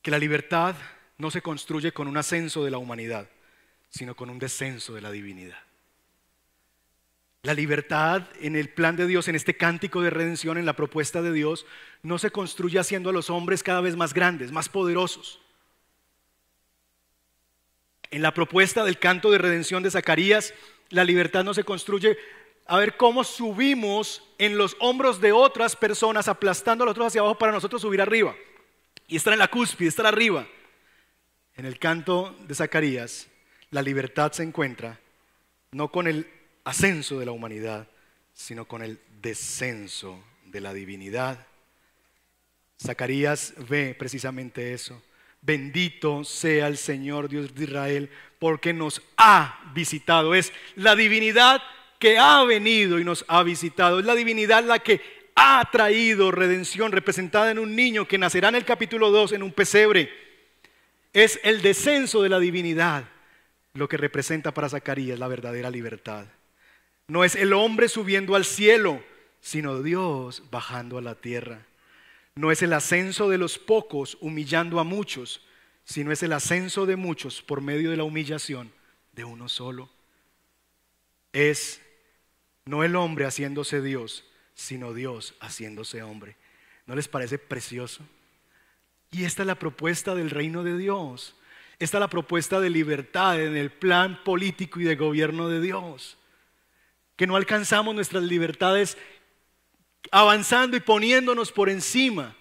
que 0.00 0.10
la 0.10 0.18
libertad 0.18 0.74
no 1.18 1.30
se 1.30 1.42
construye 1.42 1.92
con 1.92 2.08
un 2.08 2.16
ascenso 2.16 2.64
de 2.64 2.70
la 2.70 2.78
humanidad, 2.78 3.28
sino 3.88 4.16
con 4.16 4.30
un 4.30 4.38
descenso 4.38 4.94
de 4.94 5.00
la 5.00 5.10
divinidad. 5.10 5.58
La 7.42 7.54
libertad 7.54 8.28
en 8.40 8.54
el 8.54 8.68
plan 8.68 8.96
de 8.96 9.06
Dios, 9.06 9.26
en 9.28 9.34
este 9.34 9.56
cántico 9.56 10.00
de 10.00 10.10
redención, 10.10 10.58
en 10.58 10.66
la 10.66 10.76
propuesta 10.76 11.22
de 11.22 11.32
Dios, 11.32 11.66
no 12.02 12.18
se 12.18 12.30
construye 12.30 12.78
haciendo 12.78 13.10
a 13.10 13.12
los 13.12 13.30
hombres 13.30 13.62
cada 13.62 13.80
vez 13.80 13.96
más 13.96 14.14
grandes, 14.14 14.52
más 14.52 14.68
poderosos. 14.68 15.40
En 18.10 18.22
la 18.22 18.32
propuesta 18.32 18.84
del 18.84 18.98
canto 18.98 19.30
de 19.30 19.38
redención 19.38 19.82
de 19.82 19.90
Zacarías, 19.90 20.54
la 20.90 21.02
libertad 21.02 21.42
no 21.42 21.52
se 21.52 21.64
construye 21.64 22.16
a 22.66 22.78
ver 22.78 22.96
cómo 22.96 23.24
subimos 23.24 24.22
en 24.38 24.56
los 24.56 24.76
hombros 24.80 25.20
de 25.20 25.32
otras 25.32 25.76
personas, 25.76 26.28
aplastando 26.28 26.84
a 26.84 26.86
los 26.86 26.92
otros 26.92 27.08
hacia 27.08 27.20
abajo 27.20 27.38
para 27.38 27.52
nosotros 27.52 27.82
subir 27.82 28.00
arriba. 28.00 28.34
Y 29.06 29.16
estar 29.16 29.32
en 29.32 29.38
la 29.38 29.48
cúspide, 29.48 29.88
estar 29.88 30.06
arriba. 30.06 30.46
En 31.56 31.66
el 31.66 31.78
canto 31.78 32.34
de 32.46 32.54
Zacarías, 32.54 33.28
la 33.70 33.82
libertad 33.82 34.32
se 34.32 34.42
encuentra 34.42 34.98
no 35.72 35.90
con 35.90 36.06
el 36.06 36.30
ascenso 36.64 37.18
de 37.18 37.26
la 37.26 37.32
humanidad, 37.32 37.88
sino 38.34 38.66
con 38.66 38.82
el 38.82 39.00
descenso 39.20 40.22
de 40.46 40.60
la 40.60 40.72
divinidad. 40.72 41.46
Zacarías 42.80 43.54
ve 43.68 43.94
precisamente 43.98 44.72
eso. 44.72 45.02
Bendito 45.40 46.24
sea 46.24 46.68
el 46.68 46.76
Señor 46.76 47.28
Dios 47.28 47.54
de 47.54 47.64
Israel, 47.64 48.10
porque 48.38 48.72
nos 48.72 49.02
ha 49.16 49.72
visitado. 49.74 50.34
Es 50.34 50.52
la 50.76 50.94
divinidad 50.94 51.62
que 52.02 52.18
ha 52.18 52.42
venido 52.42 52.98
y 52.98 53.04
nos 53.04 53.24
ha 53.28 53.44
visitado. 53.44 54.00
Es 54.00 54.04
la 54.04 54.16
divinidad 54.16 54.64
la 54.64 54.80
que 54.80 55.00
ha 55.36 55.68
traído 55.70 56.32
redención 56.32 56.90
representada 56.90 57.52
en 57.52 57.60
un 57.60 57.76
niño 57.76 58.08
que 58.08 58.18
nacerá 58.18 58.48
en 58.48 58.56
el 58.56 58.64
capítulo 58.64 59.12
2 59.12 59.30
en 59.34 59.44
un 59.44 59.52
pesebre. 59.52 60.10
Es 61.12 61.38
el 61.44 61.62
descenso 61.62 62.20
de 62.20 62.28
la 62.28 62.40
divinidad 62.40 63.04
lo 63.74 63.88
que 63.88 63.98
representa 63.98 64.52
para 64.52 64.68
Zacarías 64.68 65.16
la 65.16 65.28
verdadera 65.28 65.70
libertad. 65.70 66.26
No 67.06 67.22
es 67.22 67.36
el 67.36 67.52
hombre 67.52 67.88
subiendo 67.88 68.34
al 68.34 68.44
cielo, 68.44 69.00
sino 69.40 69.80
Dios 69.80 70.42
bajando 70.50 70.98
a 70.98 71.02
la 71.02 71.14
tierra. 71.14 71.66
No 72.34 72.50
es 72.50 72.62
el 72.62 72.72
ascenso 72.72 73.28
de 73.28 73.38
los 73.38 73.60
pocos 73.60 74.18
humillando 74.20 74.80
a 74.80 74.84
muchos, 74.84 75.40
sino 75.84 76.10
es 76.10 76.24
el 76.24 76.32
ascenso 76.32 76.84
de 76.84 76.96
muchos 76.96 77.42
por 77.42 77.60
medio 77.60 77.92
de 77.92 77.96
la 77.96 78.02
humillación 78.02 78.72
de 79.12 79.22
uno 79.22 79.48
solo. 79.48 79.88
Es 81.32 81.80
no 82.64 82.84
el 82.84 82.96
hombre 82.96 83.26
haciéndose 83.26 83.80
Dios, 83.80 84.24
sino 84.54 84.94
Dios 84.94 85.34
haciéndose 85.40 86.02
hombre. 86.02 86.36
¿No 86.86 86.94
les 86.94 87.08
parece 87.08 87.38
precioso? 87.38 88.04
Y 89.10 89.24
esta 89.24 89.42
es 89.42 89.46
la 89.46 89.58
propuesta 89.58 90.14
del 90.14 90.30
reino 90.30 90.62
de 90.62 90.76
Dios. 90.76 91.36
Esta 91.78 91.98
es 91.98 92.00
la 92.00 92.08
propuesta 92.08 92.60
de 92.60 92.70
libertad 92.70 93.40
en 93.40 93.56
el 93.56 93.70
plan 93.70 94.22
político 94.24 94.80
y 94.80 94.84
de 94.84 94.96
gobierno 94.96 95.48
de 95.48 95.60
Dios. 95.60 96.18
Que 97.16 97.26
no 97.26 97.36
alcanzamos 97.36 97.94
nuestras 97.94 98.22
libertades 98.22 98.96
avanzando 100.10 100.76
y 100.76 100.80
poniéndonos 100.80 101.52
por 101.52 101.68
encima, 101.68 102.36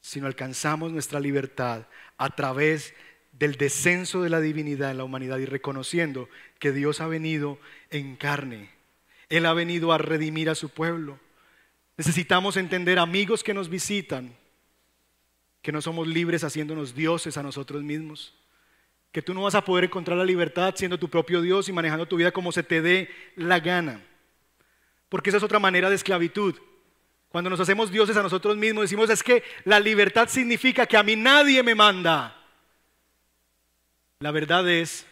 sino 0.00 0.26
alcanzamos 0.26 0.92
nuestra 0.92 1.20
libertad 1.20 1.86
a 2.16 2.30
través 2.30 2.94
del 3.32 3.56
descenso 3.56 4.22
de 4.22 4.30
la 4.30 4.40
divinidad 4.40 4.90
en 4.90 4.98
la 4.98 5.04
humanidad 5.04 5.38
y 5.38 5.46
reconociendo 5.46 6.28
que 6.58 6.72
Dios 6.72 7.00
ha 7.00 7.06
venido 7.06 7.58
en 7.90 8.16
carne. 8.16 8.75
Él 9.28 9.46
ha 9.46 9.52
venido 9.52 9.92
a 9.92 9.98
redimir 9.98 10.48
a 10.48 10.54
su 10.54 10.68
pueblo. 10.68 11.18
Necesitamos 11.96 12.56
entender, 12.56 12.98
amigos 12.98 13.42
que 13.42 13.54
nos 13.54 13.68
visitan, 13.68 14.36
que 15.62 15.72
no 15.72 15.80
somos 15.80 16.06
libres 16.06 16.44
haciéndonos 16.44 16.94
dioses 16.94 17.36
a 17.36 17.42
nosotros 17.42 17.82
mismos, 17.82 18.34
que 19.10 19.22
tú 19.22 19.32
no 19.34 19.42
vas 19.42 19.54
a 19.54 19.64
poder 19.64 19.84
encontrar 19.84 20.18
la 20.18 20.24
libertad 20.24 20.74
siendo 20.76 20.98
tu 20.98 21.08
propio 21.08 21.40
Dios 21.40 21.68
y 21.68 21.72
manejando 21.72 22.06
tu 22.06 22.16
vida 22.16 22.32
como 22.32 22.52
se 22.52 22.62
te 22.62 22.82
dé 22.82 23.08
la 23.34 23.60
gana. 23.60 24.04
Porque 25.08 25.30
esa 25.30 25.38
es 25.38 25.42
otra 25.42 25.58
manera 25.58 25.88
de 25.88 25.96
esclavitud. 25.96 26.54
Cuando 27.30 27.50
nos 27.50 27.60
hacemos 27.60 27.90
dioses 27.90 28.16
a 28.16 28.22
nosotros 28.22 28.56
mismos, 28.56 28.82
decimos 28.82 29.10
es 29.10 29.22
que 29.22 29.42
la 29.64 29.80
libertad 29.80 30.28
significa 30.28 30.86
que 30.86 30.96
a 30.96 31.02
mí 31.02 31.16
nadie 31.16 31.62
me 31.62 31.74
manda. 31.74 32.36
La 34.20 34.30
verdad 34.30 34.68
es 34.68 35.06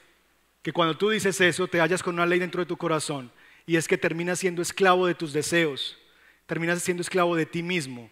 que 0.62 0.72
cuando 0.72 0.96
tú 0.96 1.10
dices 1.10 1.40
eso, 1.40 1.66
te 1.66 1.80
hallas 1.80 2.02
con 2.02 2.14
una 2.14 2.26
ley 2.26 2.38
dentro 2.38 2.60
de 2.60 2.66
tu 2.66 2.76
corazón 2.76 3.30
y 3.66 3.76
es 3.76 3.88
que 3.88 3.98
terminas 3.98 4.38
siendo 4.38 4.62
esclavo 4.62 5.06
de 5.06 5.14
tus 5.14 5.32
deseos, 5.32 5.96
terminas 6.46 6.82
siendo 6.82 7.00
esclavo 7.00 7.36
de 7.36 7.46
ti 7.46 7.62
mismo, 7.62 8.10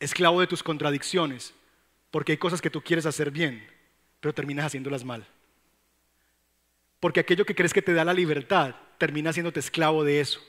esclavo 0.00 0.40
de 0.40 0.46
tus 0.46 0.62
contradicciones, 0.62 1.54
porque 2.10 2.32
hay 2.32 2.38
cosas 2.38 2.60
que 2.60 2.70
tú 2.70 2.82
quieres 2.82 3.06
hacer 3.06 3.30
bien, 3.30 3.66
pero 4.20 4.32
terminas 4.32 4.66
haciéndolas 4.66 5.04
mal. 5.04 5.26
Porque 7.00 7.20
aquello 7.20 7.44
que 7.44 7.54
crees 7.54 7.74
que 7.74 7.82
te 7.82 7.92
da 7.92 8.04
la 8.04 8.14
libertad, 8.14 8.74
termina 8.96 9.30
haciéndote 9.30 9.60
esclavo 9.60 10.04
de 10.04 10.20
eso. 10.20 10.40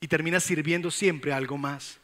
Y 0.00 0.08
terminas 0.08 0.42
sirviendo 0.42 0.90
siempre 0.90 1.32
a 1.32 1.36
algo 1.36 1.56
más. 1.56 2.00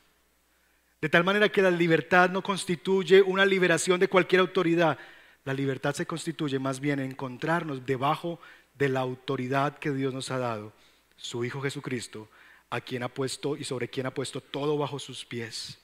De 1.01 1.09
tal 1.09 1.25
manera 1.25 1.49
que 1.49 1.63
la 1.63 1.71
libertad 1.71 2.31
no 2.31 2.43
constituye 2.43 3.23
una 3.23 3.45
liberación 3.45 3.99
de 3.99 4.09
cualquier 4.09 4.41
autoridad. 4.41 4.99
La 5.45 5.55
libertad 5.55 5.95
se 5.95 6.07
constituye 6.07 6.59
más 6.59 6.79
bien 6.79 7.01
en 7.01 7.11
encontrarnos 7.11 7.85
debajo 7.85 8.39
de 8.39 8.41
la 8.89 9.01
autoridad 9.01 9.79
que 9.79 9.91
Dios 9.91 10.15
nos 10.15 10.31
ha 10.31 10.39
dado, 10.39 10.73
su 11.17 11.45
Hijo 11.45 11.61
Jesucristo, 11.61 12.29
a 12.71 12.81
quien 12.81 13.03
ha 13.03 13.09
puesto 13.09 13.57
y 13.57 13.65
sobre 13.65 13.89
quien 13.89 14.07
ha 14.07 14.15
puesto 14.15 14.41
todo 14.41 14.79
bajo 14.79 14.99
sus 14.99 15.25
pies. 15.25 15.79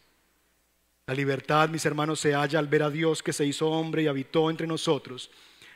La 1.07 1.15
libertad, 1.15 1.69
mis 1.69 1.85
hermanos, 1.85 2.21
se 2.21 2.35
halla 2.35 2.59
al 2.59 2.69
ver 2.69 2.83
a 2.83 2.91
Dios 2.91 3.23
que 3.23 3.33
se 3.33 3.45
hizo 3.45 3.69
hombre 3.71 4.03
y 4.03 4.07
habitó 4.07 4.51
entre 4.51 4.67
nosotros 4.67 5.31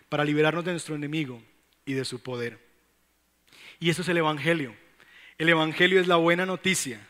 para 0.08 0.24
liberarnos 0.24 0.64
de 0.64 0.72
nuestro 0.72 0.94
enemigo 0.94 1.40
y 1.84 1.92
de 1.92 2.04
su 2.04 2.20
poder. 2.20 2.58
Y 3.78 3.90
eso 3.90 4.02
es 4.02 4.08
el 4.08 4.18
Evangelio. 4.18 4.74
El 5.38 5.48
Evangelio 5.48 6.00
es 6.00 6.08
la 6.08 6.16
buena 6.16 6.46
noticia 6.46 7.06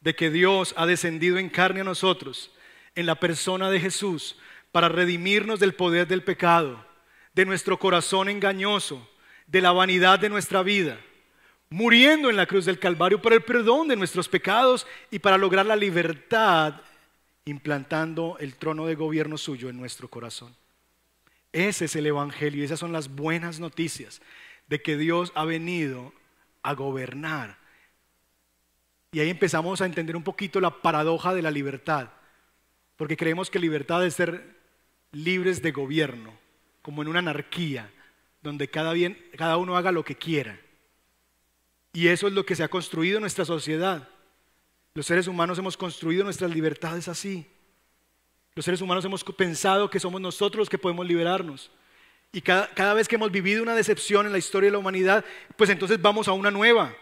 de 0.00 0.14
que 0.14 0.30
Dios 0.30 0.74
ha 0.76 0.86
descendido 0.86 1.38
en 1.38 1.48
carne 1.48 1.80
a 1.80 1.84
nosotros, 1.84 2.52
en 2.94 3.06
la 3.06 3.16
persona 3.16 3.70
de 3.70 3.80
Jesús, 3.80 4.36
para 4.70 4.88
redimirnos 4.88 5.58
del 5.58 5.74
poder 5.74 6.06
del 6.06 6.22
pecado, 6.22 6.86
de 7.34 7.44
nuestro 7.44 7.78
corazón 7.78 8.28
engañoso, 8.28 9.10
de 9.46 9.60
la 9.60 9.72
vanidad 9.72 10.18
de 10.18 10.28
nuestra 10.28 10.62
vida, 10.62 10.98
muriendo 11.70 12.30
en 12.30 12.36
la 12.36 12.46
cruz 12.46 12.64
del 12.64 12.78
Calvario 12.78 13.20
por 13.22 13.32
el 13.32 13.42
perdón 13.42 13.88
de 13.88 13.96
nuestros 13.96 14.28
pecados 14.28 14.86
y 15.10 15.18
para 15.18 15.38
lograr 15.38 15.66
la 15.66 15.76
libertad, 15.76 16.80
implantando 17.44 18.36
el 18.40 18.56
trono 18.56 18.86
de 18.86 18.96
gobierno 18.96 19.38
suyo 19.38 19.68
en 19.68 19.76
nuestro 19.76 20.08
corazón. 20.08 20.54
Ese 21.52 21.86
es 21.86 21.96
el 21.96 22.06
Evangelio 22.06 22.62
y 22.62 22.64
esas 22.64 22.80
son 22.80 22.92
las 22.92 23.08
buenas 23.08 23.60
noticias 23.60 24.20
de 24.68 24.82
que 24.82 24.96
Dios 24.96 25.32
ha 25.34 25.44
venido 25.44 26.12
a 26.62 26.74
gobernar. 26.74 27.56
Y 29.12 29.20
ahí 29.20 29.30
empezamos 29.30 29.80
a 29.80 29.86
entender 29.86 30.16
un 30.16 30.24
poquito 30.24 30.60
la 30.60 30.82
paradoja 30.82 31.32
de 31.32 31.42
la 31.42 31.50
libertad, 31.50 32.10
porque 32.96 33.16
creemos 33.16 33.48
que 33.48 33.60
libertad 33.60 34.04
es 34.04 34.14
ser 34.14 34.56
libres 35.12 35.62
de 35.62 35.70
gobierno, 35.70 36.36
como 36.82 37.02
en 37.02 37.08
una 37.08 37.20
anarquía 37.20 37.90
donde 38.46 38.68
cada, 38.68 38.92
bien, 38.92 39.18
cada 39.36 39.56
uno 39.56 39.76
haga 39.76 39.92
lo 39.92 40.04
que 40.04 40.16
quiera. 40.16 40.58
Y 41.92 42.08
eso 42.08 42.26
es 42.26 42.32
lo 42.32 42.46
que 42.46 42.54
se 42.54 42.62
ha 42.62 42.68
construido 42.68 43.16
en 43.16 43.22
nuestra 43.22 43.44
sociedad. 43.44 44.08
Los 44.94 45.06
seres 45.06 45.26
humanos 45.26 45.58
hemos 45.58 45.76
construido 45.76 46.24
nuestras 46.24 46.50
libertades 46.50 47.08
así. 47.08 47.46
Los 48.54 48.64
seres 48.64 48.80
humanos 48.80 49.04
hemos 49.04 49.24
pensado 49.24 49.90
que 49.90 50.00
somos 50.00 50.20
nosotros 50.20 50.60
los 50.60 50.68
que 50.70 50.78
podemos 50.78 51.06
liberarnos. 51.06 51.70
Y 52.32 52.40
cada, 52.40 52.68
cada, 52.70 52.94
vez 52.94 53.08
que 53.08 53.16
hemos 53.16 53.30
vivido 53.30 53.62
una 53.62 53.74
decepción 53.74 54.26
en 54.26 54.32
la 54.32 54.38
historia 54.38 54.68
de 54.68 54.72
la 54.72 54.78
humanidad, 54.78 55.24
pues 55.56 55.68
entonces 55.70 56.00
vamos 56.00 56.28
a 56.28 56.32
una 56.32 56.50
nueva. 56.50 56.94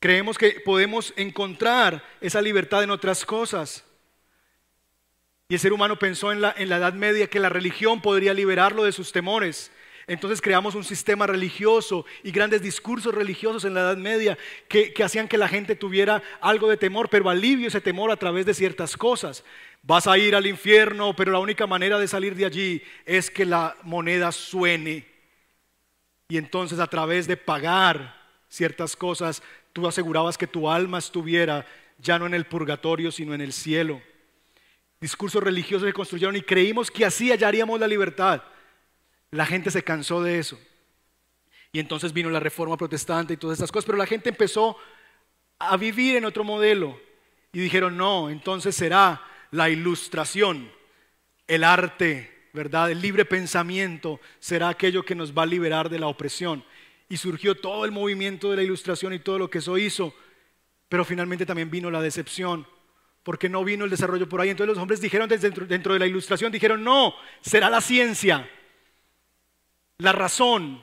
Creemos 0.00 0.36
que 0.36 0.60
podemos 0.64 1.12
encontrar 1.16 2.04
esa 2.20 2.42
libertad 2.42 2.82
en 2.82 2.90
otras 2.90 3.24
cosas. 3.24 3.84
Y 5.52 5.54
el 5.54 5.60
ser 5.60 5.74
humano 5.74 5.98
pensó 5.98 6.32
en 6.32 6.40
la, 6.40 6.54
Edad 6.56 6.94
Media 6.94 7.26
que 7.26 7.38
la 7.38 7.50
religión 7.50 8.00
podría 8.00 8.32
liberarlo 8.32 8.84
de 8.84 8.92
sus 8.92 9.12
temores. 9.12 9.70
Entonces 10.06 10.40
creamos 10.40 10.74
un 10.74 10.82
sistema 10.82 11.26
religioso 11.26 12.06
y 12.22 12.30
grandes 12.30 12.62
discursos 12.62 13.14
religiosos 13.14 13.66
en 13.66 13.74
la 13.74 13.80
Edad 13.80 13.98
Media 13.98 14.38
que, 14.66 14.94
que, 14.94 15.04
hacían 15.04 15.28
que 15.28 15.36
la 15.36 15.48
gente 15.48 15.76
tuviera 15.76 16.22
algo 16.40 16.70
de 16.70 16.78
temor, 16.78 17.10
pero 17.10 17.28
alivio 17.28 17.68
ese 17.68 17.82
temor 17.82 18.10
a 18.10 18.16
través 18.16 18.46
de 18.46 18.54
ciertas 18.54 18.96
cosas. 18.96 19.44
Vas 19.82 20.06
a 20.06 20.16
ir 20.16 20.34
al 20.34 20.46
infierno, 20.46 21.14
pero 21.14 21.32
la 21.32 21.38
única 21.38 21.66
manera 21.66 21.98
de 21.98 22.08
salir 22.08 22.34
de 22.34 22.46
allí 22.46 22.82
es 23.04 23.30
que 23.30 23.44
la 23.44 23.76
moneda 23.82 24.32
suene. 24.32 25.06
Y 26.30 26.38
entonces 26.38 26.78
a 26.78 26.86
través 26.86 27.26
de 27.26 27.36
pagar 27.36 28.16
ciertas 28.48 28.96
cosas, 28.96 29.42
tú 29.74 29.86
asegurabas 29.86 30.38
que 30.38 30.46
tu 30.46 30.70
alma 30.70 30.96
estuviera 30.96 31.66
ya 31.98 32.18
no 32.18 32.24
en 32.24 32.32
el 32.32 32.46
purgatorio, 32.46 33.12
sino 33.12 33.34
en 33.34 33.42
el 33.42 33.52
cielo. 33.52 34.00
Discursos 35.02 35.42
religiosos 35.42 35.88
se 35.88 35.92
construyeron 35.92 36.36
y 36.36 36.42
creímos 36.42 36.88
que 36.88 37.04
así 37.04 37.32
hallaríamos 37.32 37.80
la 37.80 37.88
libertad. 37.88 38.40
La 39.32 39.44
gente 39.44 39.68
se 39.72 39.82
cansó 39.82 40.22
de 40.22 40.38
eso. 40.38 40.60
Y 41.72 41.80
entonces 41.80 42.12
vino 42.12 42.30
la 42.30 42.38
reforma 42.38 42.76
protestante 42.76 43.34
y 43.34 43.36
todas 43.36 43.58
estas 43.58 43.72
cosas, 43.72 43.84
pero 43.84 43.98
la 43.98 44.06
gente 44.06 44.28
empezó 44.28 44.76
a 45.58 45.76
vivir 45.76 46.14
en 46.14 46.24
otro 46.24 46.44
modelo. 46.44 47.00
Y 47.52 47.58
dijeron, 47.58 47.96
no, 47.96 48.30
entonces 48.30 48.76
será 48.76 49.20
la 49.50 49.68
ilustración, 49.68 50.70
el 51.48 51.64
arte, 51.64 52.50
¿verdad? 52.52 52.88
El 52.88 53.02
libre 53.02 53.24
pensamiento 53.24 54.20
será 54.38 54.68
aquello 54.68 55.04
que 55.04 55.16
nos 55.16 55.36
va 55.36 55.42
a 55.42 55.46
liberar 55.46 55.88
de 55.90 55.98
la 55.98 56.06
opresión. 56.06 56.64
Y 57.08 57.16
surgió 57.16 57.56
todo 57.56 57.84
el 57.84 57.90
movimiento 57.90 58.52
de 58.52 58.58
la 58.58 58.62
ilustración 58.62 59.14
y 59.14 59.18
todo 59.18 59.40
lo 59.40 59.50
que 59.50 59.58
eso 59.58 59.76
hizo. 59.78 60.14
Pero 60.88 61.04
finalmente 61.04 61.44
también 61.44 61.72
vino 61.72 61.90
la 61.90 62.00
decepción, 62.00 62.68
porque 63.22 63.48
no 63.48 63.64
vino 63.64 63.84
el 63.84 63.90
desarrollo 63.90 64.28
por 64.28 64.40
ahí. 64.40 64.50
Entonces 64.50 64.74
los 64.74 64.82
hombres 64.82 65.00
dijeron 65.00 65.28
dentro, 65.28 65.66
dentro 65.66 65.92
de 65.92 65.98
la 65.98 66.06
ilustración, 66.06 66.52
dijeron, 66.52 66.82
no, 66.82 67.14
será 67.40 67.70
la 67.70 67.80
ciencia, 67.80 68.48
la 69.98 70.12
razón, 70.12 70.82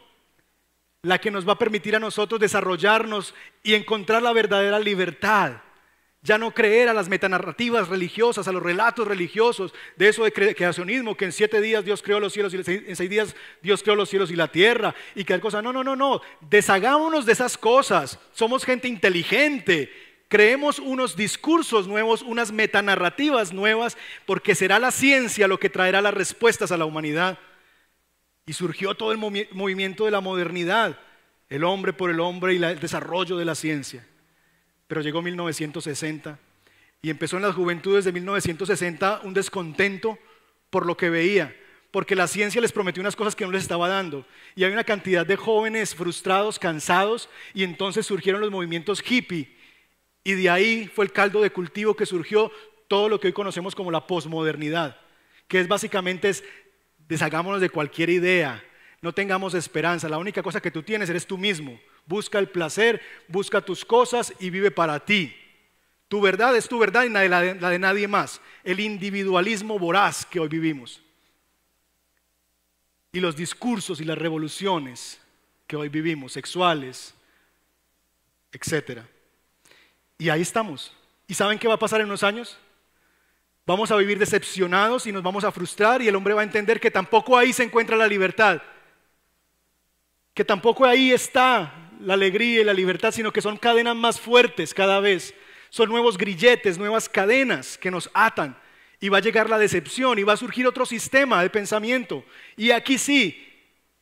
la 1.01 1.19
que 1.19 1.31
nos 1.31 1.47
va 1.47 1.53
a 1.53 1.57
permitir 1.57 1.95
a 1.95 1.99
nosotros 1.99 2.39
desarrollarnos 2.39 3.33
y 3.63 3.73
encontrar 3.73 4.21
la 4.21 4.33
verdadera 4.33 4.79
libertad. 4.79 5.61
Ya 6.21 6.37
no 6.37 6.51
creer 6.53 6.89
a 6.89 6.93
las 6.93 7.07
metanarrativas 7.07 7.87
religiosas, 7.87 8.45
a 8.49 8.51
los 8.51 8.61
relatos 8.61 9.07
religiosos, 9.07 9.73
de 9.95 10.09
eso 10.09 10.25
de 10.25 10.33
creacionismo, 10.33 11.15
que 11.15 11.23
en 11.23 11.31
siete 11.31 11.61
días 11.61 11.85
Dios 11.85 12.03
creó 12.03 12.19
los 12.19 12.33
cielos 12.33 12.53
y 12.53 12.57
en 12.57 12.95
seis 12.95 13.09
días 13.09 13.33
Dios 13.61 13.81
creó 13.81 13.95
los 13.95 14.09
cielos 14.09 14.29
y 14.29 14.35
la 14.35 14.49
tierra 14.49 14.93
y 15.15 15.23
que 15.23 15.39
cosa. 15.39 15.61
No, 15.61 15.71
no, 15.71 15.81
no, 15.81 15.95
no. 15.95 16.21
Deshagámonos 16.41 17.25
de 17.25 17.31
esas 17.31 17.57
cosas. 17.57 18.19
Somos 18.33 18.65
gente 18.65 18.89
inteligente. 18.89 20.08
Creemos 20.29 20.79
unos 20.79 21.17
discursos 21.17 21.87
nuevos, 21.87 22.21
unas 22.21 22.53
metanarrativas 22.53 23.51
nuevas, 23.51 23.97
porque 24.25 24.55
será 24.55 24.79
la 24.79 24.91
ciencia 24.91 25.47
lo 25.47 25.59
que 25.59 25.69
traerá 25.69 26.01
las 26.01 26.13
respuestas 26.13 26.71
a 26.71 26.77
la 26.77 26.85
humanidad. 26.85 27.37
Y 28.45 28.53
surgió 28.53 28.95
todo 28.95 29.11
el 29.11 29.17
movimiento 29.17 30.05
de 30.05 30.11
la 30.11 30.21
modernidad, 30.21 30.97
el 31.49 31.65
hombre 31.65 31.91
por 31.91 32.09
el 32.09 32.21
hombre 32.21 32.53
y 32.53 32.63
el 32.63 32.79
desarrollo 32.79 33.35
de 33.35 33.45
la 33.45 33.55
ciencia 33.55 34.05
pero 34.89 35.01
llegó 35.01 35.21
1960 35.21 36.39
y 37.03 37.11
empezó 37.11 37.37
en 37.37 37.43
las 37.43 37.53
juventudes 37.53 38.05
de 38.05 38.11
1960 38.11 39.21
un 39.23 39.35
descontento 39.35 40.17
por 40.71 40.87
lo 40.87 40.97
que 40.97 41.11
veía, 41.11 41.55
porque 41.91 42.15
la 42.15 42.25
ciencia 42.25 42.59
les 42.59 42.71
prometió 42.71 42.99
unas 42.99 43.15
cosas 43.15 43.35
que 43.35 43.45
no 43.45 43.51
les 43.51 43.61
estaba 43.61 43.87
dando. 43.87 44.25
Y 44.55 44.63
hay 44.63 44.73
una 44.73 44.83
cantidad 44.83 45.27
de 45.27 45.35
jóvenes 45.35 45.93
frustrados, 45.93 46.57
cansados, 46.57 47.29
y 47.53 47.63
entonces 47.63 48.07
surgieron 48.07 48.41
los 48.41 48.49
movimientos 48.49 49.03
hippie. 49.07 49.55
Y 50.29 50.33
de 50.33 50.47
ahí 50.47 50.87
fue 50.93 51.05
el 51.05 51.11
caldo 51.11 51.41
de 51.41 51.49
cultivo 51.49 51.95
que 51.95 52.05
surgió 52.05 52.51
todo 52.87 53.09
lo 53.09 53.19
que 53.19 53.25
hoy 53.25 53.33
conocemos 53.33 53.73
como 53.73 53.89
la 53.89 54.05
posmodernidad, 54.05 54.95
que 55.47 55.59
es 55.59 55.67
básicamente 55.67 56.29
es 56.29 56.43
deshagámonos 57.07 57.61
de 57.61 57.71
cualquier 57.71 58.11
idea, 58.11 58.63
no 59.01 59.11
tengamos 59.11 59.55
esperanza, 59.55 60.07
la 60.07 60.19
única 60.19 60.43
cosa 60.43 60.61
que 60.61 60.69
tú 60.69 60.83
tienes 60.83 61.09
eres 61.09 61.25
tú 61.25 61.35
mismo. 61.35 61.79
Busca 62.05 62.37
el 62.37 62.47
placer, 62.47 63.01
busca 63.27 63.59
tus 63.59 63.83
cosas 63.83 64.31
y 64.39 64.51
vive 64.51 64.69
para 64.69 65.03
ti. 65.03 65.35
Tu 66.07 66.21
verdad 66.21 66.55
es 66.55 66.69
tu 66.69 66.77
verdad 66.77 67.05
y 67.05 67.09
la 67.09 67.41
de, 67.41 67.79
nadie 67.79 68.07
más. 68.07 68.39
El 68.63 68.81
individualismo 68.81 69.79
voraz 69.79 70.27
que 70.27 70.39
hoy 70.39 70.47
vivimos. 70.47 71.01
Y 73.11 73.19
los 73.19 73.35
discursos 73.35 73.99
y 73.99 74.03
las 74.03 74.19
revoluciones 74.19 75.19
que 75.65 75.75
hoy 75.75 75.89
vivimos, 75.89 76.33
sexuales, 76.33 77.15
etc. 78.51 79.01
Y 80.19 80.29
ahí 80.29 80.41
estamos. 80.41 80.93
¿Y 81.27 81.33
saben 81.33 81.57
qué 81.57 81.67
va 81.67 81.75
a 81.75 81.79
pasar 81.79 82.01
en 82.01 82.07
unos 82.07 82.23
años? 82.23 82.59
Vamos 83.65 83.89
a 83.89 83.95
vivir 83.95 84.19
decepcionados 84.19 85.07
y 85.07 85.11
nos 85.13 85.23
vamos 85.23 85.45
a 85.45 85.51
frustrar 85.51 86.01
y 86.01 86.09
el 86.09 86.15
hombre 86.15 86.33
va 86.33 86.41
a 86.41 86.43
entender 86.43 86.79
que 86.79 86.91
tampoco 86.91 87.37
ahí 87.37 87.53
se 87.53 87.63
encuentra 87.63 87.95
la 87.95 88.05
libertad. 88.05 88.61
Que 90.33 90.43
tampoco 90.43 90.85
ahí 90.85 91.11
está 91.11 91.73
la 92.01 92.15
alegría 92.15 92.61
y 92.61 92.63
la 92.65 92.73
libertad, 92.73 93.11
sino 93.11 93.31
que 93.31 93.41
son 93.41 93.55
cadenas 93.55 93.95
más 93.95 94.19
fuertes 94.19 94.73
cada 94.73 94.99
vez. 94.99 95.33
Son 95.69 95.87
nuevos 95.87 96.17
grilletes, 96.17 96.77
nuevas 96.77 97.07
cadenas 97.07 97.77
que 97.77 97.91
nos 97.91 98.09
atan. 98.13 98.57
Y 98.99 99.07
va 99.07 99.19
a 99.19 99.21
llegar 99.21 99.49
la 99.49 99.57
decepción 99.57 100.19
y 100.19 100.23
va 100.23 100.33
a 100.33 100.37
surgir 100.37 100.67
otro 100.67 100.85
sistema 100.85 101.41
de 101.41 101.49
pensamiento. 101.49 102.25
Y 102.57 102.71
aquí 102.71 102.97
sí, 102.97 103.47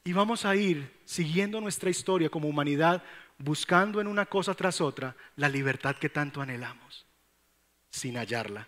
y 0.04 0.14
vamos 0.14 0.46
a 0.46 0.56
ir 0.56 0.92
siguiendo 1.06 1.62
nuestra 1.62 1.92
historia 1.92 2.30
como 2.30 2.48
humanidad, 2.48 3.04
buscando 3.38 4.02
en 4.02 4.08
una 4.08 4.26
cosa 4.26 4.54
tras 4.54 4.82
otra 4.82 5.16
la 5.36 5.50
libertad 5.50 5.96
que 5.96 6.10
tanto 6.10 6.42
anhelamos, 6.42 7.06
sin 7.90 8.16
hallarla. 8.18 8.68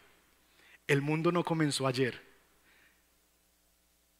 El 0.87 1.01
mundo 1.01 1.31
no 1.31 1.43
comenzó 1.43 1.87
ayer. 1.87 2.27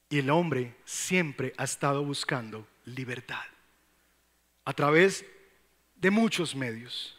Y 0.10 0.20
el 0.20 0.30
hombre 0.30 0.76
siempre 0.86 1.54
ha 1.58 1.66
estado 1.66 2.04
buscando 2.04 2.68
libertad 2.86 3.44
a 4.66 4.74
través 4.74 5.26
de 5.96 6.12
muchos 6.12 6.56
medios. 6.56 7.16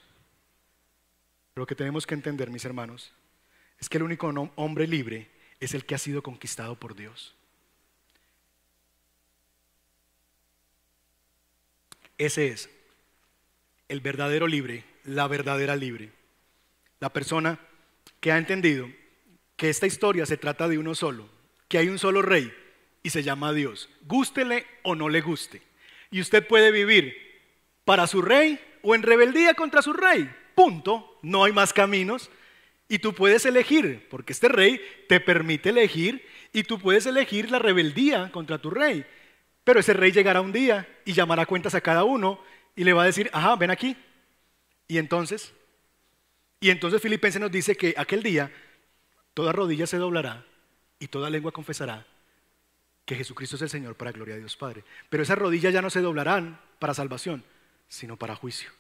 lo 1.57 1.67
que 1.67 1.75
tenemos 1.75 2.07
que 2.07 2.15
entender, 2.15 2.49
mis 2.49 2.65
hermanos, 2.65 3.13
es 3.79 3.89
que 3.89 3.99
el 3.99 4.05
único 4.05 4.29
hombre 4.57 4.87
libre 4.87 5.31
es 5.59 5.75
el 5.75 5.85
que 5.85 5.95
ha 5.95 5.99
sido 5.99 6.23
conquistado 6.23 6.75
por 6.75 6.95
Dios. 6.95 7.35
Ese 12.17 12.49
es 12.49 12.71
el 13.91 14.01
verdadero 14.01 14.47
libre, 14.47 14.85
la 15.05 15.27
verdadera 15.27 15.75
libre. 15.75 16.11
La 17.01 17.13
persona 17.13 17.59
que 18.21 18.31
ha 18.31 18.39
entendido 18.39 18.89
que 19.57 19.69
esta 19.69 19.89
historia 19.89 20.27
se 20.27 20.37
trata 20.37 20.69
de 20.69 20.79
uno 20.79 20.95
solo, 20.95 21.29
que 21.69 21.77
hay 21.77 21.89
un 21.89 21.99
solo 21.99 22.23
rey 22.23 22.53
y 23.03 23.11
se 23.11 23.25
llama 23.25 23.53
Dios, 23.53 23.91
gústele 24.07 24.65
o 24.83 24.95
no 24.95 25.09
le 25.09 25.21
guste. 25.21 25.63
Y 26.13 26.21
usted 26.21 26.47
puede 26.47 26.71
vivir 26.71 27.17
para 27.85 28.07
su 28.07 28.23
rey 28.23 28.61
o 28.83 28.95
en 28.95 29.03
rebeldía 29.03 29.55
contra 29.55 29.83
su 29.83 29.93
rey. 29.93 30.31
Punto. 30.55 31.19
No 31.23 31.45
hay 31.45 31.53
más 31.53 31.73
caminos. 31.73 32.31
Y 32.89 32.99
tú 32.99 33.13
puedes 33.13 33.45
elegir, 33.45 34.07
porque 34.09 34.33
este 34.33 34.49
rey 34.49 34.81
te 35.09 35.21
permite 35.21 35.69
elegir 35.69 36.25
y 36.53 36.63
tú 36.63 36.79
puedes 36.79 37.07
elegir 37.07 37.51
la 37.51 37.59
rebeldía 37.59 38.31
contra 38.33 38.59
tu 38.59 38.71
rey. 38.71 39.05
Pero 39.65 39.81
ese 39.81 39.93
rey 39.93 40.11
llegará 40.11 40.41
un 40.41 40.53
día 40.53 40.89
y 41.05 41.13
llamará 41.13 41.47
cuentas 41.47 41.75
a 41.75 41.81
cada 41.81 42.05
uno 42.05 42.41
y 42.77 42.85
le 42.85 42.93
va 42.93 43.03
a 43.03 43.07
decir, 43.07 43.31
ajá, 43.33 43.57
ven 43.57 43.71
aquí. 43.71 43.97
Y 44.89 44.99
entonces, 44.99 45.53
y 46.61 46.71
entonces 46.71 47.01
Filipenses 47.01 47.41
nos 47.41 47.51
dice 47.51 47.77
que 47.77 47.95
aquel 47.97 48.23
día 48.23 48.53
toda 49.35 49.53
rodilla 49.53 49.87
se 49.87 49.97
doblará 49.97 50.45
y 50.99 51.09
toda 51.09 51.31
lengua 51.31 51.53
confesará 51.53 52.07
que 53.05 53.17
Jesucristo 53.17 53.57
es 53.57 53.63
el 53.63 53.71
Señor 53.71 53.97
para 53.97 54.13
gloria 54.13 54.35
de 54.35 54.41
Dios 54.41 54.57
Padre. 54.57 54.85
Pero 55.09 55.23
esas 55.23 55.39
rodillas 55.39 55.73
ya 55.73 55.83
no 55.83 55.91
se 55.91 56.01
doblarán 56.01 56.61
para 56.79 56.95
salvación, 56.95 57.43
sino 57.89 58.17
para 58.17 58.37
juicio, 58.37 58.71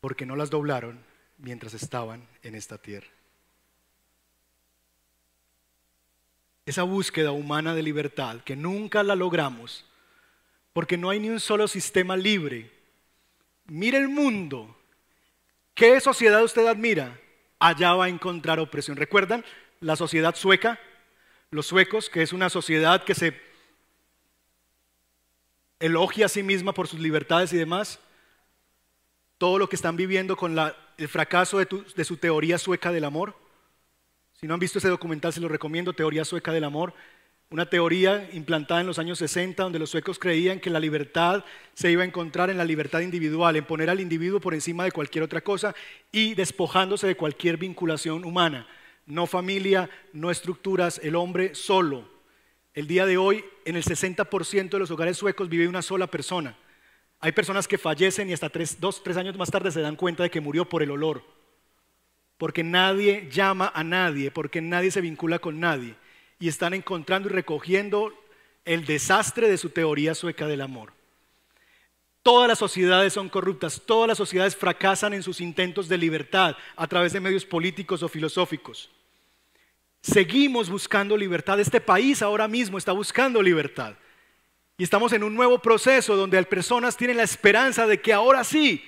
porque 0.00 0.24
no 0.24 0.36
las 0.36 0.50
doblaron 0.50 0.98
mientras 1.38 1.74
estaban 1.74 2.26
en 2.42 2.54
esta 2.54 2.78
tierra. 2.78 3.08
Esa 6.66 6.84
búsqueda 6.84 7.32
humana 7.32 7.74
de 7.74 7.82
libertad 7.82 8.40
que 8.40 8.56
nunca 8.56 9.02
la 9.02 9.14
logramos, 9.14 9.84
porque 10.74 10.98
no 10.98 11.08
hay 11.08 11.20
ni 11.20 11.30
un 11.30 11.40
solo 11.40 11.66
sistema 11.66 12.16
libre. 12.16 12.70
Mire 13.64 13.96
el 13.96 14.08
mundo. 14.08 14.76
¿Qué 15.72 15.98
sociedad 16.00 16.44
usted 16.44 16.66
admira? 16.66 17.18
Allá 17.58 17.94
va 17.94 18.06
a 18.06 18.08
encontrar 18.08 18.60
opresión. 18.60 18.96
¿Recuerdan 18.98 19.44
la 19.80 19.96
sociedad 19.96 20.34
sueca? 20.34 20.78
Los 21.50 21.66
suecos, 21.66 22.10
que 22.10 22.22
es 22.22 22.32
una 22.32 22.50
sociedad 22.50 23.04
que 23.04 23.14
se 23.14 23.40
elogia 25.78 26.26
a 26.26 26.28
sí 26.28 26.42
misma 26.42 26.74
por 26.74 26.88
sus 26.88 26.98
libertades 26.98 27.52
y 27.52 27.56
demás, 27.56 28.00
todo 29.38 29.58
lo 29.58 29.68
que 29.68 29.76
están 29.76 29.96
viviendo 29.96 30.36
con 30.36 30.58
el 30.98 31.08
fracaso 31.08 31.58
de, 31.58 32.04
su 32.04 32.16
teoría 32.16 32.58
sueca 32.58 32.90
del 32.90 33.04
amor. 33.04 33.36
Si 34.32 34.48
no 34.48 34.54
han 34.54 34.60
visto 34.60 34.78
ese 34.78 34.88
documental, 34.88 35.32
se 35.32 35.40
lo 35.40 35.48
recomiendo, 35.48 35.92
Teoría 35.92 36.24
Sueca 36.24 36.52
del 36.52 36.64
Amor. 36.64 36.92
Una 37.50 37.66
teoría 37.66 38.28
implantada 38.32 38.80
en 38.80 38.86
los 38.86 38.98
años 38.98 39.18
60, 39.18 39.62
donde 39.62 39.78
los 39.78 39.90
suecos 39.90 40.18
creían 40.18 40.60
que 40.60 40.70
la 40.70 40.80
libertad 40.80 41.44
se 41.74 41.90
iba 41.90 42.02
a 42.02 42.06
encontrar 42.06 42.50
en 42.50 42.58
la 42.58 42.64
libertad 42.64 43.00
individual, 43.00 43.54
en 43.56 43.64
poner 43.64 43.90
al 43.90 44.00
individuo 44.00 44.40
por 44.40 44.54
encima 44.54 44.84
de 44.84 44.92
cualquier 44.92 45.22
otra 45.22 45.40
cosa 45.40 45.74
y 46.10 46.34
despojándose 46.34 47.06
de 47.06 47.16
cualquier 47.16 47.56
vinculación 47.56 48.24
humana. 48.24 48.66
No 49.06 49.26
familia, 49.26 49.88
no 50.12 50.30
estructuras, 50.30 51.00
el 51.04 51.14
hombre 51.14 51.54
solo, 51.54 52.08
el 52.74 52.88
día 52.88 53.06
de 53.06 53.16
hoy, 53.16 53.44
en 53.64 53.76
el 53.76 53.84
60% 53.84 54.70
de 54.70 54.78
los 54.80 54.90
hogares 54.90 55.16
suecos 55.16 55.48
vive 55.48 55.68
una 55.68 55.80
sola 55.80 56.08
persona. 56.08 56.56
Hay 57.20 57.30
personas 57.30 57.68
que 57.68 57.78
fallecen 57.78 58.28
y 58.28 58.32
hasta 58.32 58.50
dos, 58.80 59.02
tres 59.02 59.16
años 59.16 59.36
más 59.38 59.50
tarde 59.50 59.70
se 59.70 59.80
dan 59.80 59.94
cuenta 59.94 60.24
de 60.24 60.30
que 60.30 60.40
murió 60.40 60.68
por 60.68 60.82
el 60.82 60.90
olor. 60.90 61.22
porque 62.36 62.64
nadie 62.64 63.28
llama 63.30 63.70
a 63.74 63.84
nadie, 63.84 64.32
porque 64.32 64.60
nadie 64.60 64.90
se 64.90 65.00
vincula 65.00 65.38
con 65.38 65.60
nadie, 65.60 65.94
y 66.38 66.48
están 66.48 66.74
encontrando 66.74 67.28
y 67.28 67.32
recogiendo 67.32 68.12
el 68.64 68.84
desastre 68.84 69.48
de 69.48 69.58
su 69.58 69.70
teoría 69.70 70.14
sueca 70.14 70.46
del 70.46 70.60
amor. 70.60 70.92
Todas 72.22 72.48
las 72.48 72.58
sociedades 72.58 73.12
son 73.12 73.28
corruptas, 73.28 73.82
todas 73.84 74.08
las 74.08 74.18
sociedades 74.18 74.56
fracasan 74.56 75.12
en 75.12 75.22
sus 75.22 75.42
intentos 75.42 75.88
de 75.88 75.98
libertad 75.98 76.56
a 76.74 76.86
través 76.86 77.12
de 77.12 77.20
medios 77.20 77.44
políticos 77.44 78.02
o 78.02 78.08
filosóficos. 78.08 78.90
Seguimos 80.00 80.70
buscando 80.70 81.16
libertad. 81.16 81.60
Este 81.60 81.80
país 81.80 82.22
ahora 82.22 82.48
mismo 82.48 82.78
está 82.78 82.92
buscando 82.92 83.42
libertad. 83.42 83.94
Y 84.76 84.84
estamos 84.84 85.12
en 85.12 85.22
un 85.22 85.34
nuevo 85.34 85.60
proceso 85.60 86.16
donde 86.16 86.36
las 86.36 86.46
personas 86.46 86.96
tienen 86.96 87.18
la 87.18 87.22
esperanza 87.22 87.86
de 87.86 88.00
que 88.00 88.12
ahora 88.12 88.42
sí, 88.42 88.82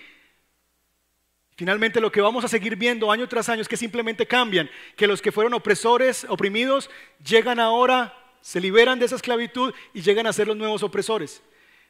finalmente 1.57 2.01
lo 2.01 2.13
que 2.13 2.21
vamos 2.21 2.45
a 2.45 2.49
seguir 2.49 2.77
viendo 2.77 3.11
año 3.11 3.29
tras 3.29 3.49
año 3.49 3.63
es 3.63 3.69
que 3.69 3.77
simplemente 3.77 4.27
cambian, 4.27 4.71
que 4.97 5.07
los 5.07 5.21
que 5.21 5.33
fueron 5.33 5.55
opresores, 5.55 6.27
oprimidos, 6.29 6.91
llegan 7.27 7.59
ahora, 7.59 8.15
se 8.41 8.61
liberan 8.61 8.99
de 8.99 9.07
esa 9.07 9.17
esclavitud 9.17 9.75
y 9.93 10.03
llegan 10.03 10.27
a 10.27 10.33
ser 10.33 10.47
los 10.47 10.57
nuevos 10.57 10.83
opresores. 10.83 11.43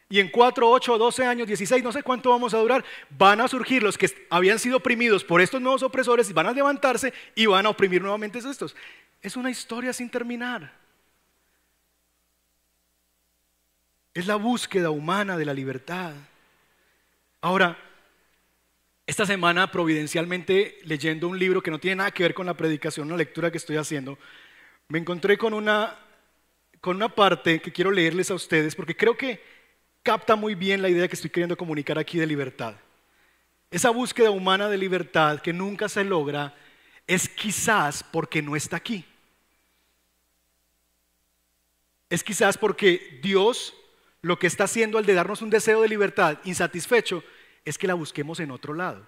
Y 0.08 0.20
en 0.20 0.30
4, 0.30 0.70
8, 0.70 0.98
12 0.98 1.26
años, 1.26 1.46
16, 1.48 1.82
no 1.82 1.90
sé 1.90 2.02
cuánto 2.02 2.30
vamos 2.30 2.54
a 2.54 2.58
durar, 2.58 2.84
van 3.10 3.40
a 3.40 3.48
surgir 3.48 3.82
los 3.82 3.98
que 3.98 4.08
habían 4.30 4.60
sido 4.60 4.76
oprimidos 4.76 5.24
por 5.24 5.40
estos 5.40 5.60
nuevos 5.60 5.82
opresores 5.82 6.30
y 6.30 6.32
van 6.32 6.46
a 6.46 6.52
levantarse 6.52 7.12
y 7.34 7.46
van 7.46 7.66
a 7.66 7.70
oprimir 7.70 8.00
nuevamente 8.00 8.38
a 8.38 8.50
estos. 8.50 8.76
Es 9.20 9.36
una 9.36 9.50
historia 9.50 9.92
sin 9.92 10.08
terminar. 10.08 10.72
Es 14.14 14.26
la 14.28 14.36
búsqueda 14.36 14.90
humana 14.90 15.36
de 15.36 15.44
la 15.44 15.52
libertad. 15.52 16.12
Ahora, 17.40 17.76
esta 19.06 19.24
semana 19.24 19.70
providencialmente 19.70 20.78
leyendo 20.82 21.28
un 21.28 21.38
libro 21.38 21.62
que 21.62 21.70
no 21.70 21.78
tiene 21.78 21.96
nada 21.96 22.10
que 22.10 22.24
ver 22.24 22.34
con 22.34 22.46
la 22.46 22.56
predicación, 22.56 23.06
una 23.06 23.16
lectura 23.16 23.50
que 23.50 23.58
estoy 23.58 23.76
haciendo, 23.76 24.18
me 24.88 24.98
encontré 24.98 25.38
con 25.38 25.54
una, 25.54 25.96
con 26.80 26.96
una 26.96 27.08
parte 27.08 27.60
que 27.60 27.72
quiero 27.72 27.92
leerles 27.92 28.30
a 28.30 28.34
ustedes 28.34 28.74
porque 28.74 28.96
creo 28.96 29.16
que 29.16 29.40
capta 30.02 30.34
muy 30.34 30.54
bien 30.54 30.82
la 30.82 30.88
idea 30.88 31.06
que 31.06 31.14
estoy 31.14 31.30
queriendo 31.30 31.56
comunicar 31.56 31.98
aquí 31.98 32.18
de 32.18 32.26
libertad. 32.26 32.74
Esa 33.70 33.90
búsqueda 33.90 34.30
humana 34.30 34.68
de 34.68 34.78
libertad 34.78 35.40
que 35.40 35.52
nunca 35.52 35.88
se 35.88 36.04
logra 36.04 36.54
es 37.06 37.28
quizás 37.28 38.02
porque 38.02 38.42
no 38.42 38.56
está 38.56 38.76
aquí. 38.76 39.04
Es 42.08 42.22
quizás 42.22 42.58
porque 42.58 43.20
Dios 43.22 43.74
lo 44.22 44.38
que 44.38 44.46
está 44.46 44.64
haciendo 44.64 44.98
al 44.98 45.06
de 45.06 45.14
darnos 45.14 45.42
un 45.42 45.50
deseo 45.50 45.82
de 45.82 45.88
libertad 45.88 46.38
insatisfecho 46.44 47.22
es 47.66 47.76
que 47.76 47.86
la 47.86 47.94
busquemos 47.94 48.40
en 48.40 48.50
otro 48.50 48.72
lado. 48.72 49.06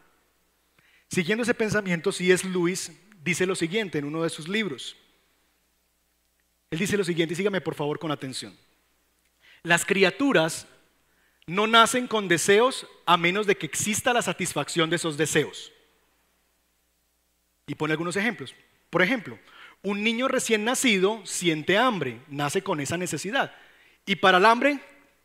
Siguiendo 1.08 1.44
ese 1.44 1.54
pensamiento, 1.54 2.10
es 2.10 2.44
Luis 2.44 2.92
dice 3.22 3.46
lo 3.46 3.54
siguiente 3.54 3.98
en 3.98 4.04
uno 4.04 4.22
de 4.22 4.30
sus 4.30 4.48
libros. 4.48 4.96
Él 6.70 6.78
dice 6.78 6.98
lo 6.98 7.04
siguiente, 7.04 7.32
y 7.32 7.36
sígame 7.36 7.62
por 7.62 7.74
favor 7.74 7.98
con 7.98 8.10
atención. 8.10 8.54
Las 9.62 9.86
criaturas 9.86 10.66
no 11.46 11.66
nacen 11.66 12.06
con 12.06 12.28
deseos 12.28 12.86
a 13.06 13.16
menos 13.16 13.46
de 13.46 13.56
que 13.56 13.64
exista 13.64 14.12
la 14.12 14.20
satisfacción 14.20 14.90
de 14.90 14.96
esos 14.96 15.16
deseos. 15.16 15.72
Y 17.66 17.74
pone 17.74 17.92
algunos 17.92 18.16
ejemplos. 18.16 18.54
Por 18.90 19.02
ejemplo, 19.02 19.38
un 19.82 20.02
niño 20.02 20.28
recién 20.28 20.64
nacido 20.64 21.24
siente 21.24 21.78
hambre, 21.78 22.20
nace 22.28 22.62
con 22.62 22.80
esa 22.80 22.96
necesidad. 22.96 23.54
Y 24.04 24.16
para 24.16 24.38
el 24.38 24.44
hambre, 24.44 24.80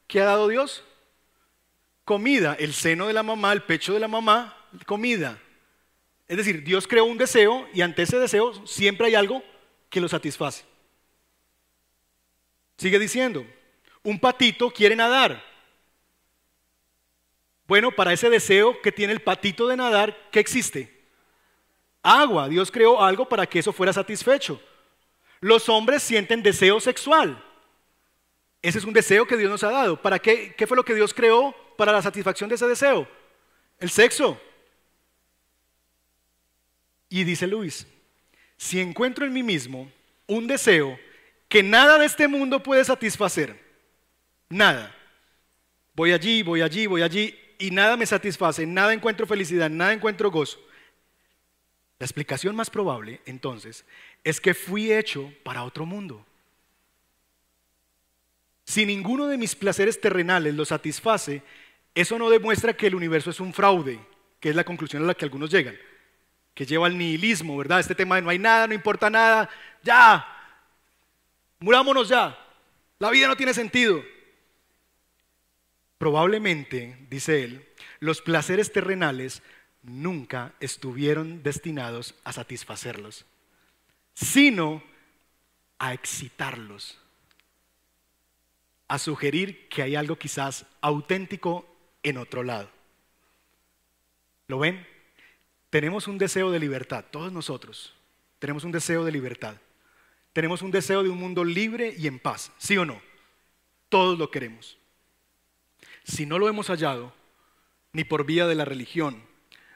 ¿qué 0.08 0.22
ha 0.22 0.26
dado 0.26 0.48
Dios? 0.48 0.84
Comida, 2.06 2.56
el 2.60 2.74
seno 2.74 3.08
de 3.08 3.14
la 3.14 3.24
mamá, 3.24 3.54
el 3.54 3.64
pecho 3.64 3.94
de 3.94 4.00
la 4.00 4.08
mamá, 4.08 4.58
comida. 4.86 5.40
Es 6.28 6.38
decir, 6.38 6.64
Dios 6.64 6.88
creó 6.88 7.06
un 7.06 7.18
deseo 7.18 7.68
y 7.74 7.82
ante 7.82 8.02
ese 8.02 8.18
deseo 8.18 8.66
siempre 8.66 9.08
hay 9.08 9.16
algo 9.16 9.44
que 9.90 10.02
lo 10.02 10.10
satisface. 10.10 10.66
Sigue 12.78 13.00
diciendo, 13.00 13.46
un 14.04 14.20
patito 14.20 14.70
quiere 14.72 14.96
nadar. 14.96 15.44
Bueno, 17.68 17.92
para 17.92 18.12
ese 18.12 18.30
deseo 18.30 18.82
que 18.82 18.92
tiene 18.92 19.14
el 19.14 19.22
patito 19.22 19.68
de 19.68 19.78
nadar, 19.78 20.30
¿qué 20.32 20.40
existe? 20.40 21.04
Agua. 22.02 22.50
Dios 22.50 22.70
creó 22.70 23.02
algo 23.02 23.28
para 23.30 23.46
que 23.46 23.60
eso 23.60 23.72
fuera 23.72 23.94
satisfecho. 23.94 24.62
Los 25.40 25.70
hombres 25.70 26.04
sienten 26.04 26.44
deseo 26.44 26.80
sexual. 26.80 27.42
Ese 28.64 28.78
es 28.78 28.86
un 28.86 28.94
deseo 28.94 29.28
que 29.28 29.36
Dios 29.36 29.52
nos 29.52 29.64
ha 29.64 29.70
dado. 29.70 30.02
¿Para 30.02 30.18
qué? 30.18 30.56
¿Qué 30.58 30.66
fue 30.66 30.78
lo 30.78 30.86
que 30.86 30.96
Dios 30.96 31.14
creó 31.14 31.54
para 31.78 31.92
la 31.92 32.02
satisfacción 32.02 32.48
de 32.50 32.56
ese 32.56 32.66
deseo? 32.66 33.06
El 33.78 33.90
sexo. 33.90 34.42
Y 37.10 37.26
dice 37.26 37.46
Luis, 37.46 37.86
si 38.58 38.80
encuentro 38.80 39.26
en 39.26 39.34
mí 39.34 39.44
mismo 39.44 39.92
un 40.28 40.48
deseo 40.48 40.98
que 41.50 41.62
nada 41.62 42.00
de 42.00 42.06
este 42.06 42.30
mundo 42.30 42.64
puede 42.64 42.86
satisfacer, 42.86 43.60
nada, 44.50 44.96
voy 45.94 46.14
allí, 46.14 46.42
voy 46.42 46.62
allí, 46.62 46.88
voy 46.88 47.02
allí, 47.02 47.38
y 47.60 47.70
nada 47.70 47.98
me 47.98 48.06
satisface, 48.06 48.66
nada 48.66 48.94
encuentro 48.94 49.28
felicidad, 49.28 49.70
nada 49.70 49.94
encuentro 49.94 50.32
gozo. 50.32 50.58
La 52.00 52.06
explicación 52.06 52.56
más 52.56 52.70
probable, 52.70 53.22
entonces, 53.26 53.86
es 54.24 54.40
que 54.40 54.54
fui 54.54 54.92
hecho 54.92 55.32
para 55.44 55.64
otro 55.64 55.86
mundo. 55.86 56.26
Si 58.74 58.88
ninguno 58.88 59.28
de 59.28 59.38
mis 59.38 59.54
placeres 59.54 60.02
terrenales 60.02 60.56
lo 60.56 60.66
satisface, 60.66 61.44
eso 61.94 62.18
no 62.18 62.32
demuestra 62.32 62.74
que 62.74 62.88
el 62.88 62.96
universo 62.96 63.30
es 63.30 63.40
un 63.40 63.54
fraude, 63.54 64.00
que 64.40 64.50
es 64.50 64.56
la 64.56 64.64
conclusión 64.64 65.04
a 65.04 65.06
la 65.06 65.14
que 65.14 65.26
algunos 65.26 65.52
llegan, 65.52 65.78
que 66.56 66.66
lleva 66.66 66.88
al 66.88 66.98
nihilismo, 66.98 67.56
¿verdad? 67.56 67.82
Este 67.82 67.94
tema 67.94 68.16
de 68.16 68.24
no 68.24 68.32
hay 68.32 68.40
nada, 68.40 68.66
no 68.66 68.74
importa 68.74 69.12
nada, 69.12 69.48
ya, 69.84 70.26
murámonos 71.60 72.10
ya, 72.10 72.36
la 72.98 73.12
vida 73.12 73.28
no 73.28 73.38
tiene 73.38 73.54
sentido. 73.54 74.04
Probablemente, 76.00 76.98
dice 77.12 77.44
él, 77.44 77.70
los 78.00 78.24
placeres 78.24 78.74
terrenales 78.74 79.44
nunca 79.84 80.54
estuvieron 80.60 81.44
destinados 81.44 82.16
a 82.24 82.34
satisfacerlos, 82.34 83.28
sino 84.16 84.82
a 85.78 85.94
excitarlos, 85.94 86.98
a 88.94 89.00
sugerir 89.00 89.68
que 89.70 89.82
hay 89.82 89.96
algo 89.96 90.18
quizás 90.18 90.66
auténtico 90.82 91.66
en 92.04 92.18
otro 92.18 92.44
lado. 92.44 92.70
¿Lo 94.48 94.60
ven? 94.60 94.86
Tenemos 95.70 96.08
un 96.08 96.18
deseo 96.18 96.52
de 96.52 96.60
libertad, 96.60 97.06
todos 97.10 97.32
nosotros 97.32 97.94
tenemos 98.44 98.66
un 98.66 98.74
deseo 98.74 99.06
de 99.06 99.12
libertad. 99.14 99.56
Tenemos 100.34 100.62
un 100.62 100.70
deseo 100.70 101.02
de 101.02 101.08
un 101.08 101.18
mundo 101.18 101.46
libre 101.46 101.96
y 101.98 102.08
en 102.08 102.20
paz, 102.20 102.52
¿sí 102.58 102.78
o 102.78 102.84
no? 102.84 103.02
Todos 103.88 104.20
lo 104.20 104.30
queremos. 104.32 104.78
Si 106.04 106.26
no 106.26 106.38
lo 106.38 106.50
hemos 106.50 106.68
hallado, 106.68 107.14
ni 107.94 108.04
por 108.04 108.26
vía 108.26 108.46
de 108.46 108.56
la 108.56 108.66
religión, 108.66 109.24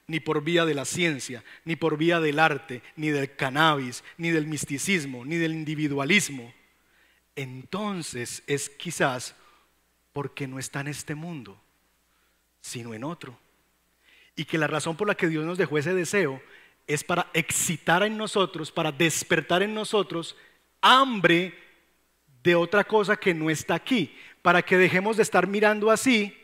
ni 0.06 0.20
por 0.20 0.44
vía 0.44 0.66
de 0.66 0.74
la 0.74 0.84
ciencia, 0.84 1.46
ni 1.64 1.78
por 1.78 1.98
vía 1.98 2.20
del 2.20 2.40
arte, 2.40 2.82
ni 2.98 3.08
del 3.08 3.38
cannabis, 3.38 4.04
ni 4.18 4.32
del 4.32 4.48
misticismo, 4.48 5.24
ni 5.24 5.38
del 5.38 5.54
individualismo, 5.54 6.54
entonces 7.38 8.44
es 8.48 8.68
quizás 8.68 9.36
porque 10.12 10.48
no 10.48 10.60
está 10.60 10.82
en 10.82 10.88
este 10.88 11.16
mundo, 11.16 11.62
sino 12.60 12.94
en 12.94 13.04
otro. 13.04 13.38
Y 14.36 14.46
que 14.46 14.58
la 14.58 14.68
razón 14.68 14.98
por 14.98 15.08
la 15.08 15.16
que 15.16 15.28
Dios 15.28 15.46
nos 15.46 15.58
dejó 15.58 15.78
ese 15.78 15.94
deseo 15.94 16.42
es 16.88 17.04
para 17.04 17.30
excitar 17.34 18.02
en 18.02 18.18
nosotros, 18.18 18.72
para 18.72 18.92
despertar 18.92 19.62
en 19.62 19.74
nosotros 19.74 20.36
hambre 20.82 21.54
de 22.42 22.56
otra 22.56 22.84
cosa 22.84 23.16
que 23.16 23.34
no 23.34 23.50
está 23.52 23.76
aquí, 23.76 24.16
para 24.42 24.64
que 24.64 24.78
dejemos 24.78 25.18
de 25.18 25.24
estar 25.24 25.48
mirando 25.48 25.92
así 25.92 26.36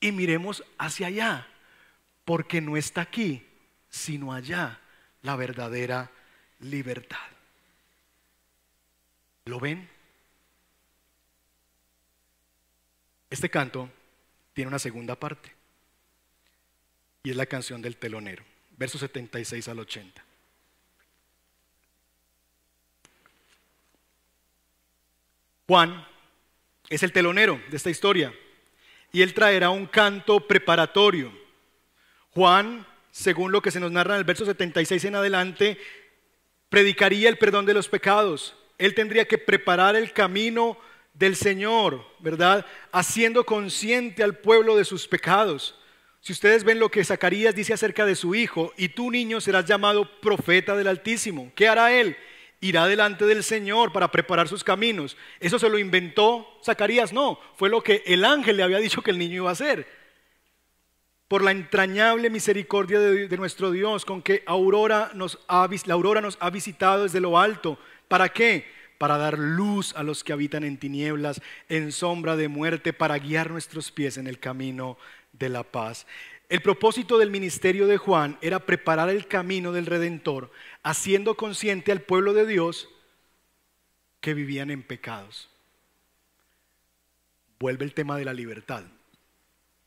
y 0.00 0.10
miremos 0.10 0.64
hacia 0.76 1.06
allá, 1.06 1.46
porque 2.24 2.60
no 2.60 2.76
está 2.76 3.02
aquí, 3.02 3.46
sino 3.88 4.32
allá 4.32 4.80
la 5.22 5.36
verdadera 5.36 6.10
libertad. 6.58 7.39
¿Lo 9.50 9.58
ven? 9.58 9.88
Este 13.28 13.50
canto 13.50 13.90
tiene 14.52 14.68
una 14.68 14.78
segunda 14.78 15.16
parte 15.16 15.52
y 17.24 17.30
es 17.30 17.36
la 17.36 17.46
canción 17.46 17.82
del 17.82 17.96
telonero, 17.96 18.44
versos 18.76 19.00
76 19.00 19.66
al 19.66 19.80
80. 19.80 20.24
Juan 25.66 26.06
es 26.88 27.02
el 27.02 27.12
telonero 27.12 27.60
de 27.70 27.76
esta 27.76 27.90
historia 27.90 28.32
y 29.10 29.22
él 29.22 29.34
traerá 29.34 29.70
un 29.70 29.86
canto 29.86 30.46
preparatorio. 30.46 31.32
Juan, 32.34 32.86
según 33.10 33.50
lo 33.50 33.60
que 33.60 33.72
se 33.72 33.80
nos 33.80 33.90
narra 33.90 34.14
en 34.14 34.20
el 34.20 34.24
verso 34.24 34.46
76 34.46 35.06
en 35.06 35.16
adelante, 35.16 35.76
predicaría 36.68 37.28
el 37.28 37.36
perdón 37.36 37.66
de 37.66 37.74
los 37.74 37.88
pecados. 37.88 38.54
Él 38.80 38.94
tendría 38.94 39.26
que 39.26 39.36
preparar 39.36 39.94
el 39.94 40.12
camino 40.12 40.78
del 41.12 41.36
Señor, 41.36 42.02
¿verdad? 42.18 42.64
Haciendo 42.92 43.44
consciente 43.44 44.22
al 44.22 44.38
pueblo 44.38 44.74
de 44.74 44.86
sus 44.86 45.06
pecados. 45.06 45.78
Si 46.20 46.32
ustedes 46.32 46.64
ven 46.64 46.78
lo 46.78 46.90
que 46.90 47.04
Zacarías 47.04 47.54
dice 47.54 47.74
acerca 47.74 48.06
de 48.06 48.16
su 48.16 48.34
hijo, 48.34 48.72
y 48.78 48.88
tú 48.88 49.10
niño 49.10 49.42
serás 49.42 49.66
llamado 49.66 50.10
profeta 50.20 50.74
del 50.74 50.88
Altísimo, 50.88 51.52
¿qué 51.54 51.68
hará 51.68 51.92
él? 51.92 52.16
Irá 52.62 52.86
delante 52.86 53.26
del 53.26 53.44
Señor 53.44 53.92
para 53.92 54.10
preparar 54.10 54.48
sus 54.48 54.64
caminos. 54.64 55.14
¿Eso 55.40 55.58
se 55.58 55.68
lo 55.68 55.78
inventó 55.78 56.48
Zacarías? 56.64 57.12
No, 57.12 57.38
fue 57.56 57.68
lo 57.68 57.82
que 57.82 58.02
el 58.06 58.24
ángel 58.24 58.56
le 58.56 58.62
había 58.62 58.78
dicho 58.78 59.02
que 59.02 59.10
el 59.10 59.18
niño 59.18 59.36
iba 59.36 59.50
a 59.50 59.52
hacer. 59.52 59.86
Por 61.30 61.44
la 61.44 61.52
entrañable 61.52 62.28
misericordia 62.28 62.98
de, 62.98 63.36
nuestro 63.36 63.70
Dios, 63.70 64.04
con 64.04 64.20
que 64.20 64.42
aurora 64.46 65.12
nos 65.14 65.38
la 65.48 65.94
aurora 65.94 66.20
nos 66.20 66.36
ha 66.40 66.50
visitado 66.50 67.04
desde 67.04 67.20
lo 67.20 67.38
alto. 67.38 67.78
¿Para 68.08 68.30
qué? 68.30 68.66
Para 68.98 69.16
dar 69.16 69.38
luz 69.38 69.94
a 69.94 70.02
los 70.02 70.24
que 70.24 70.32
habitan 70.32 70.64
en 70.64 70.76
tinieblas, 70.76 71.40
en 71.68 71.92
sombra 71.92 72.34
de 72.34 72.48
muerte, 72.48 72.92
para 72.92 73.16
guiar 73.16 73.48
nuestros 73.52 73.92
pies 73.92 74.16
en 74.16 74.26
el 74.26 74.40
camino 74.40 74.98
de 75.32 75.50
la 75.50 75.62
paz. 75.62 76.04
El 76.48 76.62
propósito 76.62 77.16
del 77.16 77.30
ministerio 77.30 77.86
de 77.86 77.96
Juan 77.96 78.36
era 78.40 78.66
preparar 78.66 79.08
el 79.08 79.28
camino 79.28 79.70
del 79.70 79.86
Redentor, 79.86 80.50
haciendo 80.82 81.36
consciente 81.36 81.92
al 81.92 82.00
pueblo 82.00 82.34
de 82.34 82.44
Dios 82.44 82.88
que 84.20 84.34
vivían 84.34 84.72
en 84.72 84.82
pecados. 84.82 85.48
Vuelve 87.60 87.84
el 87.84 87.94
tema 87.94 88.16
de 88.16 88.24
la 88.24 88.34
libertad. 88.34 88.82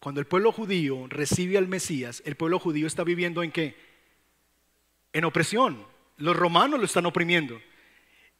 Cuando 0.03 0.19
el 0.19 0.27
pueblo 0.27 0.51
judío 0.51 1.07
recibe 1.07 1.57
al 1.57 1.69
Mesías, 1.69 2.21
el 2.25 2.35
pueblo 2.35 2.59
judío 2.59 2.87
está 2.87 3.05
viviendo 3.05 3.41
en 3.41 3.53
qué? 3.53 3.77
En 5.13 5.23
opresión. 5.23 5.87
Los 6.17 6.35
romanos 6.35 6.77
lo 6.77 6.85
están 6.85 7.05
oprimiendo. 7.05 7.61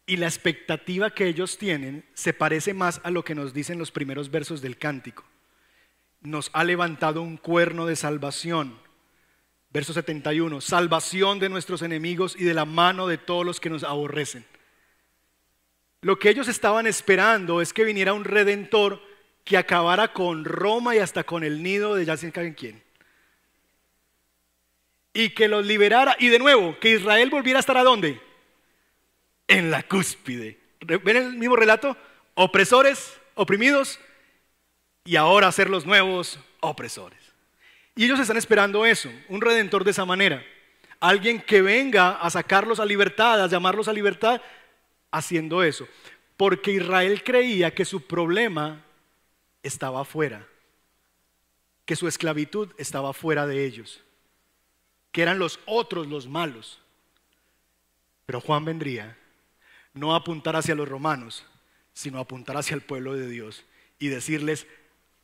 Y 0.05 0.17
la 0.17 0.25
expectativa 0.25 1.11
que 1.11 1.25
ellos 1.25 1.57
tienen 1.57 2.03
se 2.15 2.33
parece 2.33 2.73
más 2.73 2.99
a 3.05 3.11
lo 3.11 3.23
que 3.23 3.33
nos 3.33 3.53
dicen 3.53 3.79
los 3.79 3.91
primeros 3.91 4.29
versos 4.29 4.61
del 4.61 4.77
cántico 4.77 5.23
nos 6.19 6.49
ha 6.53 6.65
levantado 6.65 7.21
un 7.21 7.37
cuerno 7.37 7.85
de 7.85 7.95
salvación. 7.95 8.77
Verso 9.69 9.93
71, 9.93 10.59
salvación 10.59 11.39
de 11.39 11.47
nuestros 11.47 11.81
enemigos 11.81 12.35
y 12.37 12.43
de 12.43 12.53
la 12.53 12.65
mano 12.65 13.07
de 13.07 13.17
todos 13.17 13.45
los 13.45 13.61
que 13.61 13.69
nos 13.69 13.85
aborrecen. 13.85 14.45
Lo 16.01 16.19
que 16.19 16.29
ellos 16.29 16.49
estaban 16.49 16.87
esperando 16.87 17.61
es 17.61 17.73
que 17.73 17.85
viniera 17.85 18.13
un 18.13 18.25
redentor 18.25 19.01
que 19.43 19.57
acabara 19.57 20.13
con 20.13 20.45
Roma 20.45 20.95
y 20.95 20.99
hasta 20.99 21.23
con 21.23 21.43
el 21.43 21.61
nido 21.61 21.95
de 21.95 22.05
ya 22.05 22.17
saben 22.17 22.53
quién. 22.53 22.81
Y 25.13 25.29
que 25.29 25.47
los 25.47 25.65
liberara. 25.65 26.15
Y 26.19 26.29
de 26.29 26.39
nuevo, 26.39 26.77
que 26.79 26.91
Israel 26.91 27.29
volviera 27.29 27.59
a 27.59 27.61
estar 27.61 27.77
a 27.77 27.83
dónde? 27.83 28.21
En 29.47 29.69
la 29.69 29.83
cúspide. 29.83 30.59
¿Ven 30.81 31.17
el 31.17 31.33
mismo 31.33 31.55
relato? 31.55 31.95
Opresores, 32.35 33.19
oprimidos, 33.35 33.99
y 35.05 35.17
ahora 35.17 35.51
ser 35.51 35.69
los 35.69 35.85
nuevos 35.85 36.39
opresores. 36.61 37.19
Y 37.95 38.05
ellos 38.05 38.19
están 38.19 38.37
esperando 38.37 38.85
eso, 38.85 39.09
un 39.27 39.41
redentor 39.41 39.83
de 39.83 39.91
esa 39.91 40.05
manera. 40.05 40.43
Alguien 40.99 41.41
que 41.41 41.61
venga 41.61 42.11
a 42.13 42.29
sacarlos 42.29 42.79
a 42.79 42.85
libertad, 42.85 43.43
a 43.43 43.47
llamarlos 43.47 43.87
a 43.87 43.93
libertad, 43.93 44.41
haciendo 45.11 45.61
eso. 45.61 45.87
Porque 46.37 46.71
Israel 46.71 47.23
creía 47.23 47.71
que 47.71 47.85
su 47.85 48.07
problema 48.07 48.83
estaba 49.63 50.01
afuera, 50.01 50.45
que 51.85 51.95
su 51.95 52.07
esclavitud 52.07 52.69
estaba 52.77 53.13
fuera 53.13 53.47
de 53.47 53.65
ellos, 53.65 54.01
que 55.11 55.21
eran 55.21 55.39
los 55.39 55.59
otros 55.65 56.07
los 56.07 56.27
malos. 56.27 56.79
Pero 58.25 58.39
Juan 58.39 58.65
vendría 58.65 59.17
no 59.93 60.13
a 60.13 60.17
apuntar 60.17 60.55
hacia 60.55 60.75
los 60.75 60.87
romanos, 60.87 61.45
sino 61.93 62.17
a 62.17 62.21
apuntar 62.21 62.57
hacia 62.57 62.75
el 62.75 62.81
pueblo 62.81 63.13
de 63.13 63.27
Dios 63.27 63.63
y 63.99 64.07
decirles, 64.07 64.67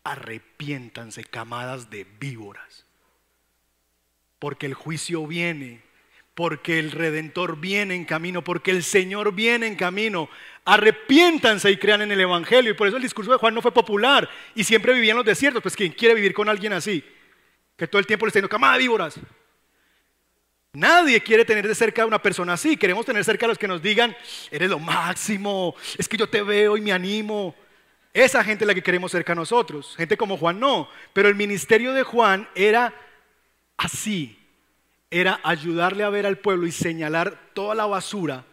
arrepiéntanse, 0.03 1.23
camadas 1.23 1.89
de 1.89 2.05
víboras. 2.19 2.85
Porque 4.37 4.67
el 4.67 4.73
juicio 4.73 5.25
viene, 5.27 5.81
porque 6.33 6.79
el 6.79 6.91
Redentor 6.91 7.59
viene 7.59 7.95
en 7.95 8.05
camino, 8.05 8.43
porque 8.43 8.71
el 8.71 8.83
Señor 8.83 9.33
viene 9.33 9.67
en 9.67 9.75
camino. 9.75 10.29
Arrepiéntanse 10.65 11.69
y 11.69 11.77
crean 11.77 12.01
en 12.01 12.11
el 12.11 12.21
Evangelio. 12.21 12.71
Y 12.71 12.75
por 12.75 12.87
eso 12.87 12.97
el 12.97 13.03
discurso 13.03 13.31
de 13.31 13.37
Juan 13.37 13.53
no 13.53 13.61
fue 13.61 13.73
popular 13.73 14.29
y 14.55 14.63
siempre 14.63 14.93
vivía 14.93 15.11
en 15.11 15.17
los 15.17 15.25
desiertos. 15.25 15.61
Pues 15.61 15.75
quien 15.75 15.91
quiere 15.91 16.15
vivir 16.15 16.33
con 16.33 16.47
alguien 16.47 16.73
así, 16.73 17.03
que 17.75 17.87
todo 17.87 17.99
el 17.99 18.05
tiempo 18.05 18.25
le 18.25 18.29
está 18.29 18.37
diciendo, 18.37 18.49
camada 18.49 18.77
víboras. 18.77 19.19
Nadie 20.73 21.19
quiere 21.21 21.45
tener 21.45 21.67
de 21.67 21.73
cerca 21.73 22.03
a 22.03 22.05
una 22.05 22.21
persona 22.21 22.53
así. 22.53 22.77
Queremos 22.77 23.05
tener 23.05 23.23
cerca 23.25 23.45
a 23.45 23.49
los 23.49 23.57
que 23.57 23.67
nos 23.67 23.81
digan, 23.81 24.15
eres 24.51 24.69
lo 24.69 24.79
máximo, 24.79 25.75
es 25.97 26.07
que 26.07 26.15
yo 26.15 26.29
te 26.29 26.41
veo 26.41 26.77
y 26.77 26.81
me 26.81 26.93
animo. 26.93 27.55
Esa 28.13 28.43
gente 28.43 28.63
es 28.63 28.67
la 28.67 28.73
que 28.73 28.83
queremos 28.83 29.11
cerca 29.11 29.33
a 29.33 29.35
nosotros. 29.35 29.95
Gente 29.97 30.15
como 30.15 30.37
Juan 30.37 30.59
no. 30.59 30.89
Pero 31.13 31.27
el 31.27 31.35
ministerio 31.35 31.93
de 31.93 32.03
Juan 32.03 32.47
era 32.55 32.93
así. 33.77 34.38
Era 35.11 35.39
ayudarle 35.43 36.03
a 36.03 36.09
ver 36.09 36.25
al 36.25 36.37
pueblo 36.37 36.67
y 36.67 36.71
señalar 36.71 37.51
toda 37.53 37.75
la 37.75 37.85
basura, 37.85 38.45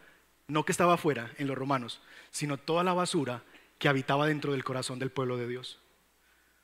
no 0.48 0.64
que 0.64 0.72
estaba 0.72 0.94
afuera 0.94 1.30
en 1.38 1.46
los 1.46 1.56
romanos, 1.56 2.00
sino 2.30 2.56
toda 2.56 2.84
la 2.84 2.94
basura 2.94 3.42
que 3.78 3.88
habitaba 3.88 4.26
dentro 4.26 4.52
del 4.52 4.64
corazón 4.64 4.98
del 4.98 5.10
pueblo 5.10 5.36
de 5.36 5.48
Dios. 5.48 5.78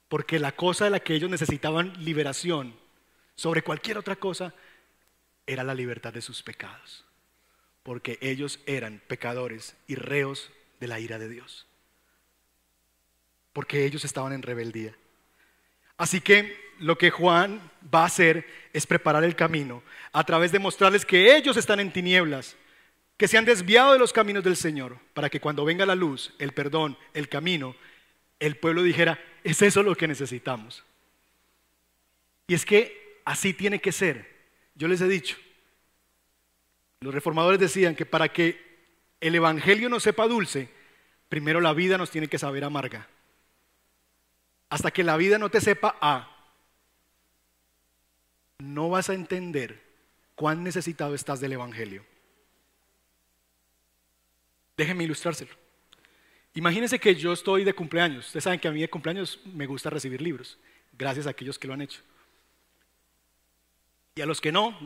Porque 0.09 0.38
la 0.38 0.53
cosa 0.53 0.84
de 0.84 0.90
la 0.90 1.01
que 1.01 1.14
ellos 1.14 1.30
necesitaban 1.30 1.93
liberación 2.05 2.74
sobre 3.34 3.62
cualquier 3.62 3.99
otra 3.99 4.16
cosa 4.16 4.55
era 5.47 5.64
la 5.64 5.74
libertad 5.74 6.12
de 6.12 6.22
sus 6.22 6.43
pecados. 6.43 7.05
Porque 7.82 8.18
ellos 8.20 8.61
eran 8.66 9.03
pecadores 9.09 9.76
y 9.86 9.97
reos 9.97 10.51
de 10.80 10.88
la 10.88 11.01
ira 11.01 11.18
de 11.18 11.28
Dios 11.28 11.66
porque 13.53 13.84
ellos 13.84 14.05
estaban 14.05 14.32
en 14.32 14.43
rebeldía. 14.43 14.97
Así 15.97 16.20
que 16.20 16.57
lo 16.83 16.99
que 16.99 17.11
Juan 17.11 17.70
va 17.95 18.03
a 18.03 18.07
hacer 18.07 18.47
es 18.72 18.87
preparar 18.87 19.24
el 19.24 19.37
camino 19.37 19.83
a 20.12 20.24
través 20.24 20.53
de 20.53 20.59
mostrarles 20.59 21.07
que 21.07 21.37
ellos 21.37 21.57
están 21.57 21.80
en 21.80 21.93
tinieblas, 21.93 22.57
que 23.16 23.28
se 23.28 23.39
han 23.39 23.45
desviado 23.45 23.93
de 23.93 23.99
los 23.99 24.12
caminos 24.12 24.43
del 24.43 24.57
Señor, 24.57 24.99
para 25.14 25.30
que 25.30 25.41
cuando 25.41 25.64
venga 25.64 25.87
la 25.87 25.95
luz, 25.95 26.35
el 26.39 26.53
perdón, 26.53 26.99
el 27.14 27.28
camino, 27.28 27.76
el 28.41 28.57
pueblo 28.57 28.83
dijera, 28.83 29.18
es 29.45 29.62
eso 29.62 29.83
lo 29.83 29.95
que 29.95 30.09
necesitamos. 30.09 30.85
Y 32.49 32.55
es 32.55 32.66
que 32.66 33.20
así 33.24 33.55
tiene 33.55 33.80
que 33.80 33.93
ser. 33.93 34.28
Yo 34.74 34.89
les 34.89 35.01
he 35.01 35.09
dicho, 35.09 35.37
los 37.01 37.14
reformadores 37.14 37.61
decían 37.61 37.95
que 37.95 38.07
para 38.07 38.28
que 38.28 38.61
el 39.20 39.35
Evangelio 39.35 39.89
no 39.89 40.01
sepa 40.01 40.26
dulce, 40.26 40.68
primero 41.28 41.61
la 41.61 41.72
vida 41.72 41.97
nos 41.97 42.11
tiene 42.11 42.26
que 42.26 42.39
saber 42.39 42.64
amarga 42.64 43.09
hasta 44.72 44.91
que 44.91 45.05
la 45.05 45.18
vida 45.18 45.37
no 45.37 45.51
te 45.51 45.61
sepa 45.61 45.97
A, 46.01 46.32
no 48.63 48.89
vas 48.89 49.11
a 49.11 49.15
entender 49.15 49.83
cuán 50.37 50.63
necesitado 50.63 51.15
estás 51.15 51.41
del 51.41 51.53
Evangelio. 51.53 52.05
Déjenme 54.77 55.05
ilustrárselo. 55.05 55.51
Imagínense 56.55 56.99
que 56.99 57.15
yo 57.15 57.33
estoy 57.33 57.65
de 57.65 57.75
cumpleaños. 57.75 58.27
Ustedes 58.27 58.45
saben 58.45 58.61
que 58.61 58.69
a 58.69 58.71
mí 58.71 58.81
de 58.81 58.89
cumpleaños 58.89 59.41
me 59.53 59.67
gusta 59.67 59.91
recibir 59.91 60.23
libros, 60.23 60.59
gracias 60.93 61.27
a 61.27 61.31
aquellos 61.31 61.59
que 61.59 61.67
lo 61.67 61.75
han 61.75 61.83
hecho. 61.83 62.01
Y 64.15 64.21
a 64.21 64.27
los 64.27 64.41
que 64.41 64.53
no, 64.53 64.79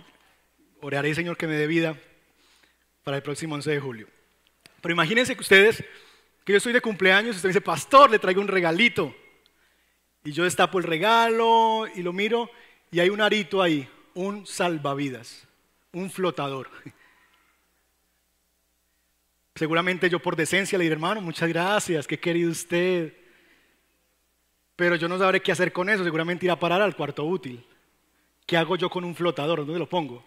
oraré, 0.81 1.15
Señor, 1.15 1.37
que 1.37 1.47
me 1.47 1.57
dé 1.57 1.67
vida 1.67 1.99
para 3.05 3.19
el 3.19 3.23
próximo 3.23 3.57
11 3.57 3.71
de 3.71 3.81
julio. 3.81 4.09
Pero 4.81 4.95
imagínense 4.95 5.35
que 5.35 5.43
ustedes, 5.43 5.85
que 6.45 6.53
yo 6.53 6.57
estoy 6.57 6.73
de 6.73 6.81
cumpleaños, 6.81 7.35
y 7.35 7.37
usted 7.37 7.51
dice, 7.51 7.61
pastor, 7.61 8.11
le 8.11 8.19
traigo 8.19 8.41
un 8.41 8.49
regalito. 8.49 9.15
Y 10.25 10.33
yo 10.33 10.45
destapo 10.45 10.79
el 10.79 10.85
regalo 10.85 11.87
y 11.95 12.03
lo 12.03 12.13
miro 12.13 12.51
y 12.97 13.01
hay 13.01 13.11
un 13.11 13.21
arito 13.21 13.61
ahí, 13.61 13.87
un 14.15 14.47
salvavidas, 14.47 15.47
un 15.93 16.11
flotador. 16.11 16.71
Seguramente 19.55 20.09
yo 20.09 20.19
por 20.19 20.35
decencia 20.35 20.79
le 20.79 20.85
diré, 20.85 20.95
hermano, 20.95 21.21
muchas 21.21 21.51
gracias, 21.51 22.07
qué 22.07 22.19
querido 22.19 22.51
usted. 22.51 23.13
Pero 24.77 24.97
yo 24.97 25.09
no 25.09 25.19
sabré 25.19 25.43
qué 25.43 25.53
hacer 25.53 25.75
con 25.75 25.91
eso, 25.91 26.05
seguramente 26.05 26.47
irá 26.47 26.55
a 26.55 26.59
parar 26.59 26.81
al 26.81 26.97
cuarto 26.97 27.27
útil. 27.27 27.63
¿Qué 28.47 28.57
hago 28.57 28.77
yo 28.77 28.89
con 28.89 29.05
un 29.05 29.15
flotador? 29.15 29.59
¿Dónde 29.59 29.79
lo 29.79 29.91
pongo? 29.91 30.25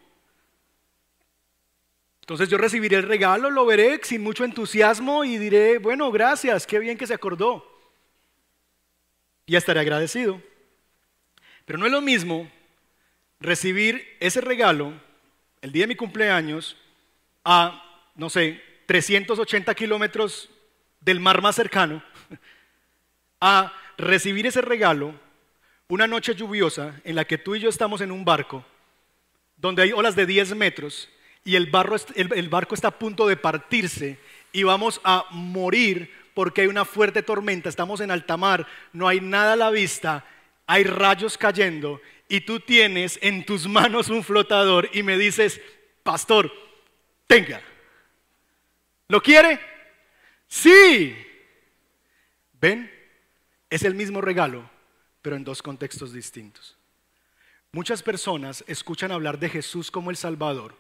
Entonces 2.22 2.50
yo 2.50 2.60
recibiré 2.60 2.98
el 2.98 3.08
regalo, 3.08 3.50
lo 3.50 3.66
veré 3.66 4.00
sin 4.04 4.22
mucho 4.22 4.46
entusiasmo 4.46 5.24
y 5.24 5.40
diré, 5.40 5.80
bueno, 5.80 6.12
gracias, 6.12 6.68
qué 6.68 6.78
bien 6.78 7.00
que 7.00 7.08
se 7.08 7.16
acordó 7.16 7.66
y 9.48 9.56
estaré 9.56 9.80
agradecido. 9.80 10.40
Pero 11.66 11.80
no 11.80 11.88
es 11.88 11.92
lo 11.92 12.02
mismo 12.02 12.48
recibir 13.40 14.18
ese 14.20 14.42
regalo 14.42 14.94
el 15.62 15.72
día 15.72 15.84
de 15.84 15.88
mi 15.88 15.96
cumpleaños 15.96 16.78
a, 17.44 17.84
no 18.16 18.30
sé, 18.30 18.62
380 18.86 19.74
kilómetros 19.76 20.50
del 21.02 21.20
mar 21.20 21.42
más 21.42 21.56
cercano, 21.56 22.04
a 23.42 23.74
recibir 23.98 24.48
ese 24.48 24.62
regalo 24.62 25.14
una 25.88 26.08
noche 26.08 26.36
lluviosa 26.36 27.00
en 27.04 27.16
la 27.16 27.26
que 27.26 27.38
tú 27.38 27.56
y 27.56 27.60
yo 27.60 27.70
estamos 27.70 28.02
en 28.02 28.12
un 28.12 28.26
barco, 28.26 28.66
donde 29.58 29.82
hay 29.82 29.92
olas 29.92 30.16
de 30.16 30.26
10 30.26 30.56
metros 30.56 31.10
y 31.44 31.56
el, 31.56 31.72
el 32.16 32.50
barco 32.50 32.76
está 32.76 32.90
a 32.90 33.00
punto 33.00 33.28
de 33.28 33.38
partirse 33.38 34.20
y 34.52 34.64
vamos 34.64 35.02
a 35.04 35.26
morir 35.32 36.14
porque 36.34 36.62
hay 36.62 36.68
una 36.68 36.86
fuerte 36.86 37.24
tormenta, 37.24 37.70
estamos 37.70 38.02
en 38.02 38.12
alta 38.12 38.38
mar, 38.38 38.68
no 38.94 39.08
hay 39.08 39.20
nada 39.20 39.54
a 39.54 39.58
la 39.58 39.72
vista, 39.72 40.26
hay 40.68 40.84
rayos 40.84 41.38
cayendo 41.38 42.02
y 42.30 42.42
tú 42.42 42.60
tienes 42.60 43.18
en 43.22 43.44
tus 43.46 43.68
manos 43.68 44.08
un 44.10 44.24
flotador 44.24 44.90
y 44.94 45.02
me 45.02 45.18
dices, 45.18 45.60
pastor, 46.04 46.52
tenga. 47.28 47.62
¿Lo 49.08 49.22
quiere? 49.22 49.60
Sí. 50.48 51.18
¿Ven? 52.62 52.90
Es 53.70 53.84
el 53.84 53.96
mismo 53.96 54.22
regalo, 54.22 54.70
pero 55.24 55.36
en 55.36 55.44
dos 55.44 55.62
contextos 55.62 56.14
distintos. 56.14 56.78
Muchas 57.72 58.04
personas 58.04 58.64
escuchan 58.68 59.12
hablar 59.12 59.40
de 59.40 59.50
Jesús 59.50 59.90
como 59.90 60.12
el 60.12 60.18
Salvador. 60.18 60.76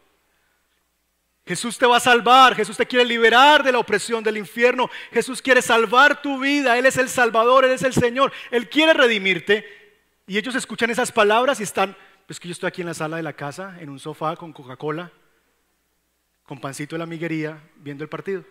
Jesús 1.47 1.79
te 1.79 1.87
va 1.87 1.97
a 1.97 2.01
salvar, 2.01 2.55
Jesús 2.55 2.77
te 2.77 2.85
quiere 2.85 3.05
liberar 3.05 3.63
de 3.63 3.71
la 3.71 3.79
opresión 3.79 4.23
del 4.23 4.37
infierno, 4.37 4.87
Jesús 5.11 5.41
quiere 5.41 5.63
salvar 5.63 6.21
tu 6.21 6.39
vida, 6.39 6.77
Él 6.77 6.85
es 6.85 6.97
el 6.97 7.09
Salvador, 7.09 7.65
Él 7.65 7.71
es 7.71 7.81
el 7.81 7.93
Señor, 7.93 8.31
Él 8.51 8.69
quiere 8.69 8.93
redimirte. 8.93 9.78
Y 10.29 10.37
ellos 10.37 10.53
escuchan 10.53 10.91
esas 10.91 11.11
palabras 11.11 11.59
y 11.59 11.63
están, 11.63 11.97
pues 12.27 12.39
que 12.39 12.47
yo 12.47 12.51
estoy 12.51 12.67
aquí 12.67 12.81
en 12.81 12.87
la 12.87 12.93
sala 12.93 13.17
de 13.17 13.23
la 13.23 13.33
casa, 13.33 13.75
en 13.79 13.89
un 13.89 13.97
sofá 13.97 14.35
con 14.35 14.53
Coca-Cola, 14.53 15.11
con 16.43 16.61
pancito 16.61 16.93
de 16.95 16.99
la 16.99 17.07
miguería, 17.07 17.59
viendo 17.77 18.03
el 18.03 18.11
partido. 18.11 18.45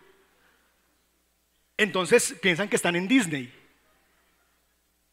Entonces 1.77 2.35
piensan 2.43 2.69
que 2.69 2.75
están 2.75 2.97
en 2.97 3.07
Disney. 3.07 3.55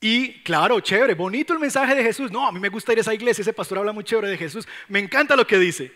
Y 0.01 0.41
claro, 0.41 0.79
chévere, 0.79 1.13
bonito 1.13 1.53
el 1.53 1.59
mensaje 1.59 1.93
de 1.93 2.01
Jesús. 2.01 2.31
No, 2.31 2.47
a 2.47 2.51
mí 2.51 2.59
me 2.59 2.69
gusta 2.69 2.93
ir 2.93 2.97
a 2.97 3.01
esa 3.01 3.13
iglesia, 3.13 3.43
ese 3.43 3.53
pastor 3.53 3.77
habla 3.77 3.93
muy 3.93 4.03
chévere 4.03 4.29
de 4.29 4.37
Jesús. 4.37 4.67
Me 4.87 4.97
encanta 4.97 5.35
lo 5.35 5.45
que 5.45 5.59
dice. 5.59 5.93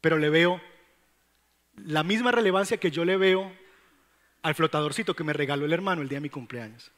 Pero 0.00 0.18
le 0.18 0.30
veo 0.30 0.60
la 1.74 2.04
misma 2.04 2.30
relevancia 2.30 2.76
que 2.76 2.92
yo 2.92 3.04
le 3.04 3.16
veo 3.16 3.52
al 4.42 4.54
flotadorcito 4.54 5.16
que 5.16 5.24
me 5.24 5.32
regaló 5.32 5.64
el 5.66 5.72
hermano 5.72 6.00
el 6.00 6.08
día 6.08 6.18
de 6.18 6.22
mi 6.22 6.30
cumpleaños. 6.30 6.92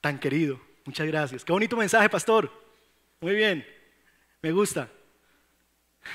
Tan 0.00 0.18
querido. 0.18 0.66
Muchas 0.88 1.06
gracias. 1.06 1.44
Qué 1.44 1.52
bonito 1.52 1.76
mensaje, 1.76 2.08
pastor. 2.08 2.50
Muy 3.20 3.34
bien. 3.34 3.62
Me 4.40 4.52
gusta. 4.52 4.88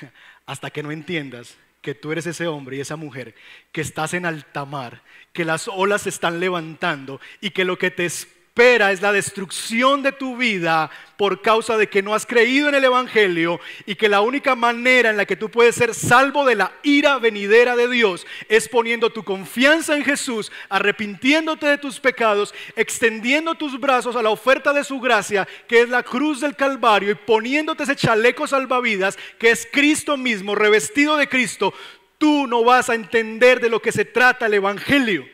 Hasta 0.46 0.68
que 0.68 0.82
no 0.82 0.90
entiendas 0.90 1.56
que 1.80 1.94
tú 1.94 2.10
eres 2.10 2.26
ese 2.26 2.48
hombre 2.48 2.76
y 2.76 2.80
esa 2.80 2.96
mujer, 2.96 3.36
que 3.70 3.82
estás 3.82 4.14
en 4.14 4.26
alta 4.26 4.64
mar, 4.64 5.02
que 5.32 5.44
las 5.44 5.68
olas 5.68 6.02
se 6.02 6.08
están 6.08 6.40
levantando 6.40 7.20
y 7.40 7.50
que 7.50 7.64
lo 7.64 7.78
que 7.78 7.92
te 7.92 8.04
espera 8.04 8.43
es 8.56 9.02
la 9.02 9.10
destrucción 9.10 10.04
de 10.04 10.12
tu 10.12 10.36
vida 10.36 10.88
por 11.16 11.42
causa 11.42 11.76
de 11.76 11.88
que 11.88 12.02
no 12.02 12.14
has 12.14 12.24
creído 12.24 12.68
en 12.68 12.76
el 12.76 12.84
Evangelio 12.84 13.58
y 13.84 13.96
que 13.96 14.08
la 14.08 14.20
única 14.20 14.54
manera 14.54 15.10
en 15.10 15.16
la 15.16 15.26
que 15.26 15.34
tú 15.34 15.50
puedes 15.50 15.74
ser 15.74 15.92
salvo 15.92 16.44
de 16.44 16.54
la 16.54 16.70
ira 16.84 17.18
venidera 17.18 17.74
de 17.74 17.88
Dios 17.88 18.24
es 18.48 18.68
poniendo 18.68 19.10
tu 19.10 19.24
confianza 19.24 19.96
en 19.96 20.04
Jesús, 20.04 20.52
arrepintiéndote 20.68 21.66
de 21.66 21.78
tus 21.78 21.98
pecados, 21.98 22.54
extendiendo 22.76 23.56
tus 23.56 23.80
brazos 23.80 24.14
a 24.14 24.22
la 24.22 24.30
oferta 24.30 24.72
de 24.72 24.84
su 24.84 25.00
gracia, 25.00 25.48
que 25.66 25.80
es 25.80 25.88
la 25.88 26.04
cruz 26.04 26.40
del 26.40 26.54
Calvario, 26.54 27.10
y 27.10 27.16
poniéndote 27.16 27.82
ese 27.82 27.96
chaleco 27.96 28.46
salvavidas, 28.46 29.18
que 29.40 29.50
es 29.50 29.66
Cristo 29.72 30.16
mismo, 30.16 30.54
revestido 30.54 31.16
de 31.16 31.28
Cristo, 31.28 31.74
tú 32.18 32.46
no 32.46 32.62
vas 32.62 32.88
a 32.88 32.94
entender 32.94 33.58
de 33.60 33.68
lo 33.68 33.82
que 33.82 33.90
se 33.90 34.04
trata 34.04 34.46
el 34.46 34.54
Evangelio. 34.54 35.33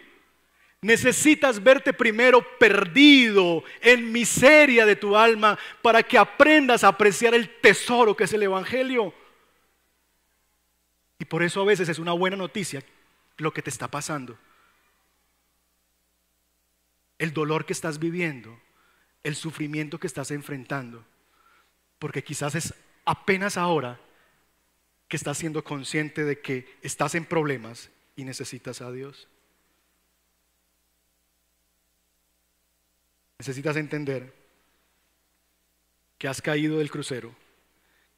Necesitas 0.82 1.62
verte 1.62 1.92
primero 1.92 2.42
perdido 2.58 3.62
en 3.82 4.10
miseria 4.10 4.86
de 4.86 4.96
tu 4.96 5.14
alma 5.14 5.58
para 5.82 6.02
que 6.02 6.16
aprendas 6.16 6.84
a 6.84 6.88
apreciar 6.88 7.34
el 7.34 7.60
tesoro 7.60 8.16
que 8.16 8.24
es 8.24 8.32
el 8.32 8.42
Evangelio. 8.42 9.12
Y 11.18 11.26
por 11.26 11.42
eso 11.42 11.60
a 11.60 11.66
veces 11.66 11.88
es 11.90 11.98
una 11.98 12.12
buena 12.12 12.36
noticia 12.36 12.82
lo 13.36 13.52
que 13.52 13.60
te 13.60 13.68
está 13.68 13.88
pasando. 13.88 14.38
El 17.18 17.34
dolor 17.34 17.66
que 17.66 17.74
estás 17.74 17.98
viviendo, 17.98 18.58
el 19.22 19.36
sufrimiento 19.36 20.00
que 20.00 20.06
estás 20.06 20.30
enfrentando. 20.30 21.04
Porque 21.98 22.24
quizás 22.24 22.54
es 22.54 22.72
apenas 23.04 23.58
ahora 23.58 24.00
que 25.08 25.18
estás 25.18 25.36
siendo 25.36 25.62
consciente 25.62 26.24
de 26.24 26.40
que 26.40 26.78
estás 26.80 27.14
en 27.14 27.26
problemas 27.26 27.90
y 28.16 28.24
necesitas 28.24 28.80
a 28.80 28.90
Dios. 28.90 29.28
Necesitas 33.40 33.78
entender 33.78 34.34
que 36.18 36.28
has 36.28 36.42
caído 36.42 36.76
del 36.76 36.90
crucero, 36.90 37.34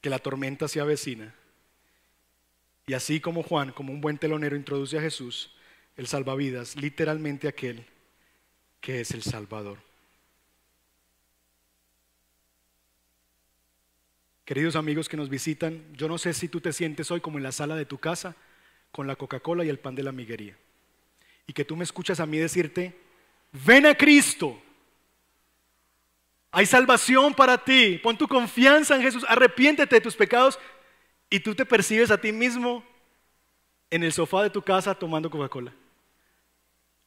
que 0.01 0.11
la 0.11 0.19
tormenta 0.19 0.67
se 0.67 0.81
avecina. 0.81 1.33
Y 2.89 2.95
así 2.95 3.21
como 3.21 3.45
Juan, 3.45 3.71
como 3.71 3.93
un 3.93 4.01
buen 4.01 4.19
telonero, 4.19 4.57
introduce 4.57 4.99
a 4.99 5.01
Jesús, 5.01 5.55
el 5.97 6.09
salvavidas, 6.09 6.75
literalmente 6.75 7.47
aquel 7.47 7.87
que 8.81 9.01
es 9.01 9.13
el 9.13 9.23
Salvador. 9.23 9.79
Queridos 14.45 14.75
amigos 14.75 15.09
que 15.09 15.17
nos 15.17 15.29
visitan, 15.29 15.85
yo 15.95 16.09
no 16.09 16.19
sé 16.19 16.33
si 16.33 16.49
tú 16.49 16.61
te 16.61 16.73
sientes 16.73 17.13
hoy 17.13 17.21
como 17.21 17.39
en 17.39 17.45
la 17.45 17.53
sala 17.53 17.77
de 17.77 17.87
tu 17.87 17.99
casa 17.99 18.35
con 18.91 19.07
la 19.07 19.15
Coca-Cola 19.15 19.65
y 19.65 19.69
el 19.69 19.79
pan 19.79 19.95
de 19.95 20.03
la 20.03 20.11
miguería. 20.11 20.57
Y 21.47 21.53
que 21.53 21.65
tú 21.65 21.77
me 21.77 21.85
escuchas 21.85 22.19
a 22.19 22.27
mí 22.27 22.39
decirte, 22.39 22.99
ven 23.53 23.87
a 23.87 23.95
Cristo, 23.95 24.61
hay 26.53 26.67
salvación 26.67 27.33
para 27.33 27.57
ti. 27.57 27.99
Pon 28.03 28.17
tu 28.17 28.29
confianza 28.29 28.95
en 28.95 29.03
Jesús. 29.03 29.25
Arrepiéntete 29.27 29.97
de 29.97 30.01
tus 30.03 30.15
pecados 30.15 30.59
y 31.31 31.41
tú 31.41 31.55
te 31.55 31.65
percibes 31.65 32.11
a 32.11 32.21
ti 32.21 32.31
mismo 32.31 32.85
en 33.91 34.03
el 34.03 34.13
sofá 34.13 34.43
de 34.43 34.51
tu 34.51 34.61
casa 34.61 34.95
tomando 34.95 35.31
Coca-Cola. 35.31 35.73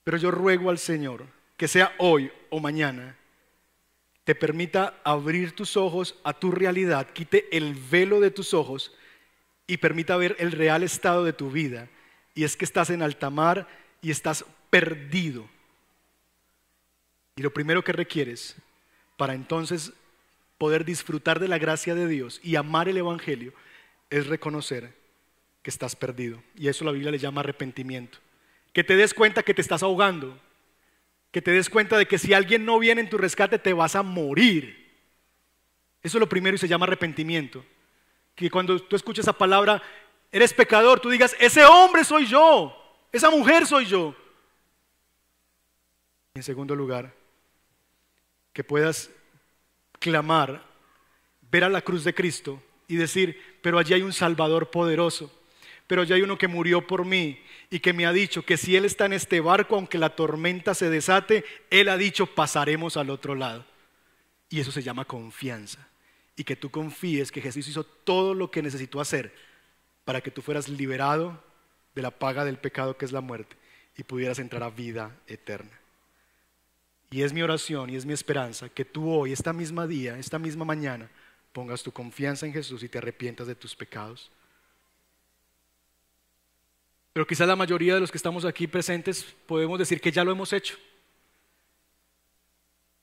Pero 0.04 0.18
yo 0.18 0.32
ruego 0.32 0.72
al 0.72 0.80
Señor 0.80 1.28
que 1.58 1.68
sea 1.68 1.94
hoy 2.00 2.32
o 2.50 2.60
mañana, 2.60 3.16
te 4.24 4.34
permita 4.34 5.00
abrir 5.04 5.56
tus 5.56 5.78
ojos 5.78 6.16
a 6.24 6.34
tu 6.34 6.52
realidad, 6.52 7.08
quite 7.12 7.56
el 7.56 7.76
velo 7.76 8.20
de 8.20 8.32
tus 8.32 8.56
ojos 8.56 8.94
y 9.68 9.78
permita 9.78 10.18
ver 10.18 10.36
el 10.40 10.52
real 10.52 10.82
estado 10.82 11.24
de 11.24 11.34
tu 11.34 11.52
vida. 11.52 11.88
Y 12.34 12.44
es 12.44 12.58
que 12.58 12.66
estás 12.66 12.90
en 12.90 13.04
alta 13.04 13.30
mar 13.30 13.68
y 14.02 14.10
estás 14.10 14.44
perdido. 14.72 15.48
Y 17.36 17.44
lo 17.44 17.54
primero 17.54 17.84
que 17.84 17.92
requieres 17.92 18.56
para 19.18 19.34
entonces 19.34 19.94
poder 20.58 20.86
disfrutar 20.86 21.40
de 21.40 21.48
la 21.48 21.58
gracia 21.58 21.96
de 21.96 22.08
Dios 22.08 22.40
y 22.44 22.56
amar 22.56 22.88
el 22.90 22.98
Evangelio 22.98 23.54
es 24.10 24.28
reconocer 24.28 24.94
que 25.62 25.70
estás 25.70 25.96
perdido. 25.96 26.42
Y 26.56 26.68
eso 26.68 26.86
la 26.86 26.92
Biblia 26.92 27.12
le 27.12 27.20
llama 27.20 27.42
arrepentimiento. 27.42 28.20
Que 28.72 28.84
te 28.84 28.96
des 28.96 29.14
cuenta 29.14 29.44
que 29.44 29.54
te 29.54 29.62
estás 29.62 29.84
ahogando. 29.84 30.40
Que 31.32 31.42
te 31.42 31.52
des 31.52 31.70
cuenta 31.70 31.98
de 31.98 32.06
que 32.06 32.18
si 32.18 32.34
alguien 32.34 32.66
no 32.66 32.80
viene 32.80 33.02
en 33.02 33.10
tu 33.10 33.18
rescate 33.18 33.60
te 33.60 33.74
vas 33.74 33.96
a 33.96 34.04
morir. 34.04 34.86
Eso 36.04 36.18
es 36.18 36.20
lo 36.20 36.30
primero 36.30 36.56
y 36.56 36.60
se 36.60 36.68
llama 36.68 36.86
arrepentimiento. 36.86 37.66
Que 38.36 38.52
cuando 38.52 38.80
tú 38.80 38.96
escuchas 38.96 39.26
esa 39.26 39.34
palabra, 39.34 39.82
eres 40.32 40.54
pecador, 40.54 41.00
tú 41.00 41.10
digas, 41.10 41.36
ese 41.40 41.66
hombre 41.66 42.04
soy 42.04 42.26
yo, 42.26 42.76
esa 43.12 43.30
mujer 43.30 43.66
soy 43.66 43.86
yo. 43.86 44.16
En 46.36 46.44
segundo 46.44 46.76
lugar, 46.76 47.14
que 48.56 48.64
puedas 48.64 49.12
clamar, 50.00 50.64
ver 51.52 51.66
a 51.66 51.70
la 51.70 51.82
cruz 51.82 52.06
de 52.06 52.14
Cristo 52.16 52.64
y 52.88 52.96
decir, 52.96 53.60
pero 53.62 53.78
allí 53.78 53.94
hay 53.94 54.02
un 54.02 54.14
Salvador 54.14 54.72
poderoso, 54.72 55.30
pero 55.88 56.04
allí 56.04 56.14
hay 56.14 56.22
uno 56.22 56.38
que 56.38 56.48
murió 56.48 56.88
por 56.88 57.04
mí 57.04 57.38
y 57.70 57.82
que 57.82 57.92
me 57.92 58.06
ha 58.06 58.14
dicho 58.14 58.46
que 58.46 58.56
si 58.56 58.78
Él 58.78 58.86
está 58.86 59.08
en 59.08 59.12
este 59.12 59.42
barco, 59.42 59.76
aunque 59.76 59.98
la 59.98 60.16
tormenta 60.16 60.74
se 60.74 60.90
desate, 60.90 61.44
Él 61.70 61.90
ha 61.90 61.98
dicho, 61.98 62.28
pasaremos 62.28 62.96
al 62.96 63.10
otro 63.10 63.36
lado. 63.36 63.66
Y 64.50 64.62
eso 64.62 64.72
se 64.72 64.84
llama 64.84 65.04
confianza. 65.04 65.90
Y 66.38 66.46
que 66.46 66.56
tú 66.56 66.72
confíes 66.72 67.34
que 67.34 67.42
Jesús 67.42 67.68
hizo 67.68 67.84
todo 67.84 68.34
lo 68.34 68.52
que 68.52 68.62
necesitó 68.62 69.02
hacer 69.02 69.36
para 70.06 70.22
que 70.22 70.32
tú 70.32 70.42
fueras 70.42 70.70
liberado 70.70 71.44
de 71.94 72.02
la 72.02 72.12
paga 72.12 72.46
del 72.46 72.58
pecado 72.58 72.96
que 72.96 73.04
es 73.04 73.12
la 73.12 73.22
muerte 73.22 73.58
y 73.98 74.04
pudieras 74.04 74.40
entrar 74.40 74.64
a 74.64 74.70
vida 74.70 75.12
eterna. 75.28 75.78
Y 77.16 77.24
es 77.24 77.32
mi 77.32 77.42
oración 77.42 77.90
y 77.90 77.96
es 77.96 78.06
mi 78.06 78.12
esperanza 78.12 78.68
que 78.68 78.84
tú 78.84 79.10
hoy, 79.10 79.32
esta 79.32 79.54
misma 79.54 79.88
día, 79.88 80.20
esta 80.20 80.38
misma 80.38 80.66
mañana, 80.66 81.10
pongas 81.54 81.82
tu 81.82 81.90
confianza 81.90 82.46
en 82.46 82.52
Jesús 82.52 82.84
y 82.84 82.90
te 82.90 82.98
arrepientas 82.98 83.48
de 83.48 83.56
tus 83.56 83.74
pecados. 83.74 84.30
Pero 87.14 87.26
quizás 87.26 87.48
la 87.48 87.56
mayoría 87.56 87.94
de 87.94 88.02
los 88.02 88.12
que 88.12 88.18
estamos 88.18 88.44
aquí 88.44 88.68
presentes 88.68 89.26
podemos 89.48 89.80
decir 89.80 90.02
que 90.02 90.12
ya 90.12 90.26
lo 90.26 90.32
hemos 90.34 90.52
hecho. 90.52 90.76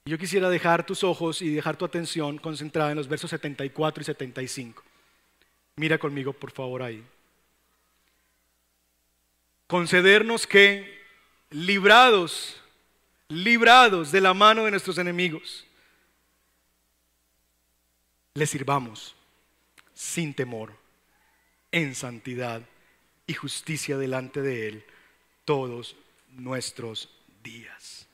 Yo 0.05 0.19
quisiera 0.19 0.51
dejar 0.51 0.85
tus 0.85 1.03
ojos 1.05 1.41
y 1.41 1.55
dejar 1.55 1.79
tu 1.79 1.87
atención 1.87 2.37
concentrada 2.37 2.91
en 2.91 2.99
los 2.99 3.09
versos 3.09 3.31
74 3.31 4.03
y 4.03 4.05
75. 4.05 4.83
Mira 5.77 5.97
conmigo, 5.97 6.35
por 6.35 6.51
favor, 6.51 6.83
ahí. 6.83 7.03
Concedernos 9.69 10.47
que, 10.47 11.01
librados 11.49 12.62
librados 13.33 14.13
de 14.13 14.21
la 14.21 14.35
mano 14.35 14.65
de 14.65 14.71
nuestros 14.71 14.99
enemigos, 14.99 15.67
le 18.35 18.47
sirvamos 18.47 19.15
sin 19.95 20.35
temor, 20.35 20.75
en 21.71 21.95
santidad 21.95 22.63
y 23.27 23.35
justicia 23.35 23.97
delante 23.97 24.43
de 24.43 24.69
Él 24.69 24.85
todos 25.45 25.97
nuestros 26.31 27.09
días. 27.43 28.07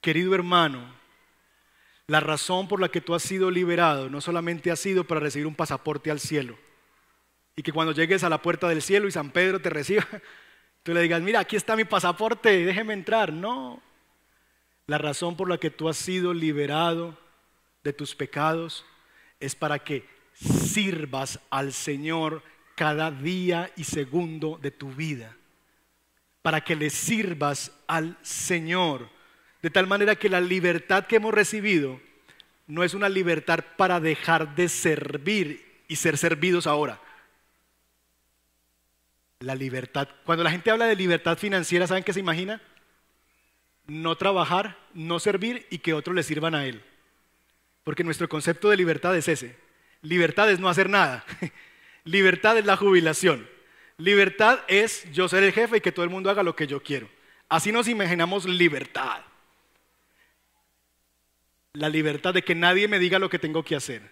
Querido 0.00 0.34
hermano, 0.34 1.00
La 2.06 2.18
razón 2.18 2.66
por 2.66 2.80
la 2.80 2.88
que 2.88 3.00
tú 3.00 3.14
has 3.14 3.22
sido 3.22 3.52
liberado 3.52 4.10
no 4.10 4.20
solamente 4.20 4.72
ha 4.72 4.74
sido 4.74 5.04
para 5.04 5.20
recibir 5.20 5.46
un 5.46 5.54
pasaporte 5.54 6.10
al 6.10 6.18
cielo. 6.18 6.58
Y 7.54 7.62
que 7.62 7.70
cuando 7.70 7.92
llegues 7.92 8.24
a 8.24 8.28
la 8.28 8.42
puerta 8.42 8.68
del 8.68 8.82
cielo 8.82 9.06
y 9.06 9.12
San 9.12 9.30
Pedro 9.30 9.60
te 9.60 9.70
reciba, 9.70 10.04
tú 10.82 10.92
le 10.92 11.02
digas, 11.02 11.22
mira, 11.22 11.38
aquí 11.38 11.54
está 11.54 11.76
mi 11.76 11.84
pasaporte, 11.84 12.64
déjeme 12.64 12.94
entrar. 12.94 13.32
No. 13.32 13.80
La 14.90 14.98
razón 14.98 15.36
por 15.36 15.48
la 15.48 15.56
que 15.56 15.70
tú 15.70 15.88
has 15.88 15.96
sido 15.96 16.34
liberado 16.34 17.16
de 17.84 17.92
tus 17.92 18.16
pecados 18.16 18.84
es 19.38 19.54
para 19.54 19.78
que 19.78 20.04
sirvas 20.34 21.38
al 21.48 21.72
Señor 21.72 22.42
cada 22.74 23.12
día 23.12 23.70
y 23.76 23.84
segundo 23.84 24.58
de 24.60 24.72
tu 24.72 24.90
vida. 24.92 25.36
Para 26.42 26.62
que 26.62 26.74
le 26.74 26.90
sirvas 26.90 27.70
al 27.86 28.18
Señor. 28.22 29.08
De 29.62 29.70
tal 29.70 29.86
manera 29.86 30.16
que 30.16 30.28
la 30.28 30.40
libertad 30.40 31.06
que 31.06 31.14
hemos 31.14 31.34
recibido 31.34 32.00
no 32.66 32.82
es 32.82 32.92
una 32.92 33.08
libertad 33.08 33.60
para 33.76 34.00
dejar 34.00 34.56
de 34.56 34.68
servir 34.68 35.84
y 35.86 35.94
ser 35.94 36.18
servidos 36.18 36.66
ahora. 36.66 37.00
La 39.38 39.54
libertad, 39.54 40.08
cuando 40.24 40.42
la 40.42 40.50
gente 40.50 40.72
habla 40.72 40.86
de 40.86 40.96
libertad 40.96 41.38
financiera, 41.38 41.86
¿saben 41.86 42.02
qué 42.02 42.12
se 42.12 42.18
imagina? 42.18 42.60
No 43.90 44.14
trabajar, 44.14 44.78
no 44.94 45.18
servir 45.18 45.66
y 45.68 45.78
que 45.78 45.94
otros 45.94 46.14
le 46.14 46.22
sirvan 46.22 46.54
a 46.54 46.64
él. 46.64 46.80
Porque 47.82 48.04
nuestro 48.04 48.28
concepto 48.28 48.70
de 48.70 48.76
libertad 48.76 49.16
es 49.16 49.26
ese. 49.26 49.56
Libertad 50.00 50.48
es 50.48 50.60
no 50.60 50.68
hacer 50.68 50.88
nada. 50.88 51.24
libertad 52.04 52.56
es 52.56 52.64
la 52.64 52.76
jubilación. 52.76 53.48
Libertad 53.96 54.60
es 54.68 55.10
yo 55.10 55.28
ser 55.28 55.42
el 55.42 55.52
jefe 55.52 55.78
y 55.78 55.80
que 55.80 55.90
todo 55.90 56.04
el 56.04 56.10
mundo 56.10 56.30
haga 56.30 56.44
lo 56.44 56.54
que 56.54 56.68
yo 56.68 56.80
quiero. 56.80 57.10
Así 57.48 57.72
nos 57.72 57.88
imaginamos 57.88 58.44
libertad. 58.44 59.22
La 61.72 61.88
libertad 61.88 62.32
de 62.32 62.44
que 62.44 62.54
nadie 62.54 62.86
me 62.86 63.00
diga 63.00 63.18
lo 63.18 63.28
que 63.28 63.40
tengo 63.40 63.64
que 63.64 63.74
hacer. 63.74 64.08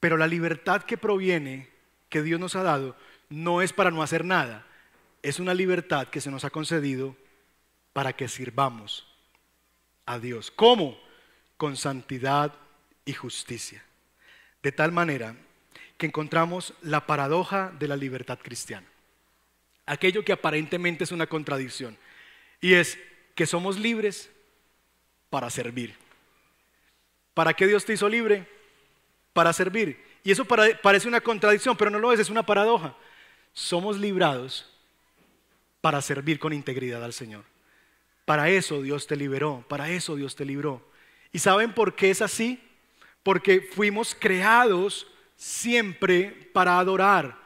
Pero 0.00 0.16
la 0.16 0.26
libertad 0.26 0.84
que 0.84 0.96
proviene, 0.96 1.68
que 2.08 2.22
Dios 2.22 2.40
nos 2.40 2.56
ha 2.56 2.62
dado, 2.62 2.96
no 3.28 3.60
es 3.60 3.74
para 3.74 3.90
no 3.90 4.02
hacer 4.02 4.24
nada. 4.24 4.66
Es 5.20 5.38
una 5.38 5.52
libertad 5.52 6.08
que 6.08 6.22
se 6.22 6.30
nos 6.30 6.46
ha 6.46 6.50
concedido 6.50 7.14
para 7.92 8.12
que 8.14 8.28
sirvamos 8.28 9.06
a 10.06 10.18
Dios. 10.18 10.50
¿Cómo? 10.50 10.98
Con 11.56 11.76
santidad 11.76 12.54
y 13.04 13.12
justicia. 13.12 13.84
De 14.62 14.72
tal 14.72 14.92
manera 14.92 15.34
que 15.96 16.06
encontramos 16.06 16.74
la 16.80 17.06
paradoja 17.06 17.72
de 17.78 17.88
la 17.88 17.96
libertad 17.96 18.38
cristiana. 18.40 18.86
Aquello 19.84 20.24
que 20.24 20.32
aparentemente 20.32 21.04
es 21.04 21.12
una 21.12 21.26
contradicción. 21.26 21.98
Y 22.60 22.74
es 22.74 22.98
que 23.34 23.46
somos 23.46 23.78
libres 23.78 24.30
para 25.30 25.50
servir. 25.50 25.94
¿Para 27.34 27.54
qué 27.54 27.66
Dios 27.66 27.84
te 27.84 27.92
hizo 27.92 28.08
libre? 28.08 28.46
Para 29.32 29.52
servir. 29.52 30.04
Y 30.24 30.30
eso 30.30 30.44
parece 30.44 31.08
una 31.08 31.20
contradicción, 31.20 31.76
pero 31.76 31.90
no 31.90 31.98
lo 31.98 32.12
es, 32.12 32.20
es 32.20 32.30
una 32.30 32.44
paradoja. 32.44 32.96
Somos 33.52 33.98
librados 33.98 34.68
para 35.80 36.02
servir 36.02 36.38
con 36.38 36.52
integridad 36.52 37.02
al 37.02 37.12
Señor. 37.12 37.44
Para 38.28 38.50
eso 38.50 38.82
Dios 38.82 39.06
te 39.06 39.16
liberó, 39.16 39.64
para 39.68 39.88
eso 39.88 40.14
Dios 40.14 40.36
te 40.36 40.44
libró. 40.44 40.86
¿Y 41.32 41.38
saben 41.38 41.72
por 41.72 41.94
qué 41.94 42.10
es 42.10 42.20
así? 42.20 42.60
Porque 43.22 43.62
fuimos 43.62 44.14
creados 44.14 45.06
siempre 45.34 46.50
para 46.52 46.78
adorar. 46.78 47.38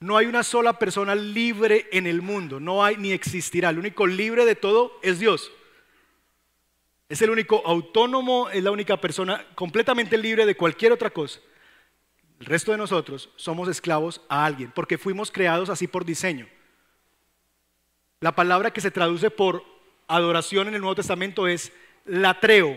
No 0.00 0.16
hay 0.16 0.26
una 0.26 0.42
sola 0.42 0.80
persona 0.80 1.14
libre 1.14 1.86
en 1.92 2.08
el 2.08 2.22
mundo, 2.22 2.58
no 2.58 2.84
hay 2.84 2.96
ni 2.96 3.12
existirá. 3.12 3.70
El 3.70 3.78
único 3.78 4.04
libre 4.04 4.44
de 4.44 4.56
todo 4.56 4.98
es 5.00 5.20
Dios. 5.20 5.52
Es 7.08 7.22
el 7.22 7.30
único 7.30 7.62
autónomo, 7.64 8.50
es 8.50 8.64
la 8.64 8.72
única 8.72 9.00
persona 9.00 9.46
completamente 9.54 10.18
libre 10.18 10.44
de 10.44 10.56
cualquier 10.56 10.90
otra 10.90 11.10
cosa. 11.10 11.38
El 12.40 12.46
resto 12.46 12.72
de 12.72 12.78
nosotros 12.78 13.30
somos 13.36 13.68
esclavos 13.68 14.20
a 14.28 14.44
alguien, 14.44 14.72
porque 14.74 14.98
fuimos 14.98 15.30
creados 15.30 15.70
así 15.70 15.86
por 15.86 16.04
diseño. 16.04 16.48
La 18.18 18.34
palabra 18.34 18.72
que 18.72 18.80
se 18.80 18.90
traduce 18.90 19.30
por 19.30 19.75
adoración 20.08 20.68
en 20.68 20.74
el 20.74 20.80
Nuevo 20.80 20.94
Testamento 20.94 21.46
es 21.46 21.72
latreo, 22.04 22.76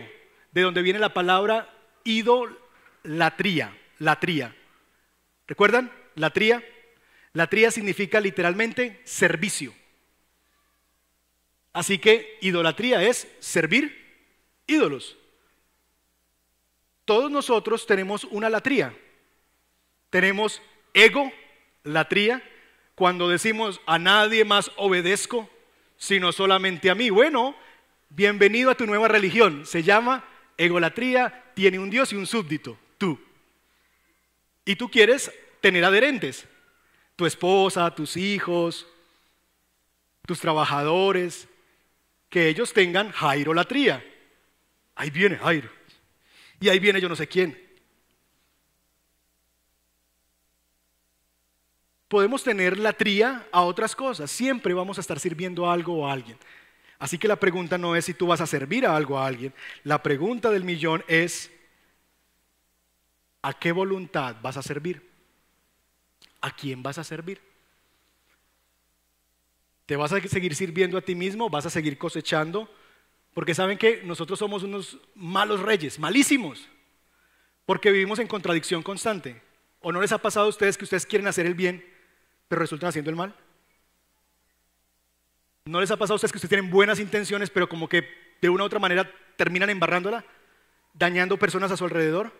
de 0.52 0.62
donde 0.62 0.82
viene 0.82 0.98
la 0.98 1.14
palabra 1.14 1.72
idolatría, 2.04 3.76
latría. 3.98 4.54
¿Recuerdan? 5.46 5.92
Latría. 6.14 6.64
Latría 7.32 7.70
significa 7.70 8.20
literalmente 8.20 9.00
servicio. 9.04 9.74
Así 11.72 11.98
que 11.98 12.38
idolatría 12.40 13.02
es 13.02 13.28
servir 13.38 13.96
ídolos. 14.66 15.16
Todos 17.04 17.30
nosotros 17.30 17.86
tenemos 17.86 18.24
una 18.24 18.50
latría. 18.50 18.96
Tenemos 20.10 20.60
ego, 20.94 21.30
latría, 21.84 22.42
cuando 22.94 23.28
decimos 23.28 23.80
a 23.86 23.98
nadie 23.98 24.44
más 24.44 24.70
obedezco, 24.76 25.48
sino 26.00 26.32
solamente 26.32 26.88
a 26.88 26.94
mí. 26.94 27.10
Bueno, 27.10 27.54
bienvenido 28.08 28.70
a 28.70 28.74
tu 28.74 28.86
nueva 28.86 29.06
religión. 29.06 29.66
Se 29.66 29.82
llama 29.82 30.24
egolatría, 30.56 31.52
tiene 31.54 31.78
un 31.78 31.90
Dios 31.90 32.10
y 32.12 32.16
un 32.16 32.26
súbdito, 32.26 32.78
tú. 32.96 33.20
Y 34.64 34.76
tú 34.76 34.90
quieres 34.90 35.30
tener 35.60 35.84
adherentes, 35.84 36.48
tu 37.16 37.26
esposa, 37.26 37.94
tus 37.94 38.16
hijos, 38.16 38.86
tus 40.26 40.40
trabajadores, 40.40 41.46
que 42.30 42.48
ellos 42.48 42.72
tengan 42.72 43.12
jairolatría. 43.12 44.02
Ahí 44.94 45.10
viene 45.10 45.36
Jairo. 45.36 45.68
Y 46.60 46.70
ahí 46.70 46.78
viene 46.78 47.00
yo 47.02 47.10
no 47.10 47.16
sé 47.16 47.26
quién. 47.26 47.69
Podemos 52.10 52.42
tener 52.42 52.76
la 52.76 52.92
tría 52.92 53.46
a 53.52 53.62
otras 53.62 53.94
cosas. 53.94 54.32
Siempre 54.32 54.74
vamos 54.74 54.98
a 54.98 55.00
estar 55.00 55.20
sirviendo 55.20 55.70
algo 55.70 55.94
o 55.94 56.08
a 56.08 56.12
alguien. 56.12 56.36
Así 56.98 57.16
que 57.18 57.28
la 57.28 57.36
pregunta 57.36 57.78
no 57.78 57.94
es 57.94 58.04
si 58.04 58.14
tú 58.14 58.26
vas 58.26 58.40
a 58.40 58.48
servir 58.48 58.84
a 58.84 58.96
algo 58.96 59.16
a 59.16 59.28
alguien. 59.28 59.54
La 59.84 60.02
pregunta 60.02 60.50
del 60.50 60.64
millón 60.64 61.04
es, 61.06 61.52
¿a 63.42 63.52
qué 63.52 63.70
voluntad 63.70 64.34
vas 64.42 64.56
a 64.56 64.62
servir? 64.62 65.08
¿A 66.40 66.50
quién 66.50 66.82
vas 66.82 66.98
a 66.98 67.04
servir? 67.04 67.40
¿Te 69.86 69.94
vas 69.94 70.12
a 70.12 70.20
seguir 70.20 70.56
sirviendo 70.56 70.98
a 70.98 71.02
ti 71.02 71.14
mismo? 71.14 71.48
¿Vas 71.48 71.66
a 71.66 71.70
seguir 71.70 71.96
cosechando? 71.96 72.68
Porque 73.34 73.54
saben 73.54 73.78
que 73.78 74.02
nosotros 74.02 74.40
somos 74.40 74.64
unos 74.64 74.98
malos 75.14 75.60
reyes, 75.60 76.00
malísimos, 76.00 76.68
porque 77.66 77.92
vivimos 77.92 78.18
en 78.18 78.26
contradicción 78.26 78.82
constante. 78.82 79.40
¿O 79.78 79.92
no 79.92 80.00
les 80.00 80.10
ha 80.10 80.18
pasado 80.18 80.46
a 80.46 80.50
ustedes 80.50 80.76
que 80.76 80.84
ustedes 80.84 81.06
quieren 81.06 81.28
hacer 81.28 81.46
el 81.46 81.54
bien, 81.54 81.89
pero 82.50 82.62
resultan 82.62 82.88
haciendo 82.88 83.10
el 83.10 83.16
mal? 83.16 83.32
¿No 85.66 85.80
les 85.80 85.88
ha 85.92 85.96
pasado 85.96 86.14
a 86.14 86.16
ustedes 86.16 86.32
que 86.32 86.38
ustedes 86.38 86.50
tienen 86.50 86.68
buenas 86.68 86.98
intenciones, 86.98 87.48
pero 87.48 87.68
como 87.68 87.88
que 87.88 88.08
de 88.42 88.48
una 88.48 88.64
u 88.64 88.66
otra 88.66 88.80
manera 88.80 89.08
terminan 89.36 89.70
embarrándola, 89.70 90.24
dañando 90.92 91.38
personas 91.38 91.70
a 91.70 91.76
su 91.76 91.84
alrededor? 91.84 92.32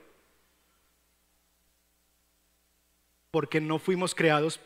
Porque 3.31 3.61
no 3.61 3.79
fuimos 3.79 4.17
creados 4.17 4.59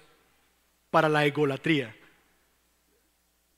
para 0.91 1.11
la 1.11 1.27
egolatría, 1.27 1.95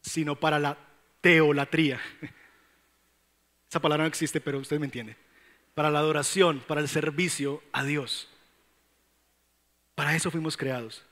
sino 0.01 0.35
para 0.35 0.59
la 0.59 0.77
teolatría. 1.21 2.01
Esa 3.71 3.79
palabra 3.79 4.03
no 4.03 4.09
existe, 4.09 4.41
pero 4.41 4.59
usted 4.59 4.81
me 4.81 4.87
entiende. 4.87 5.17
Para 5.77 5.93
la 5.93 6.01
adoración, 6.01 6.65
para 6.67 6.81
el 6.81 6.89
servicio 6.89 7.63
a 7.71 7.85
Dios. 7.85 8.29
Para 9.95 10.17
eso 10.17 10.33
fuimos 10.33 10.57
creados. 10.57 11.07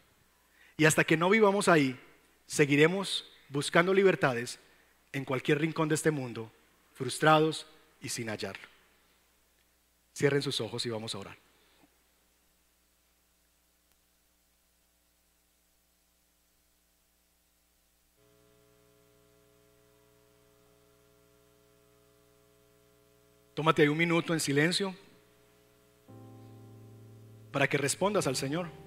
Y 0.76 0.86
hasta 0.86 1.04
que 1.04 1.16
no 1.16 1.30
vivamos 1.30 1.68
ahí, 1.68 1.98
seguiremos 2.46 3.24
buscando 3.48 3.94
libertades 3.94 4.58
en 5.12 5.24
cualquier 5.24 5.60
rincón 5.60 5.88
de 5.88 5.94
este 5.94 6.10
mundo, 6.10 6.50
frustrados 6.94 7.66
y 8.00 8.08
sin 8.08 8.28
hallarlo. 8.28 8.68
Cierren 10.14 10.42
sus 10.42 10.60
ojos 10.60 10.84
y 10.86 10.90
vamos 10.90 11.14
a 11.14 11.18
orar. 11.18 11.44
Tómate 23.54 23.82
ahí 23.82 23.88
un 23.88 23.96
minuto 23.96 24.34
en 24.34 24.40
silencio 24.40 24.96
para 27.52 27.68
que 27.68 27.78
respondas 27.78 28.26
al 28.26 28.34
Señor. 28.34 28.83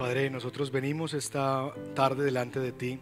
Padre, 0.00 0.30
nosotros 0.30 0.70
venimos 0.70 1.12
esta 1.12 1.74
tarde 1.94 2.24
delante 2.24 2.58
de 2.58 2.72
ti. 2.72 2.98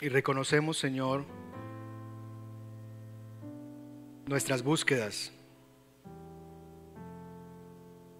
Y 0.00 0.08
reconocemos, 0.08 0.78
Señor, 0.78 1.24
nuestras 4.26 4.64
búsquedas 4.64 5.30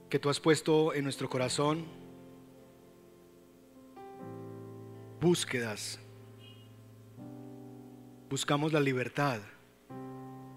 que 0.08 0.20
tú 0.20 0.30
has 0.30 0.38
puesto 0.38 0.94
en 0.94 1.02
nuestro 1.02 1.28
corazón. 1.28 1.86
Búsquedas. 5.20 5.98
Buscamos 8.30 8.72
la 8.72 8.78
libertad 8.78 9.40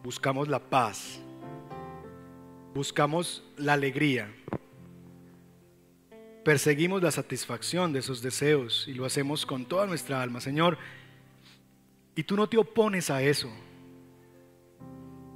buscamos 0.03 0.47
la 0.47 0.59
paz, 0.59 1.19
buscamos 2.73 3.43
la 3.57 3.73
alegría, 3.73 4.33
perseguimos 6.43 7.01
la 7.03 7.11
satisfacción 7.11 7.93
de 7.93 7.99
esos 7.99 8.21
deseos 8.21 8.87
y 8.87 8.93
lo 8.93 9.05
hacemos 9.05 9.45
con 9.45 9.65
toda 9.65 9.85
nuestra 9.85 10.21
alma, 10.21 10.41
Señor. 10.41 10.77
Y 12.15 12.23
tú 12.23 12.35
no 12.35 12.47
te 12.47 12.57
opones 12.57 13.09
a 13.09 13.21
eso, 13.21 13.49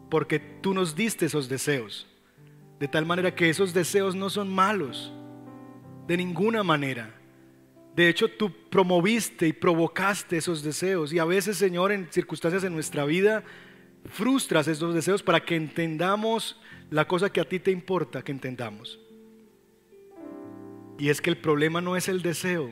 porque 0.09 0.39
tú 0.39 0.73
nos 0.73 0.95
diste 0.95 1.25
esos 1.25 1.47
deseos, 1.47 2.07
de 2.79 2.87
tal 2.87 3.05
manera 3.05 3.35
que 3.35 3.49
esos 3.49 3.73
deseos 3.73 4.15
no 4.15 4.29
son 4.29 4.53
malos, 4.53 5.13
de 6.07 6.17
ninguna 6.17 6.63
manera. 6.63 7.13
De 7.95 8.09
hecho, 8.09 8.27
tú 8.27 8.51
promoviste 8.69 9.47
y 9.47 9.53
provocaste 9.53 10.37
esos 10.37 10.63
deseos. 10.63 11.13
Y 11.13 11.19
a 11.19 11.25
veces, 11.25 11.57
Señor, 11.57 11.91
en 11.91 12.11
circunstancias 12.11 12.63
en 12.63 12.73
nuestra 12.73 13.05
vida, 13.05 13.43
frustras 14.05 14.67
esos 14.67 14.93
deseos 14.93 15.23
para 15.23 15.43
que 15.43 15.55
entendamos 15.55 16.59
la 16.89 17.07
cosa 17.07 17.31
que 17.31 17.41
a 17.41 17.47
ti 17.47 17.59
te 17.59 17.71
importa 17.71 18.21
que 18.21 18.31
entendamos. 18.31 18.99
Y 20.97 21.09
es 21.09 21.21
que 21.21 21.29
el 21.29 21.37
problema 21.37 21.81
no 21.81 21.95
es 21.95 22.07
el 22.07 22.21
deseo, 22.21 22.71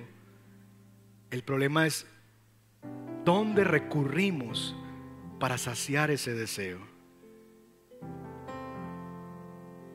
el 1.32 1.44
problema 1.44 1.88
es 1.88 2.06
dónde 3.26 3.64
recurrimos 3.64 4.76
para 5.40 5.58
saciar 5.58 6.12
ese 6.12 6.34
deseo. 6.34 6.80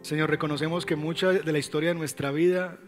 Señor, 0.02 0.30
reconocemos 0.30 0.86
que 0.86 0.96
mucha 0.96 1.32
de 1.32 1.52
la 1.52 1.58
historia 1.58 1.90
de 1.90 1.96
nuestra 1.96 2.30
vida, 2.30 2.78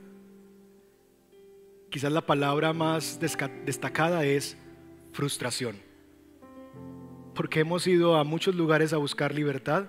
quizás 1.91 2.13
la 2.13 2.27
palabra 2.27 2.73
más 2.73 3.19
destacada 3.21 4.25
es 4.25 4.57
frustración 5.13 5.88
porque 7.39 7.61
hemos 7.61 7.87
ido 7.87 8.17
a 8.17 8.25
muchos 8.25 8.57
lugares 8.57 8.93
a 8.93 8.97
buscar 8.97 9.33
libertad, 9.33 9.85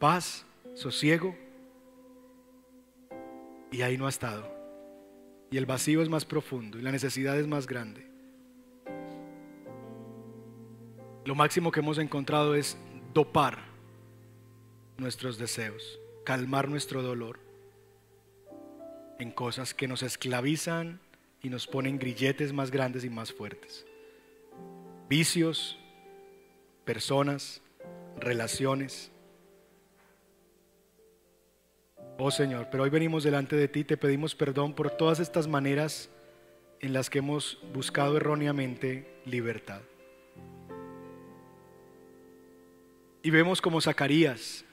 paz, 0.00 0.44
sosiego, 0.74 1.36
y 3.70 3.82
ahí 3.82 3.96
no 3.96 4.06
ha 4.06 4.08
estado. 4.08 4.52
Y 5.52 5.58
el 5.58 5.64
vacío 5.64 6.02
es 6.02 6.08
más 6.08 6.24
profundo 6.24 6.76
y 6.76 6.82
la 6.82 6.90
necesidad 6.90 7.38
es 7.38 7.46
más 7.46 7.68
grande. 7.68 8.04
Lo 11.24 11.36
máximo 11.36 11.70
que 11.70 11.78
hemos 11.78 11.98
encontrado 11.98 12.56
es 12.56 12.76
dopar 13.14 13.58
nuestros 14.96 15.38
deseos, 15.38 16.00
calmar 16.24 16.68
nuestro 16.68 17.00
dolor 17.00 17.38
en 19.20 19.30
cosas 19.30 19.72
que 19.72 19.86
nos 19.86 20.02
esclavizan 20.02 20.98
y 21.44 21.48
nos 21.48 21.68
ponen 21.68 22.00
grilletes 22.00 22.52
más 22.52 22.72
grandes 22.72 23.04
y 23.04 23.08
más 23.08 23.32
fuertes. 23.32 23.86
Vicios, 25.08 25.78
personas, 26.88 27.60
relaciones. 28.18 29.12
Oh 32.16 32.30
Señor, 32.30 32.68
pero 32.70 32.84
hoy 32.84 32.88
venimos 32.88 33.24
delante 33.24 33.56
de 33.56 33.68
ti, 33.68 33.84
te 33.84 33.98
pedimos 33.98 34.34
perdón 34.34 34.72
por 34.72 34.90
todas 34.90 35.20
estas 35.20 35.46
maneras 35.46 36.08
en 36.80 36.94
las 36.94 37.10
que 37.10 37.18
hemos 37.18 37.58
buscado 37.74 38.16
erróneamente 38.16 39.20
libertad. 39.26 39.82
Y 43.22 43.28
vemos 43.28 43.60
como 43.60 43.82
Zacarías, 43.82 44.64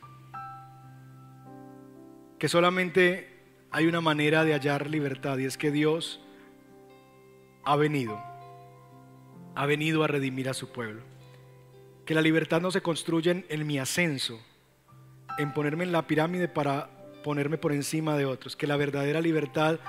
que 2.40 2.48
solamente 2.48 3.28
hay 3.72 3.88
una 3.88 4.00
manera 4.00 4.46
de 4.46 4.54
hallar 4.54 4.90
libertad 4.90 5.38
y 5.38 5.44
es 5.44 5.58
que 5.58 5.70
Dios 5.70 6.22
ha 7.66 7.76
venido, 7.76 8.18
ha 9.54 9.66
venido 9.66 10.02
a 10.06 10.08
redimir 10.08 10.48
a 10.48 10.54
su 10.54 10.72
pueblo 10.72 11.15
que 12.06 12.14
la 12.14 12.22
libertad 12.22 12.62
no 12.62 12.72
se 12.72 12.82
construye 12.82 13.46
en, 13.50 13.68
mi 13.68 13.80
ascenso, 13.80 14.40
en 15.38 15.54
ponerme 15.54 15.84
en 15.84 15.92
la 15.92 16.06
pirámide 16.06 16.48
para 16.48 16.90
ponerme 17.24 17.58
por 17.58 17.74
encima 17.74 18.16
de 18.16 18.26
otros, 18.26 18.56
que 18.56 18.68
la 18.68 18.78
verdadera 18.78 19.22
libertad 19.22 19.80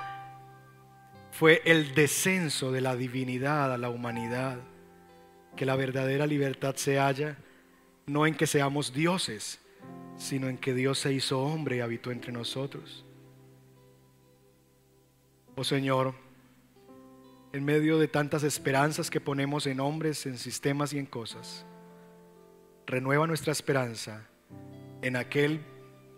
fue 1.31 1.61
el 1.65 1.93
descenso 1.93 2.71
de 2.71 2.81
la 2.81 2.95
divinidad 2.95 3.71
a 3.71 3.77
la 3.77 3.89
humanidad, 3.89 4.57
que 5.55 5.65
la 5.65 5.75
verdadera 5.75 6.25
libertad 6.25 6.75
se 6.75 6.97
halla 6.97 7.37
no 8.07 8.25
en 8.25 8.33
que 8.33 8.47
seamos 8.47 8.93
dioses, 8.93 9.59
sino 10.17 10.47
en 10.47 10.57
que 10.57 10.73
Dios 10.73 10.97
se 10.97 11.13
hizo 11.13 11.41
hombre 11.41 11.77
y 11.77 11.79
habitó 11.81 12.11
entre 12.11 12.31
nosotros. 12.31 13.05
Oh 15.55 15.63
Señor, 15.63 16.15
en 17.51 17.65
medio 17.65 17.99
de 17.99 18.07
tantas 18.07 18.43
esperanzas 18.43 19.09
que 19.09 19.19
ponemos 19.19 19.67
en 19.67 19.79
hombres, 19.79 20.25
en 20.25 20.37
sistemas 20.37 20.93
y 20.93 20.99
en 20.99 21.05
cosas, 21.05 21.65
renueva 22.87 23.27
nuestra 23.27 23.51
esperanza 23.51 24.23
en 25.01 25.17
aquel 25.17 25.59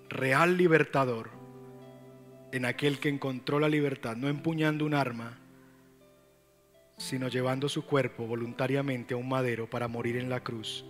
real 0.07 0.56
libertador, 0.56 1.31
en 2.52 2.64
aquel 2.65 2.99
que 2.99 3.10
encontró 3.10 3.60
la 3.60 3.68
libertad, 3.68 4.15
no 4.15 4.30
empuñando 4.30 4.85
un 4.85 4.93
arma, 4.93 5.39
sino 6.98 7.27
llevando 7.27 7.69
su 7.69 7.85
cuerpo 7.85 8.27
voluntariamente 8.27 9.15
a 9.15 9.18
un 9.18 9.27
madero 9.27 9.68
para 9.68 9.88
morir 9.88 10.15
en 10.15 10.30
la 10.30 10.41
cruz. 10.41 10.85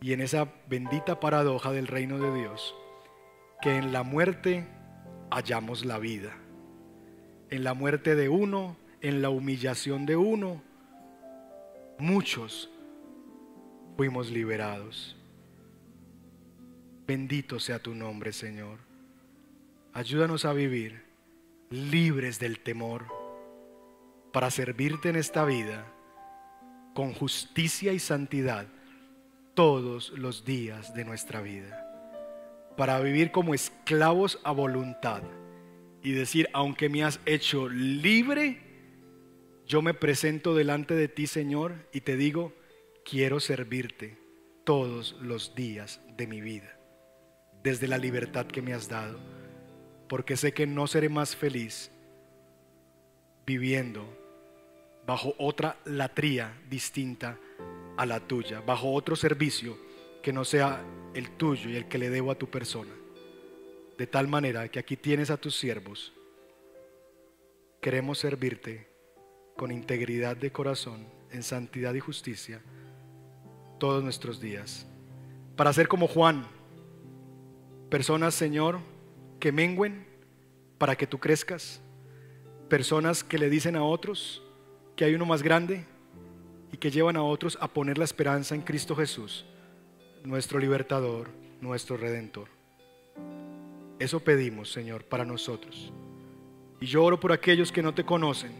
Y 0.00 0.12
en 0.12 0.20
esa 0.20 0.52
bendita 0.68 1.20
paradoja 1.20 1.70
del 1.70 1.86
reino 1.86 2.18
de 2.18 2.40
Dios, 2.40 2.74
que 3.62 3.76
en 3.76 3.92
la 3.92 4.02
muerte 4.02 4.66
hallamos 5.30 5.84
la 5.84 5.98
vida. 5.98 6.36
En 7.50 7.62
la 7.62 7.74
muerte 7.74 8.16
de 8.16 8.28
uno, 8.28 8.76
en 9.00 9.22
la 9.22 9.30
humillación 9.30 10.04
de 10.04 10.16
uno, 10.16 10.62
muchos 11.98 12.70
fuimos 13.98 14.30
liberados. 14.30 15.16
Bendito 17.04 17.58
sea 17.58 17.80
tu 17.80 17.96
nombre, 17.96 18.32
Señor. 18.32 18.78
Ayúdanos 19.92 20.44
a 20.44 20.52
vivir 20.52 21.02
libres 21.70 22.38
del 22.38 22.60
temor 22.60 23.06
para 24.32 24.52
servirte 24.52 25.08
en 25.08 25.16
esta 25.16 25.44
vida 25.44 25.84
con 26.94 27.12
justicia 27.12 27.92
y 27.92 27.98
santidad 27.98 28.68
todos 29.54 30.10
los 30.10 30.44
días 30.44 30.94
de 30.94 31.04
nuestra 31.04 31.40
vida. 31.40 31.84
Para 32.76 33.00
vivir 33.00 33.32
como 33.32 33.52
esclavos 33.52 34.38
a 34.44 34.52
voluntad 34.52 35.24
y 36.04 36.12
decir, 36.12 36.48
aunque 36.52 36.88
me 36.88 37.02
has 37.02 37.18
hecho 37.26 37.68
libre, 37.68 38.60
yo 39.66 39.82
me 39.82 39.92
presento 39.92 40.54
delante 40.54 40.94
de 40.94 41.08
ti, 41.08 41.26
Señor, 41.26 41.74
y 41.92 42.02
te 42.02 42.16
digo, 42.16 42.52
quiero 43.08 43.40
servirte 43.40 44.18
todos 44.64 45.16
los 45.22 45.54
días 45.54 46.00
de 46.16 46.26
mi 46.26 46.42
vida, 46.42 46.78
desde 47.62 47.88
la 47.88 47.96
libertad 47.96 48.46
que 48.46 48.60
me 48.60 48.74
has 48.74 48.88
dado, 48.88 49.18
porque 50.08 50.36
sé 50.36 50.52
que 50.52 50.66
no 50.66 50.86
seré 50.86 51.08
más 51.08 51.34
feliz 51.34 51.90
viviendo 53.46 54.06
bajo 55.06 55.34
otra 55.38 55.78
latría 55.86 56.60
distinta 56.68 57.38
a 57.96 58.04
la 58.04 58.20
tuya, 58.20 58.60
bajo 58.60 58.92
otro 58.92 59.16
servicio 59.16 59.78
que 60.22 60.34
no 60.34 60.44
sea 60.44 60.84
el 61.14 61.30
tuyo 61.30 61.70
y 61.70 61.76
el 61.76 61.88
que 61.88 61.96
le 61.96 62.10
debo 62.10 62.30
a 62.30 62.38
tu 62.38 62.50
persona. 62.50 62.92
De 63.96 64.06
tal 64.06 64.28
manera 64.28 64.68
que 64.68 64.78
aquí 64.78 64.96
tienes 64.96 65.30
a 65.30 65.38
tus 65.38 65.56
siervos. 65.56 66.12
Queremos 67.80 68.18
servirte 68.18 68.86
con 69.56 69.72
integridad 69.72 70.36
de 70.36 70.52
corazón, 70.52 71.06
en 71.30 71.42
santidad 71.42 71.94
y 71.94 72.00
justicia 72.00 72.60
todos 73.78 74.02
nuestros 74.02 74.40
días. 74.40 74.86
Para 75.56 75.72
ser 75.72 75.88
como 75.88 76.06
Juan, 76.06 76.46
personas, 77.90 78.34
Señor, 78.34 78.78
que 79.40 79.52
menguen 79.52 80.06
para 80.78 80.96
que 80.96 81.06
tú 81.06 81.18
crezcas. 81.18 81.80
Personas 82.68 83.24
que 83.24 83.38
le 83.38 83.50
dicen 83.50 83.76
a 83.76 83.82
otros 83.82 84.42
que 84.96 85.04
hay 85.04 85.14
uno 85.14 85.26
más 85.26 85.42
grande 85.42 85.84
y 86.72 86.76
que 86.76 86.90
llevan 86.90 87.16
a 87.16 87.22
otros 87.22 87.56
a 87.60 87.68
poner 87.68 87.98
la 87.98 88.04
esperanza 88.04 88.54
en 88.54 88.62
Cristo 88.62 88.94
Jesús, 88.96 89.44
nuestro 90.24 90.58
libertador, 90.58 91.28
nuestro 91.60 91.96
redentor. 91.96 92.48
Eso 93.98 94.20
pedimos, 94.20 94.70
Señor, 94.70 95.04
para 95.04 95.24
nosotros. 95.24 95.92
Y 96.80 96.86
yo 96.86 97.02
oro 97.04 97.18
por 97.18 97.32
aquellos 97.32 97.72
que 97.72 97.82
no 97.82 97.94
te 97.94 98.04
conocen, 98.04 98.52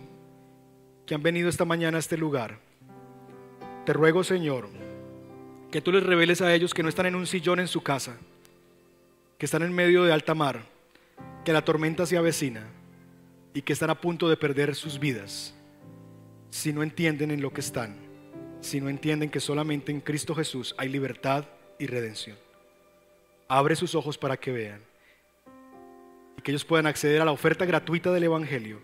que 1.06 1.14
han 1.14 1.22
venido 1.22 1.48
esta 1.48 1.64
mañana 1.64 1.96
a 1.96 2.00
este 2.00 2.16
lugar. 2.16 2.58
Te 3.84 3.92
ruego, 3.92 4.24
Señor, 4.24 4.68
Que 5.70 5.80
tú 5.80 5.92
les 5.92 6.02
reveles 6.02 6.40
a 6.40 6.54
ellos 6.54 6.72
que 6.72 6.82
no 6.82 6.88
están 6.88 7.06
en 7.06 7.14
un 7.14 7.26
sillón 7.26 7.60
en 7.60 7.68
su 7.68 7.82
casa, 7.82 8.16
que 9.38 9.46
están 9.46 9.62
en 9.62 9.72
medio 9.72 10.04
de 10.04 10.12
alta 10.12 10.34
mar, 10.34 10.62
que 11.44 11.52
la 11.52 11.64
tormenta 11.64 12.06
se 12.06 12.16
avecina 12.16 12.66
y 13.54 13.62
que 13.62 13.72
están 13.72 13.90
a 13.90 14.00
punto 14.00 14.28
de 14.28 14.36
perder 14.36 14.74
sus 14.74 14.98
vidas 14.98 15.54
si 16.50 16.72
no 16.72 16.82
entienden 16.82 17.30
en 17.30 17.42
lo 17.42 17.52
que 17.52 17.60
están, 17.60 17.96
si 18.60 18.80
no 18.80 18.88
entienden 18.88 19.30
que 19.30 19.40
solamente 19.40 19.92
en 19.92 20.00
Cristo 20.00 20.34
Jesús 20.34 20.74
hay 20.78 20.88
libertad 20.88 21.44
y 21.78 21.86
redención. 21.86 22.36
Abre 23.48 23.76
sus 23.76 23.94
ojos 23.94 24.18
para 24.18 24.36
que 24.36 24.52
vean 24.52 24.80
y 26.36 26.42
que 26.42 26.50
ellos 26.50 26.64
puedan 26.64 26.86
acceder 26.86 27.20
a 27.20 27.24
la 27.24 27.32
oferta 27.32 27.64
gratuita 27.64 28.12
del 28.12 28.24
Evangelio 28.24 28.80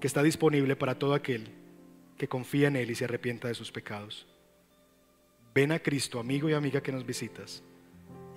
que 0.00 0.06
está 0.06 0.22
disponible 0.22 0.74
para 0.74 0.98
todo 0.98 1.14
aquel 1.14 1.48
que 2.18 2.28
confía 2.28 2.68
en 2.68 2.76
Él 2.76 2.90
y 2.90 2.94
se 2.94 3.04
arrepienta 3.04 3.48
de 3.48 3.54
sus 3.54 3.70
pecados. 3.70 4.26
Ven 5.54 5.72
a 5.72 5.78
Cristo, 5.78 6.18
amigo 6.18 6.48
y 6.48 6.54
amiga 6.54 6.82
que 6.82 6.92
nos 6.92 7.04
visitas, 7.04 7.62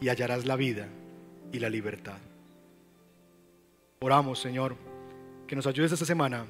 y 0.02 0.10
hallarás 0.10 0.46
la 0.46 0.56
vida 0.56 0.88
y 1.52 1.60
la 1.60 1.70
libertad. 1.70 2.18
Oramos, 4.00 4.40
Señor, 4.40 4.76
que 5.48 5.56
nos 5.56 5.68
ayudes 5.68 5.92
esta 5.92 6.06
semana 6.06 6.46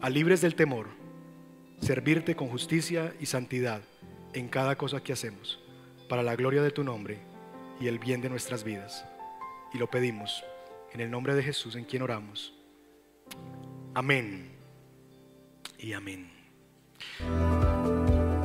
a 0.00 0.08
libres 0.08 0.40
del 0.40 0.54
temor, 0.54 0.86
servirte 1.80 2.34
con 2.34 2.48
justicia 2.48 3.14
y 3.20 3.26
santidad 3.26 3.82
en 4.32 4.48
cada 4.48 4.76
cosa 4.76 5.02
que 5.02 5.12
hacemos, 5.12 5.60
para 6.08 6.22
la 6.22 6.36
gloria 6.36 6.62
de 6.62 6.70
tu 6.70 6.84
nombre 6.84 7.18
y 7.80 7.88
el 7.88 7.98
bien 7.98 8.22
de 8.22 8.30
nuestras 8.30 8.64
vidas. 8.64 9.04
Y 9.74 9.78
lo 9.78 9.90
pedimos 9.90 10.42
en 10.92 11.00
el 11.00 11.10
nombre 11.10 11.34
de 11.34 11.42
Jesús 11.42 11.76
en 11.76 11.84
quien 11.84 12.02
oramos. 12.02 12.54
Amén 13.94 14.50
y 15.78 15.92
amén. 15.92 16.30